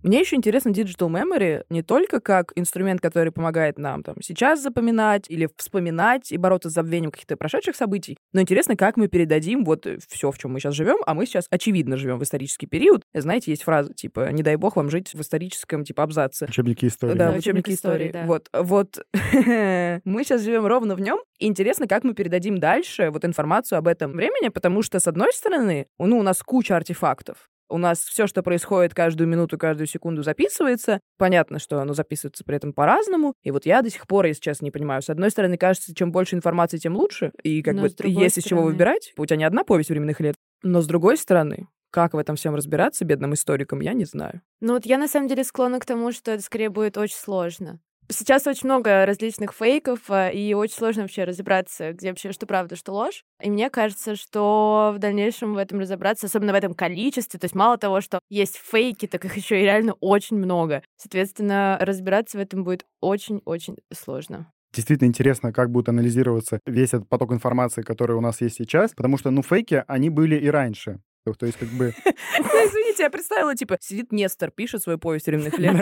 Мне 0.04 0.20
еще 0.20 0.36
интересно 0.36 0.68
Digital 0.68 1.08
Memory 1.08 1.64
не 1.70 1.82
только 1.82 2.20
как 2.20 2.52
инструмент, 2.56 3.00
который 3.00 3.32
помогает 3.32 3.78
нам 3.78 4.02
там 4.02 4.16
сейчас 4.20 4.62
запоминать 4.62 5.30
или 5.30 5.48
вспоминать 5.56 6.30
и 6.30 6.36
бороться 6.36 6.68
с 6.68 6.74
забвением 6.74 7.10
каких-то 7.10 7.38
прошедших 7.38 7.74
событий, 7.74 8.18
но 8.34 8.42
интересно, 8.42 8.76
как 8.76 8.98
мы 8.98 9.08
передадим 9.08 9.64
вот 9.64 9.86
все, 10.06 10.30
в 10.30 10.36
чем 10.36 10.52
мы 10.52 10.60
сейчас 10.60 10.74
живем, 10.74 10.98
а 11.06 11.14
мы 11.14 11.24
сейчас 11.24 11.46
очевидно 11.48 11.96
живем 11.96 12.18
в 12.18 12.22
исторический 12.22 12.66
период. 12.66 13.00
Знаете, 13.14 13.50
есть 13.50 13.62
фраза 13.62 13.94
типа 13.94 14.30
«не 14.30 14.42
дай 14.42 14.56
бог 14.56 14.76
вам 14.76 14.90
жить 14.90 15.14
в 15.14 15.20
историческом 15.22 15.84
типа 15.84 16.02
абзаце». 16.02 16.44
Учебники 16.50 16.84
истории. 16.84 17.14
Да, 17.14 17.28
Да, 17.28 17.32
в 17.32 17.38
учебнике 17.38 17.72
учебник 17.72 17.78
истории, 17.78 18.06
истории. 18.08 18.12
да. 18.12 18.26
Вот, 18.26 18.48
вот 18.52 19.06
мы 20.04 20.22
сейчас 20.22 20.42
живем 20.42 20.66
ровно 20.66 20.96
в 20.96 21.00
нем. 21.00 21.18
Интересно, 21.38 21.88
как 21.88 22.04
мы 22.04 22.12
передадим 22.12 22.58
дальше 22.58 23.08
вот 23.08 23.24
информацию 23.24 23.78
об 23.78 23.88
этом 23.88 24.12
времени, 24.12 24.50
потому 24.50 24.82
что, 24.82 25.00
с 25.00 25.06
одной 25.06 25.32
стороны, 25.32 25.86
ну, 25.98 26.18
у 26.18 26.22
нас 26.22 26.42
куча 26.42 26.76
артефактов. 26.76 27.48
У 27.74 27.76
нас 27.76 27.98
все, 27.98 28.28
что 28.28 28.44
происходит 28.44 28.94
каждую 28.94 29.26
минуту, 29.26 29.58
каждую 29.58 29.88
секунду 29.88 30.22
записывается. 30.22 31.00
Понятно, 31.18 31.58
что 31.58 31.80
оно 31.80 31.92
записывается 31.92 32.44
при 32.44 32.54
этом 32.54 32.72
по-разному. 32.72 33.34
И 33.42 33.50
вот 33.50 33.66
я 33.66 33.82
до 33.82 33.90
сих 33.90 34.06
пор, 34.06 34.26
если 34.26 34.42
честно, 34.42 34.66
не 34.66 34.70
понимаю. 34.70 35.02
С 35.02 35.10
одной 35.10 35.28
стороны, 35.32 35.56
кажется, 35.58 35.92
чем 35.92 36.12
больше 36.12 36.36
информации, 36.36 36.78
тем 36.78 36.94
лучше. 36.94 37.32
И 37.42 37.62
как 37.64 37.74
Но 37.74 37.82
бы 37.82 37.90
есть 38.04 38.38
из 38.38 38.44
чего 38.44 38.62
выбирать. 38.62 39.12
У 39.16 39.26
тебя 39.26 39.38
не 39.38 39.44
одна 39.44 39.64
повесть 39.64 39.90
временных 39.90 40.20
лет. 40.20 40.36
Но 40.62 40.82
с 40.82 40.86
другой 40.86 41.16
стороны, 41.16 41.66
Как 41.90 42.14
в 42.14 42.16
этом 42.16 42.36
всем 42.36 42.54
разбираться 42.54 43.04
бедным 43.04 43.34
историкам, 43.34 43.80
я 43.80 43.92
не 43.92 44.04
знаю. 44.04 44.40
Ну 44.60 44.74
вот 44.74 44.86
я 44.86 44.96
на 44.96 45.08
самом 45.08 45.26
деле 45.26 45.42
склонна 45.42 45.80
к 45.80 45.84
тому, 45.84 46.12
что 46.12 46.30
это 46.30 46.44
скорее 46.44 46.68
будет 46.68 46.96
очень 46.96 47.16
сложно. 47.16 47.80
Сейчас 48.08 48.46
очень 48.46 48.66
много 48.66 49.06
различных 49.06 49.52
фейков, 49.52 50.10
а, 50.10 50.28
и 50.28 50.52
очень 50.54 50.74
сложно 50.74 51.02
вообще 51.02 51.24
разобраться, 51.24 51.92
где 51.92 52.10
вообще 52.10 52.32
что 52.32 52.46
правда, 52.46 52.76
что 52.76 52.92
ложь. 52.92 53.24
И 53.42 53.50
мне 53.50 53.70
кажется, 53.70 54.14
что 54.16 54.92
в 54.94 54.98
дальнейшем 54.98 55.54
в 55.54 55.58
этом 55.58 55.80
разобраться, 55.80 56.26
особенно 56.26 56.52
в 56.52 56.56
этом 56.56 56.74
количестве, 56.74 57.40
то 57.40 57.46
есть 57.46 57.54
мало 57.54 57.78
того, 57.78 58.00
что 58.00 58.20
есть 58.28 58.56
фейки, 58.56 59.06
так 59.06 59.24
их 59.24 59.36
еще 59.36 59.60
и 59.60 59.64
реально 59.64 59.94
очень 60.00 60.36
много. 60.36 60.82
Соответственно, 60.96 61.78
разбираться 61.80 62.38
в 62.38 62.40
этом 62.40 62.64
будет 62.64 62.84
очень-очень 63.00 63.76
сложно 63.92 64.50
действительно 64.74 65.06
интересно, 65.06 65.52
как 65.52 65.70
будет 65.70 65.88
анализироваться 65.88 66.58
весь 66.66 66.88
этот 66.88 67.08
поток 67.08 67.32
информации, 67.32 67.82
который 67.82 68.16
у 68.16 68.20
нас 68.20 68.40
есть 68.40 68.56
сейчас, 68.56 68.92
потому 68.92 69.18
что, 69.18 69.30
ну, 69.30 69.40
фейки, 69.42 69.84
они 69.86 70.10
были 70.10 70.36
и 70.36 70.48
раньше. 70.48 70.98
То 71.32 71.46
есть, 71.46 71.58
как 71.58 71.68
бы... 71.70 71.94
Ну, 72.04 72.44
извините, 72.44 73.04
я 73.04 73.10
представила, 73.10 73.54
типа, 73.54 73.78
сидит 73.80 74.12
Нестор, 74.12 74.50
пишет 74.50 74.82
свою 74.82 74.98
повесть 74.98 75.26
временных 75.26 75.58
лет, 75.58 75.74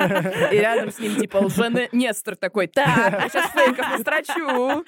и 0.52 0.56
рядом 0.56 0.92
с 0.92 0.98
ним, 0.98 1.16
типа, 1.16 1.38
лженый 1.38 1.88
Нестор 1.92 2.36
такой, 2.36 2.68
так, 2.68 3.12
я 3.12 3.28
сейчас 3.28 3.50
фейков 3.50 3.90
настрочу. 3.90 4.84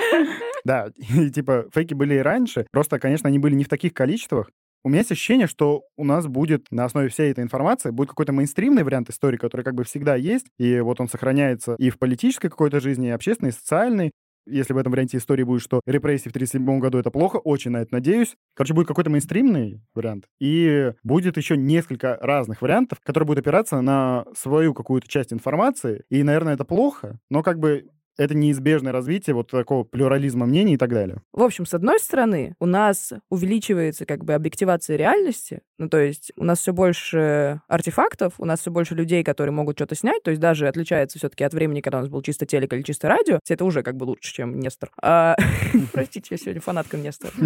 Да, 0.64 0.90
и, 0.96 1.30
типа, 1.30 1.66
фейки 1.74 1.94
были 1.94 2.14
и 2.14 2.18
раньше, 2.18 2.66
просто, 2.70 2.98
конечно, 3.00 3.28
они 3.28 3.38
были 3.38 3.55
не 3.55 3.64
в 3.64 3.68
таких 3.68 3.92
количествах, 3.92 4.50
у 4.84 4.90
меня 4.90 4.98
есть 4.98 5.12
ощущение, 5.12 5.46
что 5.46 5.84
у 5.96 6.05
нас 6.05 6.26
будет 6.26 6.66
на 6.70 6.84
основе 6.84 7.09
всей 7.09 7.30
этой 7.30 7.42
информации 7.42 7.90
будет 7.90 8.11
какой-то 8.11 8.32
мейнстримный 8.32 8.84
вариант 8.84 9.09
истории, 9.09 9.38
который 9.38 9.62
как 9.62 9.74
бы 9.74 9.82
всегда 9.84 10.14
есть, 10.14 10.46
и 10.59 10.78
вот 10.80 11.00
он 11.00 11.09
сохраняется 11.09 11.74
и 11.78 11.88
в 11.88 11.98
политической 11.98 12.50
какой-то 12.50 12.80
жизни, 12.80 13.09
и 13.09 13.12
общественной, 13.12 13.48
и 13.48 13.52
социальной, 13.52 14.12
если 14.47 14.72
в 14.72 14.78
этом 14.78 14.92
варианте 14.92 15.18
истории 15.18 15.42
будет, 15.42 15.62
что 15.62 15.80
репрессии 15.86 16.28
в 16.28 16.32
1937 16.32 16.78
году 16.80 16.99
это 16.99 17.11
плохо, 17.11 17.36
очень 17.36 17.70
на 17.70 17.78
это 17.78 17.95
надеюсь. 17.95 18.36
Короче, 18.55 18.74
будет 18.74 18.88
какой-то 18.88 19.11
мейнстримный 19.11 19.80
вариант. 19.95 20.26
И 20.40 20.92
будет 21.03 21.36
еще 21.36 21.57
несколько 21.57 22.18
разных 22.20 22.62
вариантов, 22.62 22.99
которые 23.03 23.26
будут 23.26 23.45
опираться 23.45 23.80
на 23.80 24.24
свою 24.36 24.74
какую-то 24.74 25.09
часть 25.09 25.32
информации. 25.32 26.05
И, 26.11 26.22
наверное, 26.22 26.55
это 26.55 26.64
плохо, 26.64 27.18
но 27.30 27.42
как 27.42 27.59
бы 27.59 27.86
это 28.16 28.34
неизбежное 28.34 28.92
развитие 28.92 29.34
вот 29.34 29.50
такого 29.50 29.84
плюрализма 29.84 30.46
мнений 30.46 30.74
и 30.74 30.76
так 30.76 30.90
далее. 30.90 31.22
В 31.32 31.42
общем, 31.42 31.66
с 31.66 31.74
одной 31.74 31.98
стороны, 32.00 32.54
у 32.60 32.66
нас 32.66 33.12
увеличивается 33.30 34.06
как 34.06 34.24
бы 34.24 34.34
объективация 34.34 34.96
реальности, 34.96 35.60
ну, 35.78 35.88
то 35.88 35.98
есть 35.98 36.32
у 36.36 36.44
нас 36.44 36.60
все 36.60 36.72
больше 36.72 37.60
артефактов, 37.68 38.34
у 38.38 38.44
нас 38.44 38.60
все 38.60 38.70
больше 38.70 38.94
людей, 38.94 39.24
которые 39.24 39.52
могут 39.52 39.76
что-то 39.76 39.94
снять, 39.94 40.22
то 40.22 40.30
есть 40.30 40.40
даже 40.40 40.68
отличается 40.68 41.18
все-таки 41.18 41.44
от 41.44 41.54
времени, 41.54 41.80
когда 41.80 41.98
у 41.98 42.00
нас 42.02 42.10
был 42.10 42.22
чисто 42.22 42.46
телек 42.46 42.72
или 42.72 42.82
чисто 42.82 43.08
радио, 43.08 43.40
это 43.48 43.64
уже 43.64 43.82
как 43.82 43.96
бы 43.96 44.04
лучше, 44.04 44.32
чем 44.32 44.58
Нестор. 44.58 44.90
А, 45.00 45.36
простите, 45.92 46.28
я 46.30 46.36
сегодня 46.36 46.60
фанатка 46.60 46.96
Нестора. 46.96 47.32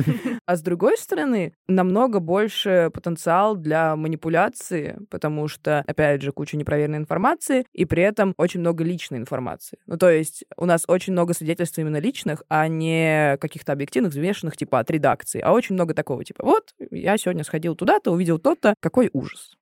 А 0.46 0.56
с 0.56 0.62
другой 0.62 0.96
стороны, 0.96 1.52
намного 1.66 2.20
больше 2.20 2.90
потенциал 2.94 3.54
для 3.54 3.96
манипуляции, 3.96 4.98
потому 5.10 5.46
что, 5.46 5.84
опять 5.86 6.22
же, 6.22 6.32
куча 6.32 6.56
непроверенной 6.56 6.98
информации, 6.98 7.66
и 7.74 7.84
при 7.84 8.02
этом 8.02 8.32
очень 8.38 8.60
много 8.60 8.82
личной 8.82 9.18
информации. 9.18 9.78
Ну, 9.86 9.98
то 9.98 10.10
есть 10.10 10.44
у 10.58 10.66
нас 10.66 10.84
очень 10.88 11.12
много 11.12 11.34
свидетельств 11.34 11.78
именно 11.78 11.98
личных, 11.98 12.42
а 12.48 12.68
не 12.68 13.36
каких-то 13.38 13.72
объективных, 13.72 14.12
взвешенных, 14.12 14.56
типа 14.56 14.80
от 14.80 14.90
редакции, 14.90 15.40
а 15.40 15.52
очень 15.52 15.74
много 15.74 15.94
такого, 15.94 16.24
типа, 16.24 16.44
вот, 16.44 16.74
я 16.90 17.16
сегодня 17.16 17.44
сходил 17.44 17.76
туда-то, 17.76 18.10
увидел 18.10 18.38
то-то, 18.38 18.74
какой 18.80 19.08
ужас. 19.12 19.54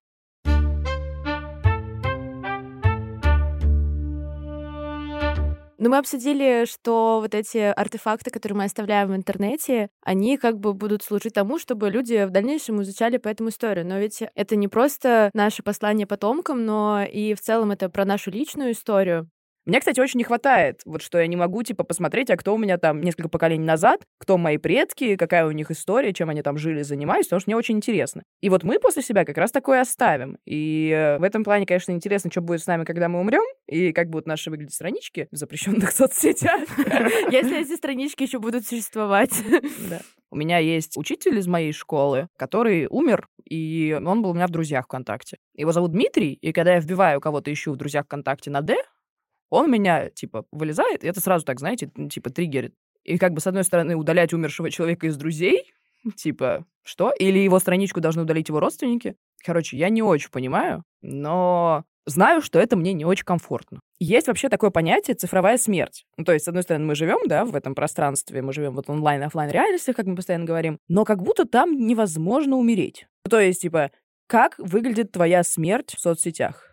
Ну, 5.78 5.90
мы 5.90 5.98
обсудили, 5.98 6.64
что 6.64 7.20
вот 7.20 7.34
эти 7.34 7.58
артефакты, 7.58 8.30
которые 8.30 8.56
мы 8.56 8.64
оставляем 8.64 9.10
в 9.10 9.14
интернете, 9.14 9.90
они 10.02 10.38
как 10.38 10.58
бы 10.58 10.72
будут 10.72 11.02
служить 11.02 11.34
тому, 11.34 11.58
чтобы 11.58 11.90
люди 11.90 12.24
в 12.24 12.30
дальнейшем 12.30 12.80
изучали 12.82 13.18
по 13.18 13.28
этому 13.28 13.50
историю. 13.50 13.86
Но 13.86 13.98
ведь 13.98 14.22
это 14.34 14.56
не 14.56 14.68
просто 14.68 15.30
наше 15.34 15.62
послание 15.62 16.06
потомкам, 16.06 16.64
но 16.64 17.04
и 17.04 17.34
в 17.34 17.40
целом 17.42 17.72
это 17.72 17.90
про 17.90 18.06
нашу 18.06 18.30
личную 18.30 18.72
историю. 18.72 19.28
Мне, 19.66 19.80
кстати, 19.80 19.98
очень 19.98 20.18
не 20.18 20.24
хватает, 20.24 20.80
вот 20.84 21.02
что 21.02 21.18
я 21.18 21.26
не 21.26 21.34
могу, 21.34 21.64
типа, 21.64 21.82
посмотреть, 21.82 22.30
а 22.30 22.36
кто 22.36 22.54
у 22.54 22.58
меня 22.58 22.78
там 22.78 23.00
несколько 23.00 23.28
поколений 23.28 23.64
назад, 23.64 24.02
кто 24.18 24.38
мои 24.38 24.58
предки, 24.58 25.16
какая 25.16 25.44
у 25.44 25.50
них 25.50 25.72
история, 25.72 26.12
чем 26.12 26.30
они 26.30 26.42
там 26.42 26.56
жили, 26.56 26.82
занимались, 26.82 27.26
потому 27.26 27.40
что 27.40 27.50
мне 27.50 27.56
очень 27.56 27.76
интересно. 27.76 28.22
И 28.40 28.48
вот 28.48 28.62
мы 28.62 28.78
после 28.78 29.02
себя 29.02 29.24
как 29.24 29.36
раз 29.38 29.50
такое 29.50 29.80
оставим. 29.80 30.38
И 30.46 30.90
э, 30.90 31.18
в 31.18 31.24
этом 31.24 31.42
плане, 31.42 31.66
конечно, 31.66 31.90
интересно, 31.90 32.30
что 32.30 32.42
будет 32.42 32.62
с 32.62 32.66
нами, 32.68 32.84
когда 32.84 33.08
мы 33.08 33.18
умрем, 33.18 33.42
и 33.66 33.92
как 33.92 34.08
будут 34.08 34.26
наши 34.26 34.50
выглядеть 34.50 34.74
странички 34.74 35.26
в 35.32 35.36
запрещенных 35.36 35.90
соцсетях. 35.92 36.60
Если 37.32 37.60
эти 37.60 37.74
странички 37.74 38.22
еще 38.22 38.38
будут 38.38 38.66
существовать. 38.66 39.32
Да. 39.90 40.00
У 40.30 40.36
меня 40.36 40.58
есть 40.58 40.96
учитель 40.96 41.38
из 41.38 41.46
моей 41.46 41.72
школы, 41.72 42.28
который 42.36 42.86
умер, 42.90 43.28
и 43.48 43.96
он 44.04 44.22
был 44.22 44.30
у 44.30 44.34
меня 44.34 44.46
в 44.46 44.50
друзьях 44.50 44.86
ВКонтакте. 44.86 45.38
Его 45.54 45.70
зовут 45.72 45.92
Дмитрий, 45.92 46.32
и 46.32 46.52
когда 46.52 46.74
я 46.74 46.80
вбиваю 46.80 47.20
кого-то 47.20 47.52
ищу 47.52 47.72
в 47.72 47.76
друзьях 47.76 48.06
ВКонтакте 48.06 48.50
на 48.50 48.60
«Д», 48.60 48.76
он 49.50 49.70
меня, 49.70 50.10
типа, 50.10 50.44
вылезает, 50.50 51.04
и 51.04 51.08
это 51.08 51.20
сразу 51.20 51.44
так, 51.44 51.60
знаете, 51.60 51.90
типа, 52.10 52.30
триггерит. 52.30 52.74
И 53.04 53.18
как 53.18 53.32
бы, 53.32 53.40
с 53.40 53.46
одной 53.46 53.64
стороны, 53.64 53.94
удалять 53.94 54.32
умершего 54.32 54.70
человека 54.70 55.06
из 55.06 55.16
друзей, 55.16 55.72
типа, 56.16 56.64
что? 56.82 57.12
Или 57.12 57.38
его 57.38 57.58
страничку 57.58 58.00
должны 58.00 58.22
удалить 58.22 58.48
его 58.48 58.60
родственники? 58.60 59.16
Короче, 59.44 59.76
я 59.76 59.88
не 59.88 60.02
очень 60.02 60.30
понимаю, 60.30 60.82
но 61.02 61.84
знаю, 62.06 62.42
что 62.42 62.58
это 62.58 62.76
мне 62.76 62.92
не 62.92 63.04
очень 63.04 63.24
комфортно. 63.24 63.80
Есть 63.98 64.28
вообще 64.28 64.48
такое 64.48 64.70
понятие 64.70 65.14
цифровая 65.14 65.58
смерть. 65.58 66.04
Ну, 66.16 66.24
то 66.24 66.32
есть, 66.32 66.44
с 66.44 66.48
одной 66.48 66.62
стороны, 66.62 66.84
мы 66.84 66.94
живем, 66.94 67.18
да, 67.26 67.44
в 67.44 67.54
этом 67.54 67.74
пространстве, 67.74 68.42
мы 68.42 68.52
живем 68.52 68.74
вот 68.74 68.88
онлайн 68.90 69.22
офлайн 69.22 69.50
реальности, 69.50 69.92
как 69.92 70.06
мы 70.06 70.16
постоянно 70.16 70.44
говорим, 70.44 70.78
но 70.88 71.04
как 71.04 71.22
будто 71.22 71.46
там 71.46 71.76
невозможно 71.76 72.56
умереть. 72.56 73.06
То 73.28 73.40
есть, 73.40 73.62
типа, 73.62 73.90
как 74.26 74.58
выглядит 74.58 75.12
твоя 75.12 75.42
смерть 75.42 75.94
в 75.96 76.00
соцсетях? 76.00 76.65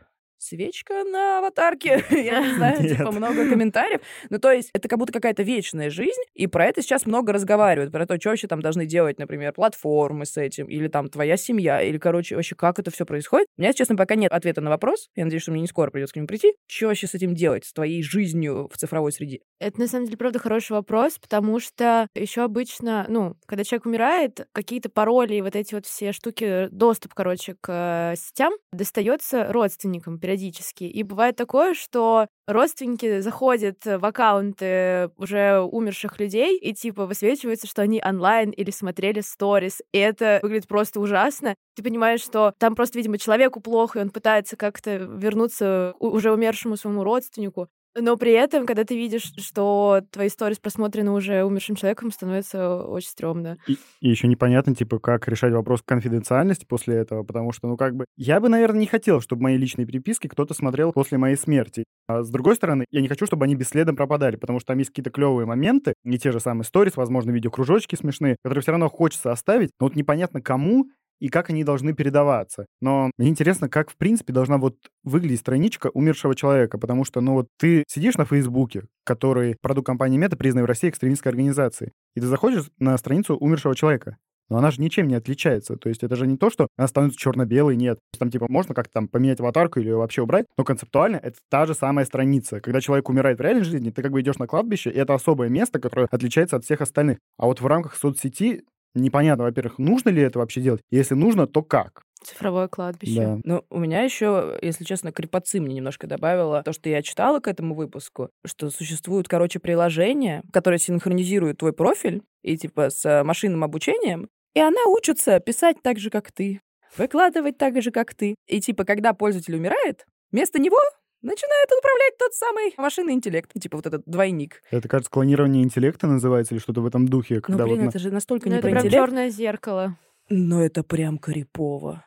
Свечка 0.44 1.04
на 1.04 1.40
аватарке. 1.40 2.04
Я 2.12 2.42
не 2.42 2.56
знаю, 2.56 2.88
типа 2.88 3.12
много 3.12 3.50
комментариев. 3.50 4.02
Ну, 4.30 4.40
то 4.40 4.52
есть 4.52 4.70
это 4.74 4.88
как 4.88 5.00
будто 5.00 5.14
какая-то 5.14 5.44
вечная 5.44 5.90
жизнь, 5.90 6.22
и 6.34 6.48
про 6.48 6.66
это 6.66 6.82
сейчас 6.82 7.06
много 7.06 7.34
разговаривают, 7.34 7.92
про 7.92 8.06
то, 8.06 8.20
что 8.20 8.30
вообще 8.30 8.48
там 8.48 8.62
должны 8.62 8.86
делать, 8.86 9.20
например, 9.20 9.54
платформы 9.54 10.26
с 10.26 10.38
этим, 10.38 10.68
или 10.68 10.88
там 10.88 11.10
твоя 11.10 11.38
семья, 11.38 11.82
или, 11.82 11.98
короче, 11.98 12.36
вообще 12.36 12.56
как 12.56 12.80
это 12.80 12.92
все 12.92 13.06
происходит. 13.06 13.48
У 13.58 13.62
меня, 13.62 13.74
честно, 13.74 13.96
пока 13.96 14.16
нет 14.16 14.32
ответа 14.32 14.62
на 14.62 14.70
вопрос. 14.70 15.10
Я 15.16 15.26
надеюсь, 15.26 15.44
что 15.44 15.52
мне 15.52 15.62
не 15.62 15.68
скоро 15.68 15.92
придется 15.92 16.14
к 16.14 16.16
нему 16.18 16.28
прийти. 16.28 16.54
Что 16.68 16.88
вообще 16.88 17.08
с 17.08 17.14
этим 17.14 17.36
делать, 17.36 17.66
с 17.66 17.74
твоей 17.74 18.04
жизнью 18.04 18.70
в 18.72 18.78
цифровой 18.78 19.12
среде? 19.12 19.40
Это, 19.60 19.80
на 19.80 19.88
самом 19.88 20.06
деле, 20.06 20.18
правда, 20.18 20.40
хороший 20.40 20.74
вопрос, 20.74 21.18
потому 21.20 21.60
что 21.60 22.08
еще 22.16 22.44
обычно, 22.44 23.06
ну, 23.10 23.36
когда 23.46 23.64
человек 23.64 23.86
умирает, 23.86 24.48
какие-то 24.52 24.90
пароли 24.90 25.36
и 25.36 25.42
вот 25.42 25.56
эти 25.56 25.74
вот 25.74 25.86
все 25.86 26.12
штуки, 26.12 26.68
доступ, 26.72 27.14
короче, 27.14 27.56
к 27.62 28.14
сетям 28.18 28.54
достается 28.72 29.52
родственникам 29.52 30.20
периодически. 30.34 30.84
И 30.86 31.04
бывает 31.04 31.36
такое, 31.36 31.74
что 31.74 32.28
родственники 32.48 33.20
заходят 33.22 33.86
в 33.86 34.06
аккаунты 34.06 35.10
уже 35.18 35.60
умерших 35.60 36.20
людей 36.20 36.58
и 36.58 36.74
типа 36.74 37.06
высвечивается, 37.06 37.68
что 37.68 37.82
они 37.82 38.02
онлайн 38.04 38.50
или 38.52 38.72
смотрели 38.72 39.22
сторис. 39.22 39.82
И 39.94 39.98
это 39.98 40.40
выглядит 40.42 40.68
просто 40.68 41.00
ужасно. 41.00 41.56
Ты 41.76 41.84
понимаешь, 41.84 42.22
что 42.22 42.54
там 42.58 42.76
просто, 42.76 42.98
видимо, 42.98 43.18
человеку 43.18 43.62
плохо, 43.62 44.00
и 44.00 44.02
он 44.02 44.10
пытается 44.10 44.56
как-то 44.58 44.96
вернуться 44.96 45.94
уже 46.00 46.32
умершему 46.32 46.78
своему 46.78 47.04
родственнику. 47.04 47.70
Но 47.96 48.18
при 48.18 48.32
этом, 48.32 48.66
когда 48.66 48.84
ты 48.84 48.96
видишь, 48.96 49.34
что 49.38 50.02
твои 50.12 50.30
сторис 50.30 50.58
просмотрены 50.58 51.12
уже 51.12 51.44
умершим 51.44 51.76
человеком, 51.76 52.12
становится 52.12 52.84
очень 52.84 53.10
стрёмно. 53.10 53.58
И, 53.68 53.78
и 54.02 54.10
еще 54.10 54.28
непонятно, 54.28 54.74
типа, 54.74 55.00
как 55.00 55.28
решать 55.28 55.54
вопрос 55.54 55.82
конфиденциальности 55.86 56.66
после 56.66 56.96
этого, 56.96 57.24
потому 57.24 57.52
что, 57.52 57.68
ну, 57.68 57.78
как 57.78 57.96
бы, 57.96 58.06
я 58.18 58.40
бы, 58.40 58.50
наверное, 58.50 58.80
не 58.80 58.88
хотел, 58.88 59.22
чтобы 59.22 59.44
мои 59.44 59.58
личные 59.58 59.86
переписки 59.86 60.28
кто-то 60.28 60.54
смотрел 60.54 60.92
после 60.92 61.18
моей 61.18 61.36
смерти. 61.36 61.84
А 62.08 62.24
с 62.24 62.30
другой 62.30 62.56
стороны, 62.56 62.86
я 62.92 63.02
не 63.02 63.08
хочу, 63.08 63.26
чтобы 63.26 63.46
они 63.46 63.56
бесследно 63.56 63.94
пропадали, 63.94 64.36
потому 64.38 64.60
что 64.60 64.68
там 64.68 64.80
есть 64.80 64.90
какие-то 64.90 65.12
клевые 65.12 65.46
моменты, 65.46 65.94
не 66.04 66.18
те 66.18 66.32
же 66.32 66.40
самые 66.40 66.66
сторис, 66.66 66.98
возможно, 66.98 67.32
видеокружочки 67.32 67.96
смешные, 67.96 68.38
которые 68.44 68.64
все 68.64 68.72
равно 68.72 68.90
хочется 68.90 69.32
оставить, 69.32 69.70
но 69.80 69.86
вот 69.86 69.96
непонятно 69.96 70.42
кому 70.42 70.88
и 71.24 71.30
как 71.30 71.50
они 71.50 71.64
должны 71.64 71.94
передаваться. 71.94 72.66
Но 72.82 73.10
мне 73.18 73.30
интересно, 73.30 73.70
как, 73.70 73.90
в 73.90 73.96
принципе, 73.96 74.34
должна 74.34 74.58
вот 74.58 74.76
выглядеть 75.06 75.40
страничка 75.40 75.90
умершего 75.94 76.36
человека, 76.36 76.78
потому 76.78 77.06
что, 77.06 77.22
ну 77.22 77.36
вот 77.36 77.48
ты 77.58 77.86
сидишь 77.88 78.16
на 78.16 78.26
Фейсбуке, 78.26 78.84
который 79.06 79.56
продукт 79.62 79.86
компании 79.86 80.18
Мета, 80.18 80.36
признанной 80.36 80.66
в 80.66 80.68
России 80.68 80.90
экстремистской 80.90 81.30
организацией, 81.30 81.94
и 82.18 82.20
ты 82.20 82.28
заходишь 82.28 82.66
на 82.78 82.98
страницу 82.98 83.38
умершего 83.38 83.74
человека. 83.74 84.18
Но 84.50 84.58
она 84.58 84.72
же 84.72 84.82
ничем 84.82 85.08
не 85.08 85.16
отличается. 85.16 85.78
То 85.78 85.88
есть 85.88 86.04
это 86.04 86.18
же 86.18 86.28
не 86.28 86.36
то, 86.36 86.50
что 86.50 86.68
она 86.78 86.90
становится 86.90 87.18
черно-белой, 87.18 87.78
нет. 87.78 88.00
Там 88.20 88.30
типа 88.30 88.48
можно 88.50 88.76
как-то 88.76 88.94
там 88.94 89.08
поменять 89.08 89.40
аватарку 89.40 89.80
или 89.80 89.88
ее 89.88 89.96
вообще 89.96 90.22
убрать, 90.22 90.46
но 90.58 90.66
концептуально 90.66 91.16
это 91.16 91.38
та 91.50 91.66
же 91.66 91.74
самая 91.74 92.06
страница. 92.06 92.60
Когда 92.60 92.82
человек 92.82 93.08
умирает 93.08 93.40
в 93.40 93.42
реальной 93.42 93.64
жизни, 93.64 93.92
ты 93.92 94.02
как 94.02 94.12
бы 94.12 94.20
идешь 94.20 94.40
на 94.40 94.48
кладбище, 94.48 94.90
и 94.90 94.98
это 94.98 95.14
особое 95.14 95.48
место, 95.48 95.80
которое 95.80 96.08
отличается 96.12 96.58
от 96.58 96.66
всех 96.66 96.82
остальных. 96.82 97.20
А 97.38 97.46
вот 97.46 97.62
в 97.62 97.66
рамках 97.66 97.96
соцсети 97.96 98.66
непонятно, 98.96 99.46
во-первых, 99.46 99.78
нужно 99.80 100.10
ли 100.10 100.22
это 100.22 100.40
вообще 100.40 100.62
делать. 100.62 100.82
Если 100.92 101.16
нужно, 101.16 101.48
то 101.48 101.62
как? 101.64 102.04
Цифровое 102.24 102.68
кладбище. 102.70 103.20
Да. 103.20 103.40
Ну, 103.44 103.66
у 103.70 103.80
меня 103.80 104.02
еще, 104.02 104.58
если 104.62 104.86
честно, 104.86 105.12
крепоцы 105.12 105.60
мне 105.60 105.76
немножко 105.76 106.08
добавило 106.08 106.64
то, 106.64 106.72
что 106.72 106.90
я 106.90 107.02
читала 107.02 107.40
к 107.40 107.48
этому 107.48 107.76
выпуску, 107.76 108.30
что 108.46 108.70
существуют, 108.70 109.28
короче, 109.28 109.60
приложения, 109.60 110.42
которые 110.54 110.80
синхронизируют 110.80 111.58
твой 111.58 111.74
профиль 111.74 112.22
и 112.42 112.58
типа 112.58 112.90
с 112.90 113.24
машинным 113.24 113.64
обучением, 113.66 114.30
и 114.54 114.60
она 114.60 114.86
учится 114.88 115.40
писать 115.40 115.78
так 115.82 116.00
же, 116.00 116.10
как 116.10 116.32
ты. 116.32 116.62
выкладывать 116.96 117.58
так 117.58 117.82
же, 117.82 117.92
как 117.92 118.14
ты. 118.14 118.36
И 118.48 118.62
типа, 118.62 118.86
когда 118.86 119.14
пользователь 119.14 119.56
умирает, 119.56 120.06
вместо 120.32 120.60
него 120.60 120.78
начинает 121.24 121.70
управлять 121.72 122.18
тот 122.20 122.34
самый 122.34 122.74
машинный 122.78 123.14
интеллект. 123.14 123.52
Типа 123.60 123.78
вот 123.78 123.88
этот 123.88 124.04
двойник. 124.06 124.62
Это, 124.70 124.88
кажется, 124.88 125.10
клонирование 125.10 125.64
интеллекта 125.64 126.06
называется 126.08 126.54
или 126.54 126.62
что-то 126.62 126.82
в 126.82 126.86
этом 126.86 127.08
духе. 127.08 127.36
Ну, 127.36 127.42
Когда 127.42 127.64
блин, 127.64 127.78
вот 127.78 127.84
на- 127.86 127.90
это 127.90 128.00
же 128.00 128.12
настолько 128.12 128.48
Ну, 128.48 128.54
не 128.54 128.60
это 128.60 128.70
про 128.70 128.80
прям 128.82 128.92
черное 128.92 129.30
зеркало. 129.30 129.98
Но 130.30 130.64
это 130.64 130.84
прям 130.84 131.18
крипово. 131.18 132.06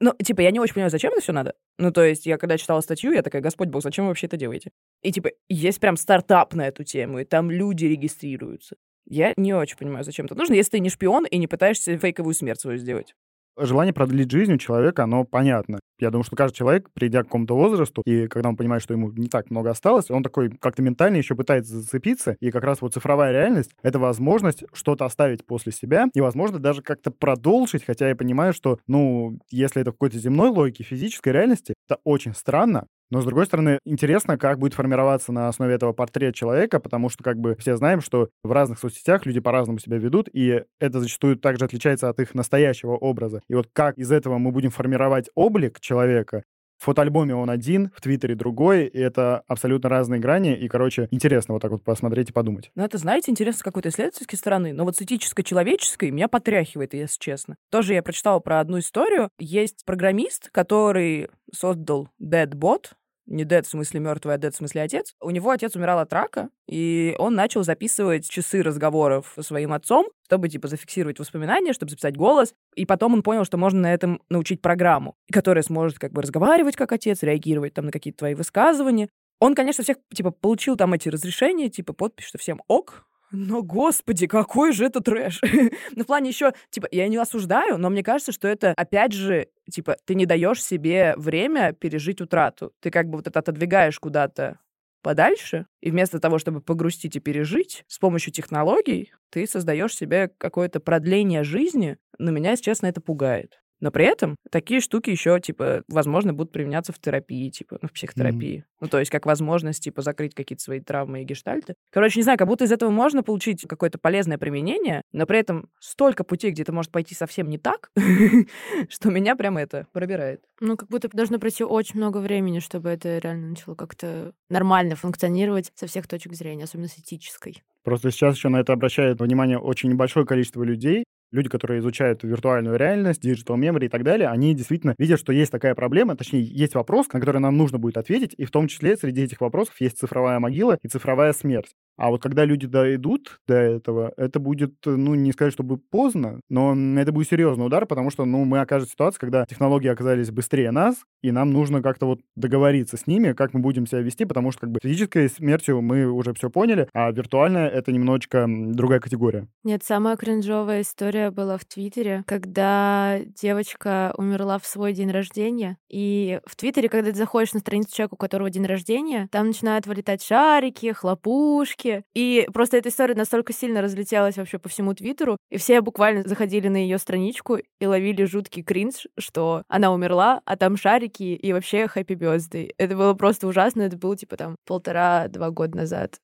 Ну, 0.00 0.12
типа, 0.20 0.40
я 0.40 0.50
не 0.50 0.58
очень 0.58 0.74
понимаю, 0.74 0.90
зачем 0.90 1.12
это 1.12 1.20
все 1.20 1.32
надо. 1.32 1.54
Ну, 1.78 1.92
то 1.92 2.02
есть, 2.04 2.26
я 2.26 2.36
когда 2.36 2.58
читала 2.58 2.80
статью, 2.80 3.12
я 3.12 3.22
такая, 3.22 3.40
Господь 3.40 3.68
Бог, 3.68 3.82
зачем 3.82 4.04
вы 4.04 4.08
вообще 4.08 4.26
это 4.26 4.36
делаете? 4.36 4.72
И, 5.02 5.12
типа, 5.12 5.30
есть 5.48 5.78
прям 5.78 5.96
стартап 5.96 6.54
на 6.54 6.66
эту 6.66 6.82
тему, 6.82 7.20
и 7.20 7.24
там 7.24 7.52
люди 7.52 7.84
регистрируются. 7.84 8.74
Я 9.06 9.32
не 9.36 9.54
очень 9.54 9.76
понимаю, 9.76 10.04
зачем 10.04 10.26
это 10.26 10.34
нужно, 10.34 10.54
если 10.54 10.72
ты 10.72 10.80
не 10.80 10.88
шпион 10.90 11.24
и 11.26 11.38
не 11.38 11.46
пытаешься 11.46 11.96
фейковую 11.98 12.34
смерть 12.34 12.60
свою 12.60 12.78
сделать. 12.78 13.14
Желание 13.58 13.92
продлить 13.92 14.30
жизнь 14.30 14.54
у 14.54 14.58
человека, 14.58 15.04
оно 15.04 15.24
понятно. 15.24 15.78
Я 15.98 16.10
думаю, 16.10 16.24
что 16.24 16.36
каждый 16.36 16.56
человек, 16.56 16.88
придя 16.94 17.20
к 17.22 17.26
какому-то 17.26 17.54
возрасту, 17.54 18.02
и 18.06 18.26
когда 18.26 18.48
он 18.48 18.56
понимает, 18.56 18.82
что 18.82 18.94
ему 18.94 19.12
не 19.12 19.28
так 19.28 19.50
много 19.50 19.70
осталось, 19.70 20.10
он 20.10 20.22
такой 20.22 20.50
как-то 20.50 20.82
ментально 20.82 21.16
еще 21.16 21.34
пытается 21.34 21.76
зацепиться, 21.78 22.36
и 22.40 22.50
как 22.50 22.64
раз 22.64 22.80
вот 22.80 22.94
цифровая 22.94 23.30
реальность— 23.32 23.72
это 23.82 23.98
возможность 23.98 24.64
что-то 24.72 25.04
оставить 25.04 25.44
после 25.44 25.70
себя, 25.70 26.06
и, 26.14 26.20
возможно, 26.22 26.58
даже 26.58 26.80
как-то 26.80 27.10
продолжить, 27.10 27.84
хотя 27.84 28.08
я 28.08 28.16
понимаю, 28.16 28.54
что, 28.54 28.78
ну, 28.86 29.38
если 29.50 29.82
это 29.82 29.90
в 29.90 29.94
какой-то 29.94 30.18
земной 30.18 30.48
логике, 30.48 30.82
физической 30.82 31.28
реальности, 31.32 31.74
это 31.88 32.00
очень 32.04 32.34
странно, 32.34 32.86
но, 33.12 33.20
с 33.20 33.26
другой 33.26 33.44
стороны, 33.44 33.78
интересно, 33.84 34.38
как 34.38 34.58
будет 34.58 34.72
формироваться 34.72 35.32
на 35.32 35.48
основе 35.48 35.74
этого 35.74 35.92
портрет 35.92 36.34
человека, 36.34 36.80
потому 36.80 37.10
что, 37.10 37.22
как 37.22 37.38
бы, 37.38 37.54
все 37.56 37.76
знаем, 37.76 38.00
что 38.00 38.30
в 38.42 38.50
разных 38.50 38.78
соцсетях 38.78 39.26
люди 39.26 39.38
по-разному 39.38 39.78
себя 39.78 39.98
ведут, 39.98 40.30
и 40.32 40.64
это 40.80 40.98
зачастую 40.98 41.36
также 41.36 41.66
отличается 41.66 42.08
от 42.08 42.18
их 42.20 42.34
настоящего 42.34 42.92
образа. 42.92 43.42
И 43.50 43.54
вот 43.54 43.68
как 43.74 43.98
из 43.98 44.10
этого 44.10 44.38
мы 44.38 44.50
будем 44.50 44.70
формировать 44.70 45.28
облик 45.34 45.78
человека, 45.78 46.42
в 46.78 46.84
фотоальбоме 46.84 47.36
он 47.36 47.48
один, 47.48 47.92
в 47.94 48.00
Твиттере 48.00 48.34
другой, 48.34 48.86
и 48.86 48.98
это 48.98 49.44
абсолютно 49.46 49.88
разные 49.88 50.18
грани, 50.18 50.56
и, 50.56 50.66
короче, 50.66 51.06
интересно 51.12 51.54
вот 51.54 51.60
так 51.62 51.70
вот 51.70 51.84
посмотреть 51.84 52.30
и 52.30 52.32
подумать. 52.32 52.72
Ну, 52.74 52.82
это, 52.82 52.98
знаете, 52.98 53.30
интересно 53.30 53.60
с 53.60 53.62
какой-то 53.62 53.90
исследовательской 53.90 54.36
стороны, 54.38 54.72
но 54.72 54.84
вот 54.84 54.96
с 54.96 55.02
этическо-человеческой 55.02 56.10
меня 56.10 56.26
потряхивает, 56.26 56.94
если 56.94 57.20
честно. 57.20 57.56
Тоже 57.70 57.92
я 57.92 58.02
прочитала 58.02 58.40
про 58.40 58.58
одну 58.58 58.80
историю. 58.80 59.28
Есть 59.38 59.84
программист, 59.84 60.48
который 60.50 61.28
создал 61.52 62.08
Deadbot, 62.20 62.86
не 63.26 63.44
Дед 63.44 63.66
в 63.66 63.70
смысле 63.70 64.00
мертвый, 64.00 64.34
а 64.34 64.38
Дед 64.38 64.54
в 64.54 64.56
смысле 64.56 64.82
отец. 64.82 65.14
У 65.20 65.30
него 65.30 65.50
отец 65.50 65.76
умирал 65.76 65.98
от 65.98 66.12
рака, 66.12 66.50
и 66.66 67.14
он 67.18 67.34
начал 67.34 67.62
записывать 67.62 68.28
часы 68.28 68.62
разговоров 68.62 69.32
со 69.36 69.42
своим 69.42 69.72
отцом, 69.72 70.06
чтобы, 70.26 70.48
типа, 70.48 70.68
зафиксировать 70.68 71.18
воспоминания, 71.18 71.72
чтобы 71.72 71.90
записать 71.90 72.16
голос. 72.16 72.54
И 72.74 72.86
потом 72.86 73.14
он 73.14 73.22
понял, 73.22 73.44
что 73.44 73.56
можно 73.58 73.80
на 73.80 73.94
этом 73.94 74.20
научить 74.28 74.62
программу, 74.62 75.14
которая 75.30 75.62
сможет, 75.62 75.98
как 75.98 76.12
бы, 76.12 76.22
разговаривать 76.22 76.76
как 76.76 76.92
отец, 76.92 77.22
реагировать 77.22 77.74
там 77.74 77.86
на 77.86 77.92
какие-то 77.92 78.18
твои 78.18 78.34
высказывания. 78.34 79.08
Он, 79.40 79.54
конечно, 79.54 79.82
всех, 79.82 79.96
типа, 80.14 80.30
получил 80.30 80.76
там 80.76 80.92
эти 80.92 81.08
разрешения, 81.08 81.68
типа, 81.68 81.92
подпись, 81.92 82.26
что 82.26 82.38
всем 82.38 82.62
ок, 82.68 83.06
но, 83.32 83.62
господи, 83.62 84.26
какой 84.26 84.72
же 84.72 84.84
это 84.84 85.00
трэш. 85.00 85.40
ну, 85.96 86.04
в 86.04 86.06
плане 86.06 86.28
еще, 86.28 86.52
типа, 86.70 86.86
я 86.90 87.08
не 87.08 87.16
осуждаю, 87.16 87.78
но 87.78 87.88
мне 87.88 88.02
кажется, 88.02 88.30
что 88.30 88.46
это, 88.46 88.72
опять 88.76 89.12
же, 89.12 89.48
типа, 89.70 89.96
ты 90.04 90.14
не 90.14 90.26
даешь 90.26 90.62
себе 90.62 91.14
время 91.16 91.72
пережить 91.72 92.20
утрату. 92.20 92.72
Ты 92.80 92.90
как 92.90 93.08
бы 93.08 93.16
вот 93.16 93.26
это 93.26 93.38
отодвигаешь 93.38 93.98
куда-то 93.98 94.58
подальше, 95.02 95.66
и 95.80 95.90
вместо 95.90 96.20
того, 96.20 96.38
чтобы 96.38 96.60
погрустить 96.60 97.16
и 97.16 97.20
пережить, 97.20 97.84
с 97.88 97.98
помощью 97.98 98.32
технологий 98.32 99.12
ты 99.30 99.46
создаешь 99.46 99.96
себе 99.96 100.30
какое-то 100.38 100.78
продление 100.78 101.42
жизни. 101.42 101.96
Но 102.18 102.30
меня, 102.30 102.50
если 102.50 102.64
честно, 102.64 102.86
это 102.86 103.00
пугает. 103.00 103.61
Но 103.82 103.90
при 103.90 104.04
этом 104.04 104.36
такие 104.50 104.80
штуки 104.80 105.10
еще, 105.10 105.40
типа, 105.40 105.82
возможно, 105.88 106.32
будут 106.32 106.52
применяться 106.52 106.92
в 106.92 107.00
терапии, 107.00 107.50
типа, 107.50 107.78
ну, 107.82 107.88
в 107.88 107.92
психотерапии. 107.92 108.64
Ну, 108.80 108.86
то 108.86 109.00
есть 109.00 109.10
как 109.10 109.26
возможность, 109.26 109.82
типа, 109.82 110.02
закрыть 110.02 110.36
какие-то 110.36 110.62
свои 110.62 110.78
травмы 110.78 111.22
и 111.22 111.24
гештальты. 111.24 111.74
Короче, 111.90 112.20
не 112.20 112.22
знаю, 112.22 112.38
как 112.38 112.46
будто 112.46 112.64
из 112.64 112.70
этого 112.70 112.90
можно 112.90 113.24
получить 113.24 113.66
какое-то 113.68 113.98
полезное 113.98 114.38
применение, 114.38 115.02
но 115.10 115.26
при 115.26 115.40
этом 115.40 115.68
столько 115.80 116.22
путей, 116.22 116.52
где 116.52 116.62
это 116.62 116.72
может 116.72 116.92
пойти 116.92 117.16
совсем 117.16 117.48
не 117.48 117.58
так, 117.58 117.90
что 118.88 119.10
меня 119.10 119.34
прям 119.34 119.58
это 119.58 119.88
пробирает. 119.92 120.44
Ну, 120.60 120.76
как 120.76 120.88
будто 120.88 121.08
должно 121.08 121.40
пройти 121.40 121.64
очень 121.64 121.96
много 121.96 122.18
времени, 122.18 122.60
чтобы 122.60 122.88
это 122.88 123.18
реально 123.18 123.48
начало 123.48 123.74
как-то 123.74 124.32
нормально 124.48 124.94
функционировать 124.94 125.72
со 125.74 125.88
всех 125.88 126.06
точек 126.06 126.34
зрения, 126.34 126.64
особенно 126.64 126.86
с 126.86 126.98
этической. 126.98 127.64
Просто 127.82 128.12
сейчас 128.12 128.36
еще 128.36 128.48
на 128.48 128.60
это 128.60 128.72
обращает 128.72 129.20
внимание 129.20 129.58
очень 129.58 129.90
небольшое 129.90 130.24
количество 130.24 130.62
людей, 130.62 131.04
люди, 131.32 131.48
которые 131.48 131.80
изучают 131.80 132.22
виртуальную 132.22 132.76
реальность, 132.76 133.24
digital 133.24 133.56
memory 133.56 133.86
и 133.86 133.88
так 133.88 134.04
далее, 134.04 134.28
они 134.28 134.54
действительно 134.54 134.94
видят, 134.98 135.18
что 135.18 135.32
есть 135.32 135.50
такая 135.50 135.74
проблема, 135.74 136.16
точнее, 136.16 136.42
есть 136.42 136.74
вопрос, 136.74 137.08
на 137.12 137.20
который 137.20 137.40
нам 137.40 137.56
нужно 137.56 137.78
будет 137.78 137.96
ответить, 137.96 138.34
и 138.36 138.44
в 138.44 138.50
том 138.50 138.68
числе 138.68 138.96
среди 138.96 139.22
этих 139.22 139.40
вопросов 139.40 139.80
есть 139.80 139.98
цифровая 139.98 140.38
могила 140.38 140.78
и 140.82 140.88
цифровая 140.88 141.32
смерть. 141.32 141.74
А 141.96 142.10
вот 142.10 142.22
когда 142.22 142.44
люди 142.44 142.66
дойдут 142.66 143.40
до 143.46 143.54
этого, 143.54 144.12
это 144.16 144.40
будет, 144.40 144.74
ну, 144.84 145.14
не 145.14 145.32
сказать, 145.32 145.52
чтобы 145.52 145.78
поздно, 145.78 146.40
но 146.48 146.74
это 146.98 147.12
будет 147.12 147.28
серьезный 147.28 147.66
удар, 147.66 147.86
потому 147.86 148.10
что, 148.10 148.24
ну, 148.24 148.44
мы 148.44 148.60
окажемся 148.60 148.90
в 148.90 148.92
ситуации, 148.92 149.18
когда 149.18 149.44
технологии 149.46 149.88
оказались 149.88 150.30
быстрее 150.30 150.70
нас, 150.70 150.96
и 151.22 151.30
нам 151.30 151.52
нужно 151.52 151.82
как-то 151.82 152.06
вот 152.06 152.20
договориться 152.36 152.96
с 152.96 153.06
ними, 153.06 153.32
как 153.32 153.54
мы 153.54 153.60
будем 153.60 153.86
себя 153.86 154.00
вести, 154.00 154.24
потому 154.24 154.50
что, 154.50 154.62
как 154.62 154.70
бы, 154.70 154.80
физической 154.82 155.28
смертью 155.28 155.80
мы 155.82 156.06
уже 156.10 156.34
все 156.34 156.50
поняли, 156.50 156.88
а 156.92 157.10
виртуальная— 157.10 157.68
это 157.70 157.92
немножечко 157.92 158.46
другая 158.48 159.00
категория. 159.00 159.48
Нет, 159.64 159.82
самая 159.84 160.16
кринжовая 160.16 160.82
история 160.82 161.30
была 161.30 161.58
в 161.58 161.64
Твиттере, 161.64 162.24
когда 162.26 163.20
девочка 163.40 164.14
умерла 164.16 164.58
в 164.58 164.66
свой 164.66 164.92
день 164.92 165.10
рождения. 165.10 165.76
И 165.88 166.40
в 166.46 166.56
Твиттере, 166.56 166.88
когда 166.88 167.10
ты 167.10 167.16
заходишь 167.16 167.52
на 167.52 167.60
страницу 167.60 167.94
человека, 167.94 168.14
у 168.14 168.16
которого 168.16 168.50
день 168.50 168.66
рождения, 168.66 169.28
там 169.30 169.48
начинают 169.48 169.86
вылетать 169.86 170.22
шарики, 170.22 170.92
хлопушки. 170.92 171.81
И 172.14 172.48
просто 172.52 172.76
эта 172.76 172.88
история 172.88 173.14
настолько 173.14 173.52
сильно 173.52 173.82
разлетелась 173.82 174.36
вообще 174.36 174.58
по 174.58 174.68
всему 174.68 174.94
Твиттеру, 174.94 175.36
и 175.50 175.58
все 175.58 175.80
буквально 175.80 176.22
заходили 176.22 176.68
на 176.68 176.76
ее 176.76 176.98
страничку 176.98 177.56
и 177.56 177.86
ловили 177.86 178.24
жуткий 178.24 178.62
кринж, 178.62 179.06
что 179.18 179.62
она 179.68 179.92
умерла, 179.92 180.40
а 180.44 180.56
там 180.56 180.76
шарики 180.76 181.22
и 181.22 181.52
вообще 181.52 181.88
хэппи 181.88 182.12
birthday. 182.14 182.72
Это 182.78 182.96
было 182.96 183.14
просто 183.14 183.46
ужасно, 183.46 183.82
это 183.82 183.96
было 183.96 184.16
типа 184.16 184.36
там 184.36 184.56
полтора-два 184.66 185.50
года 185.50 185.76
назад. 185.76 186.20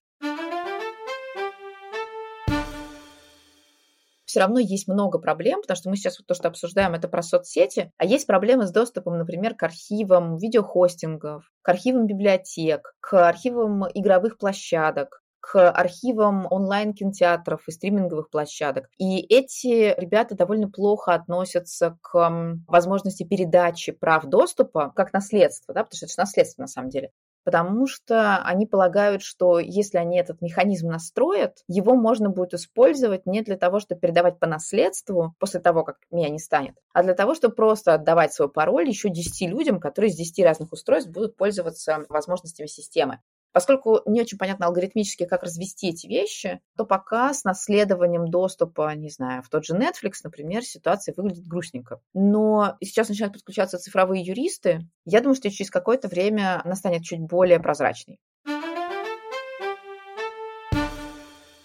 все 4.28 4.40
равно 4.40 4.60
есть 4.60 4.86
много 4.86 5.18
проблем, 5.18 5.62
потому 5.62 5.76
что 5.76 5.88
мы 5.88 5.96
сейчас 5.96 6.18
вот 6.18 6.26
то, 6.26 6.34
что 6.34 6.48
обсуждаем, 6.48 6.94
это 6.94 7.08
про 7.08 7.22
соцсети, 7.22 7.90
а 7.96 8.04
есть 8.04 8.26
проблемы 8.26 8.66
с 8.66 8.70
доступом, 8.70 9.18
например, 9.18 9.54
к 9.54 9.62
архивам 9.62 10.36
видеохостингов, 10.36 11.50
к 11.62 11.68
архивам 11.68 12.06
библиотек, 12.06 12.94
к 13.00 13.26
архивам 13.26 13.86
игровых 13.94 14.36
площадок, 14.36 15.22
к 15.40 15.70
архивам 15.70 16.46
онлайн-кинотеатров 16.50 17.66
и 17.66 17.70
стриминговых 17.72 18.30
площадок. 18.30 18.88
И 18.98 19.20
эти 19.20 19.98
ребята 19.98 20.34
довольно 20.34 20.68
плохо 20.70 21.14
относятся 21.14 21.98
к 22.02 22.30
возможности 22.66 23.22
передачи 23.22 23.92
прав 23.92 24.26
доступа 24.26 24.92
как 24.94 25.12
наследство, 25.12 25.74
да, 25.74 25.84
потому 25.84 25.96
что 25.96 26.06
это 26.06 26.12
же 26.14 26.20
наследство 26.20 26.62
на 26.62 26.68
самом 26.68 26.90
деле 26.90 27.10
потому 27.48 27.86
что 27.86 28.42
они 28.42 28.66
полагают, 28.66 29.22
что 29.22 29.58
если 29.58 29.96
они 29.96 30.18
этот 30.18 30.42
механизм 30.42 30.88
настроят, 30.88 31.62
его 31.66 31.94
можно 31.94 32.28
будет 32.28 32.52
использовать 32.52 33.24
не 33.24 33.40
для 33.40 33.56
того, 33.56 33.80
чтобы 33.80 34.02
передавать 34.02 34.38
по 34.38 34.46
наследству 34.46 35.34
после 35.38 35.58
того, 35.58 35.82
как 35.82 35.96
меня 36.10 36.28
не 36.28 36.40
станет, 36.40 36.74
а 36.92 37.02
для 37.02 37.14
того, 37.14 37.34
чтобы 37.34 37.54
просто 37.54 37.94
отдавать 37.94 38.34
свой 38.34 38.50
пароль 38.50 38.86
еще 38.86 39.08
10 39.08 39.48
людям, 39.48 39.80
которые 39.80 40.10
с 40.10 40.16
10 40.16 40.44
разных 40.44 40.72
устройств 40.72 41.10
будут 41.10 41.38
пользоваться 41.38 42.04
возможностями 42.10 42.66
системы. 42.66 43.20
Поскольку 43.52 44.00
не 44.06 44.20
очень 44.20 44.38
понятно 44.38 44.66
алгоритмически, 44.66 45.26
как 45.26 45.42
развести 45.42 45.88
эти 45.88 46.06
вещи, 46.06 46.60
то 46.76 46.84
пока 46.84 47.32
с 47.32 47.44
наследованием 47.44 48.30
доступа, 48.30 48.94
не 48.94 49.10
знаю, 49.10 49.42
в 49.42 49.48
тот 49.48 49.64
же 49.64 49.74
Netflix, 49.74 50.16
например, 50.22 50.62
ситуация 50.64 51.14
выглядит 51.16 51.46
грустненько. 51.46 52.00
Но 52.12 52.76
сейчас 52.82 53.08
начинают 53.08 53.34
подключаться 53.34 53.78
цифровые 53.78 54.22
юристы. 54.22 54.86
Я 55.04 55.20
думаю, 55.20 55.36
что 55.36 55.50
через 55.50 55.70
какое-то 55.70 56.08
время 56.08 56.60
она 56.64 56.74
станет 56.74 57.02
чуть 57.02 57.20
более 57.20 57.58
прозрачной. 57.60 58.18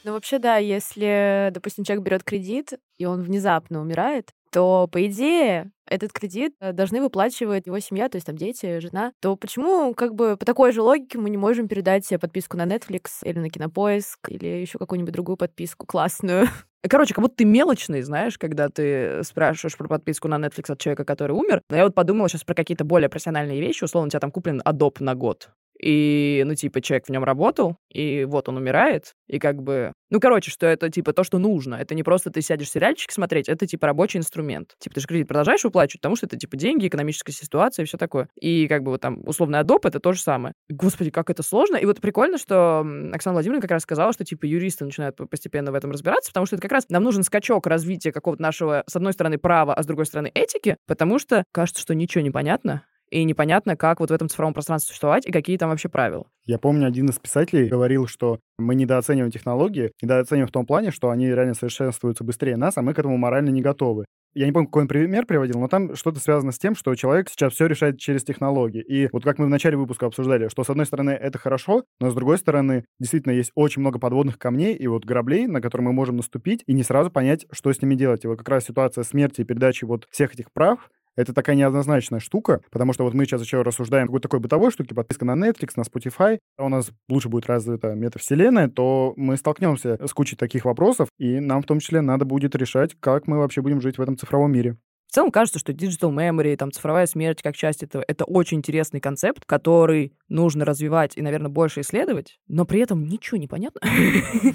Ну, 0.06 0.12
вообще, 0.12 0.38
да, 0.38 0.58
если, 0.58 1.50
допустим, 1.54 1.86
человек 1.86 2.04
берет 2.04 2.24
кредит, 2.24 2.74
и 2.98 3.06
он 3.06 3.22
внезапно 3.22 3.80
умирает, 3.80 4.34
то, 4.54 4.88
по 4.90 5.06
идее, 5.08 5.72
этот 5.88 6.14
кредит 6.14 6.54
должны 6.62 7.02
выплачивать 7.02 7.66
его 7.66 7.80
семья, 7.80 8.08
то 8.08 8.18
есть 8.18 8.28
там 8.28 8.38
дети, 8.38 8.80
жена, 8.80 9.12
то 9.20 9.36
почему 9.36 9.94
как 9.96 10.14
бы 10.14 10.38
по 10.38 10.46
такой 10.46 10.72
же 10.72 10.82
логике 10.84 11.18
мы 11.18 11.32
не 11.32 11.38
можем 11.38 11.68
передать 11.68 12.06
себе 12.06 12.20
подписку 12.20 12.56
на 12.56 12.66
Netflix 12.66 13.08
или 13.24 13.40
на 13.40 13.50
Кинопоиск 13.50 14.30
или 14.30 14.46
еще 14.46 14.78
какую-нибудь 14.78 15.14
другую 15.14 15.38
подписку 15.38 15.88
классную? 15.88 16.48
Короче, 16.88 17.16
как 17.16 17.24
будто 17.24 17.38
ты 17.38 17.46
мелочный, 17.46 18.04
знаешь, 18.04 18.38
когда 18.38 18.70
ты 18.70 19.24
спрашиваешь 19.24 19.76
про 19.76 19.88
подписку 19.88 20.28
на 20.28 20.36
Netflix 20.36 20.72
от 20.72 20.80
человека, 20.80 21.04
который 21.04 21.32
умер. 21.32 21.62
Но 21.70 21.78
я 21.78 21.86
вот 21.86 21.96
подумала 21.96 22.30
сейчас 22.30 22.44
про 22.44 22.54
какие-то 22.54 22.84
более 22.84 23.10
профессиональные 23.10 23.60
вещи. 23.60 23.84
Условно, 23.84 24.08
у 24.08 24.10
тебя 24.12 24.20
там 24.20 24.32
куплен 24.32 24.62
Adobe 24.64 24.98
на 25.00 25.16
год. 25.16 25.50
И, 25.84 26.44
ну, 26.46 26.56
типа, 26.56 26.80
человек 26.82 27.08
в 27.08 27.10
нем 27.10 27.26
работал, 27.26 27.76
и 27.90 28.24
вот 28.24 28.48
он 28.48 28.56
умирает, 28.56 29.16
и 29.28 29.38
как 29.38 29.62
бы... 29.62 29.92
Ну, 30.10 30.22
короче, 30.22 30.50
что 30.50 30.66
это, 30.66 30.90
типа, 30.90 31.12
то, 31.12 31.26
что 31.26 31.40
нужно. 31.40 31.76
Это 31.76 31.94
не 31.94 32.04
просто 32.04 32.30
ты 32.30 32.42
сядешь 32.42 32.70
сериальчики 32.70 33.12
смотреть, 33.12 33.50
это, 33.50 33.68
типа, 33.68 33.88
рабочий 33.88 34.18
инструмент. 34.18 34.76
Типа, 34.80 34.96
ты 34.96 35.02
же 35.02 35.08
кредит 35.08 35.28
продолжаешь 35.28 35.64
выплачивать, 35.66 36.00
потому 36.00 36.16
что 36.16 36.26
это, 36.26 36.38
типа, 36.38 36.56
деньги, 36.56 36.88
экономическая 36.88 37.34
ситуация 37.34 37.84
и 37.84 37.86
все 37.86 37.98
такое. 37.98 38.30
И, 38.40 38.68
как 38.70 38.84
бы, 38.84 38.92
вот 38.92 39.02
там, 39.02 39.28
условный 39.28 39.60
адоп— 39.60 39.86
это 39.88 40.00
то 40.00 40.14
же 40.14 40.22
самое. 40.22 40.54
Господи, 40.70 41.10
как 41.10 41.30
это 41.30 41.44
сложно. 41.44 41.76
И 41.76 41.86
вот 41.86 42.00
прикольно, 42.00 42.38
что 42.38 42.86
Оксана 43.12 43.34
Владимировна 43.34 43.62
как 43.62 43.72
раз 43.72 43.82
сказала, 43.82 44.14
что, 44.14 44.24
типа, 44.24 44.46
юристы 44.46 44.86
начинают 44.86 45.18
постепенно 45.30 45.74
в 45.74 45.76
этом 45.76 45.92
разбираться, 45.92 46.32
потому 46.32 46.46
что 46.46 46.56
это 46.56 46.62
как 46.62 46.72
раз 46.72 46.86
нам 46.88 47.04
нужен 47.04 47.24
скачок 47.24 47.68
развития 47.68 48.14
какого-то 48.14 48.42
нашего, 48.42 48.84
с 48.88 48.96
одной 48.96 49.12
стороны, 49.12 49.38
права, 49.38 49.74
а 49.74 49.84
с 49.84 49.86
другой 49.86 50.06
стороны, 50.06 50.32
этики, 50.34 50.78
потому 50.88 51.20
что 51.20 51.44
кажется, 51.52 51.82
что 51.82 51.94
ничего 51.94 52.22
не 52.22 52.32
понятно, 52.32 52.84
и 53.14 53.24
непонятно, 53.24 53.78
как 53.78 54.00
вот 54.00 54.10
в 54.10 54.14
этом 54.14 54.28
цифровом 54.28 54.54
пространстве 54.54 54.90
существовать 54.90 55.28
и 55.28 55.32
какие 55.32 55.58
там 55.58 55.70
вообще 55.70 55.88
правила. 55.88 56.26
Я 56.46 56.58
помню, 56.58 56.88
один 56.88 57.10
из 57.10 57.20
писателей 57.20 57.70
говорил, 57.70 58.08
что 58.08 58.40
мы 58.58 58.74
недооцениваем 58.76 59.32
технологии, 59.32 59.92
недооцениваем 60.02 60.48
в 60.48 60.52
том 60.52 60.66
плане, 60.66 60.92
что 60.92 61.12
они 61.12 61.28
реально 61.28 61.54
совершенствуются 61.54 62.24
быстрее 62.24 62.58
нас, 62.58 62.76
а 62.78 62.82
мы 62.82 62.94
к 62.94 63.00
этому 63.00 63.18
морально 63.18 63.50
не 63.50 63.62
готовы. 63.62 64.06
Я 64.36 64.48
не 64.48 64.52
помню, 64.52 64.68
какой 64.68 64.82
он 64.82 64.88
пример 64.88 65.28
приводил, 65.28 65.60
но 65.60 65.68
там 65.68 65.96
что-то 65.96 66.20
связано 66.20 66.52
с 66.52 66.58
тем, 66.58 66.74
что 66.74 66.96
человек 66.96 67.30
сейчас 67.30 67.54
все 67.54 67.68
решает 67.68 68.00
через 68.00 68.24
технологии. 68.24 68.82
И 68.82 69.08
вот 69.12 69.24
как 69.24 69.38
мы 69.38 69.46
в 69.46 69.50
начале 69.50 69.78
выпуска 69.78 70.08
обсуждали, 70.08 70.48
что 70.48 70.64
с 70.64 70.70
одной 70.72 70.88
стороны 70.88 71.12
это 71.12 71.38
хорошо, 71.38 71.84
но 72.00 72.10
с 72.10 72.16
другой 72.16 72.40
стороны 72.40 72.84
действительно 73.00 73.34
есть 73.34 73.52
очень 73.54 73.82
много 73.82 74.00
подводных 74.00 74.40
камней 74.40 74.74
и 74.74 74.88
вот 74.88 75.06
граблей, 75.06 75.46
на 75.46 75.62
которые 75.62 75.86
мы 75.86 75.94
можем 75.94 76.18
наступить 76.18 76.64
и 76.66 76.74
не 76.74 76.82
сразу 76.82 77.12
понять, 77.12 77.46
что 77.52 77.72
с 77.72 77.80
ними 77.80 77.94
делать. 77.94 78.26
И 78.26 78.28
вот 78.28 78.40
как 78.40 78.50
раз 78.50 78.66
ситуация 78.66 79.04
смерти 79.04 79.42
и 79.42 79.44
передачи 79.44 79.86
вот 79.86 80.08
всех 80.10 80.34
этих 80.34 80.52
прав, 80.52 80.90
это 81.16 81.34
такая 81.34 81.56
неоднозначная 81.56 82.20
штука, 82.20 82.62
потому 82.72 82.94
что 82.94 83.04
вот 83.04 83.14
мы 83.14 83.26
сейчас 83.26 83.42
еще 83.42 83.62
рассуждаем 83.62 84.08
какой-то 84.08 84.24
такой 84.24 84.40
бытовой 84.40 84.72
штуке, 84.72 84.96
подписка 84.96 85.26
на 85.26 85.34
Netflix, 85.34 85.72
на 85.76 85.82
Spotify, 85.82 86.40
а 86.58 86.66
у 86.66 86.70
нас 86.70 86.92
лучше 87.10 87.30
будет 87.30 87.48
развита 87.48 87.94
метавселенная, 87.94 88.70
то 88.70 89.14
мы 89.16 89.38
столкнемся 89.38 90.00
с 90.06 90.14
кучей 90.14 90.36
таких 90.36 90.66
вопросов, 90.66 91.10
и 91.18 91.40
нам 91.40 91.62
в 91.62 91.66
том 91.66 91.80
числе 91.80 92.02
надо 92.02 92.26
будет 92.26 92.56
решать, 92.56 92.96
как 93.00 93.28
мы 93.28 93.38
вообще 93.38 93.62
будем 93.62 93.82
жить 93.82 93.98
в 93.98 94.02
этом 94.02 94.18
цифровом 94.18 94.52
мире. 94.52 94.78
В 95.14 95.16
целом 95.16 95.30
кажется, 95.30 95.60
что 95.60 95.74
digital 95.74 96.12
memory, 96.12 96.56
там, 96.56 96.72
цифровая 96.72 97.06
смерть 97.06 97.44
как 97.44 97.56
часть 97.56 97.84
этого, 97.84 98.04
это 98.08 98.26
очень 98.26 98.58
интересный 98.58 99.00
концепт, 99.00 99.46
который 99.46 100.18
нужно 100.28 100.66
развивать 100.66 101.16
и, 101.16 101.22
наверное, 101.22 101.52
больше 101.52 101.82
исследовать, 101.82 102.40
но 102.48 102.66
при 102.66 102.80
этом 102.80 103.06
ничего 103.06 103.38
не 103.38 103.48
понятно. 103.48 103.80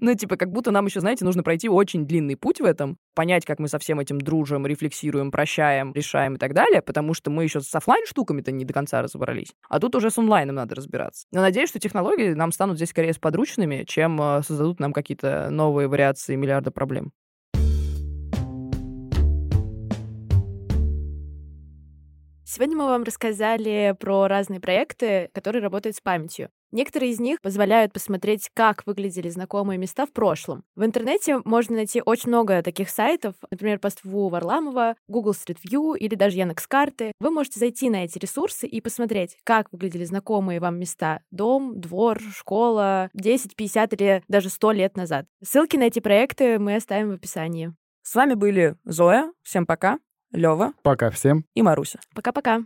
Ну, 0.00 0.14
типа, 0.14 0.36
как 0.36 0.52
будто 0.52 0.70
нам 0.70 0.86
еще, 0.86 1.00
знаете, 1.00 1.24
нужно 1.24 1.42
пройти 1.42 1.68
очень 1.68 2.06
длинный 2.06 2.36
путь 2.36 2.60
в 2.60 2.64
этом, 2.64 2.96
понять, 3.14 3.44
как 3.44 3.58
мы 3.58 3.66
со 3.66 3.78
всем 3.80 3.98
этим 3.98 4.20
дружим, 4.20 4.64
рефлексируем, 4.64 5.32
прощаем, 5.32 5.92
решаем 5.92 6.36
и 6.36 6.38
так 6.38 6.54
далее, 6.54 6.80
потому 6.80 7.12
что 7.12 7.30
мы 7.30 7.42
еще 7.42 7.60
с 7.60 7.74
офлайн 7.74 8.06
штуками-то 8.06 8.52
не 8.52 8.64
до 8.64 8.72
конца 8.72 9.02
разобрались. 9.02 9.52
А 9.68 9.80
тут 9.80 9.96
уже 9.96 10.10
с 10.10 10.18
онлайном 10.18 10.54
надо 10.54 10.76
разбираться. 10.76 11.26
Но 11.32 11.40
надеюсь, 11.40 11.70
что 11.70 11.80
технологии 11.80 12.34
нам 12.34 12.52
станут 12.52 12.76
здесь 12.76 12.90
скорее 12.90 13.12
сподручными, 13.12 13.84
чем 13.86 14.20
э, 14.22 14.42
создадут 14.42 14.78
нам 14.78 14.92
какие-то 14.92 15.50
новые 15.50 15.88
вариации 15.88 16.36
миллиарда 16.36 16.70
проблем. 16.70 17.12
Сегодня 22.52 22.76
мы 22.76 22.86
вам 22.86 23.04
рассказали 23.04 23.94
про 24.00 24.26
разные 24.26 24.58
проекты, 24.58 25.30
которые 25.32 25.62
работают 25.62 25.94
с 25.94 26.00
памятью. 26.00 26.48
Некоторые 26.72 27.12
из 27.12 27.20
них 27.20 27.40
позволяют 27.40 27.92
посмотреть, 27.92 28.50
как 28.54 28.84
выглядели 28.86 29.28
знакомые 29.28 29.78
места 29.78 30.04
в 30.04 30.12
прошлом. 30.12 30.64
В 30.74 30.84
интернете 30.84 31.38
можно 31.44 31.76
найти 31.76 32.02
очень 32.04 32.28
много 32.28 32.60
таких 32.64 32.90
сайтов, 32.90 33.36
например, 33.52 33.78
Поству 33.78 34.28
Варламова, 34.28 34.96
Google 35.06 35.30
Street 35.30 35.58
View 35.64 35.96
или 35.96 36.16
даже 36.16 36.38
Яндекс.Карты. 36.38 37.12
Вы 37.20 37.30
можете 37.30 37.60
зайти 37.60 37.88
на 37.88 38.02
эти 38.04 38.18
ресурсы 38.18 38.66
и 38.66 38.80
посмотреть, 38.80 39.36
как 39.44 39.68
выглядели 39.70 40.02
знакомые 40.02 40.58
вам 40.58 40.76
места. 40.76 41.20
Дом, 41.30 41.80
двор, 41.80 42.18
школа 42.34 43.10
10, 43.14 43.54
50 43.54 43.92
или 43.92 44.24
даже 44.26 44.50
100 44.50 44.72
лет 44.72 44.96
назад. 44.96 45.26
Ссылки 45.40 45.76
на 45.76 45.84
эти 45.84 46.00
проекты 46.00 46.58
мы 46.58 46.74
оставим 46.74 47.10
в 47.10 47.14
описании. 47.14 47.72
С 48.02 48.16
вами 48.16 48.34
были 48.34 48.74
Зоя. 48.82 49.32
Всем 49.44 49.66
пока. 49.66 50.00
Лева. 50.32 50.72
Пока 50.82 51.10
всем. 51.10 51.44
И 51.54 51.62
Маруся. 51.62 51.98
Пока-пока. 52.14 52.64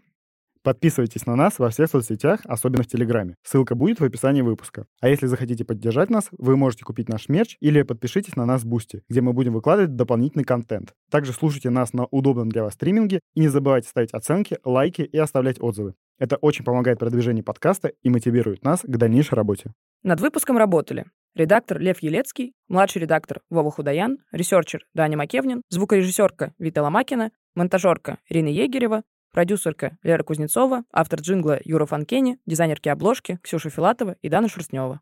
Подписывайтесь 0.64 1.26
на 1.26 1.36
нас 1.36 1.58
во 1.58 1.68
всех 1.68 1.90
соцсетях, 1.90 2.40
особенно 2.44 2.82
в 2.84 2.86
Телеграме. 2.86 3.36
Ссылка 3.42 3.74
будет 3.74 4.00
в 4.00 4.04
описании 4.04 4.40
выпуска. 4.40 4.86
А 5.02 5.10
если 5.10 5.26
захотите 5.26 5.62
поддержать 5.62 6.08
нас, 6.08 6.28
вы 6.38 6.56
можете 6.56 6.84
купить 6.84 7.10
наш 7.10 7.28
мерч 7.28 7.58
или 7.60 7.82
подпишитесь 7.82 8.34
на 8.34 8.46
нас 8.46 8.62
в 8.62 8.66
Boosty, 8.66 9.02
где 9.10 9.20
мы 9.20 9.34
будем 9.34 9.52
выкладывать 9.52 9.94
дополнительный 9.94 10.44
контент. 10.44 10.94
Также 11.10 11.34
слушайте 11.34 11.68
нас 11.68 11.92
на 11.92 12.06
удобном 12.06 12.48
для 12.48 12.62
вас 12.62 12.72
стриминге 12.72 13.20
и 13.34 13.40
не 13.40 13.48
забывайте 13.48 13.90
ставить 13.90 14.14
оценки, 14.14 14.56
лайки 14.64 15.02
и 15.02 15.18
оставлять 15.18 15.60
отзывы. 15.60 15.96
Это 16.18 16.36
очень 16.36 16.64
помогает 16.64 16.98
продвижению 16.98 17.44
подкаста 17.44 17.92
и 18.02 18.08
мотивирует 18.08 18.64
нас 18.64 18.80
к 18.80 18.96
дальнейшей 18.96 19.34
работе. 19.34 19.70
Над 20.02 20.18
выпуском 20.20 20.56
работали 20.56 21.04
редактор 21.34 21.78
Лев 21.78 22.02
Елецкий, 22.02 22.54
младший 22.68 23.02
редактор 23.02 23.40
Вова 23.50 23.70
Худаян, 23.70 24.18
ресерчер 24.32 24.86
Даня 24.94 25.18
Макевнин, 25.18 25.60
звукорежиссерка 25.68 26.54
Вита 26.58 26.82
Ломакина, 26.82 27.32
монтажерка 27.54 28.18
Ирина 28.28 28.48
Егерева, 28.48 29.02
продюсерка 29.32 29.98
Лера 30.02 30.22
Кузнецова, 30.22 30.84
автор 30.92 31.20
джингла 31.20 31.58
Юра 31.64 31.86
Фанкени, 31.86 32.38
дизайнерки 32.46 32.88
обложки 32.88 33.38
Ксюша 33.42 33.70
Филатова 33.70 34.16
и 34.22 34.28
Дана 34.28 34.48
Шерстнева. 34.48 35.00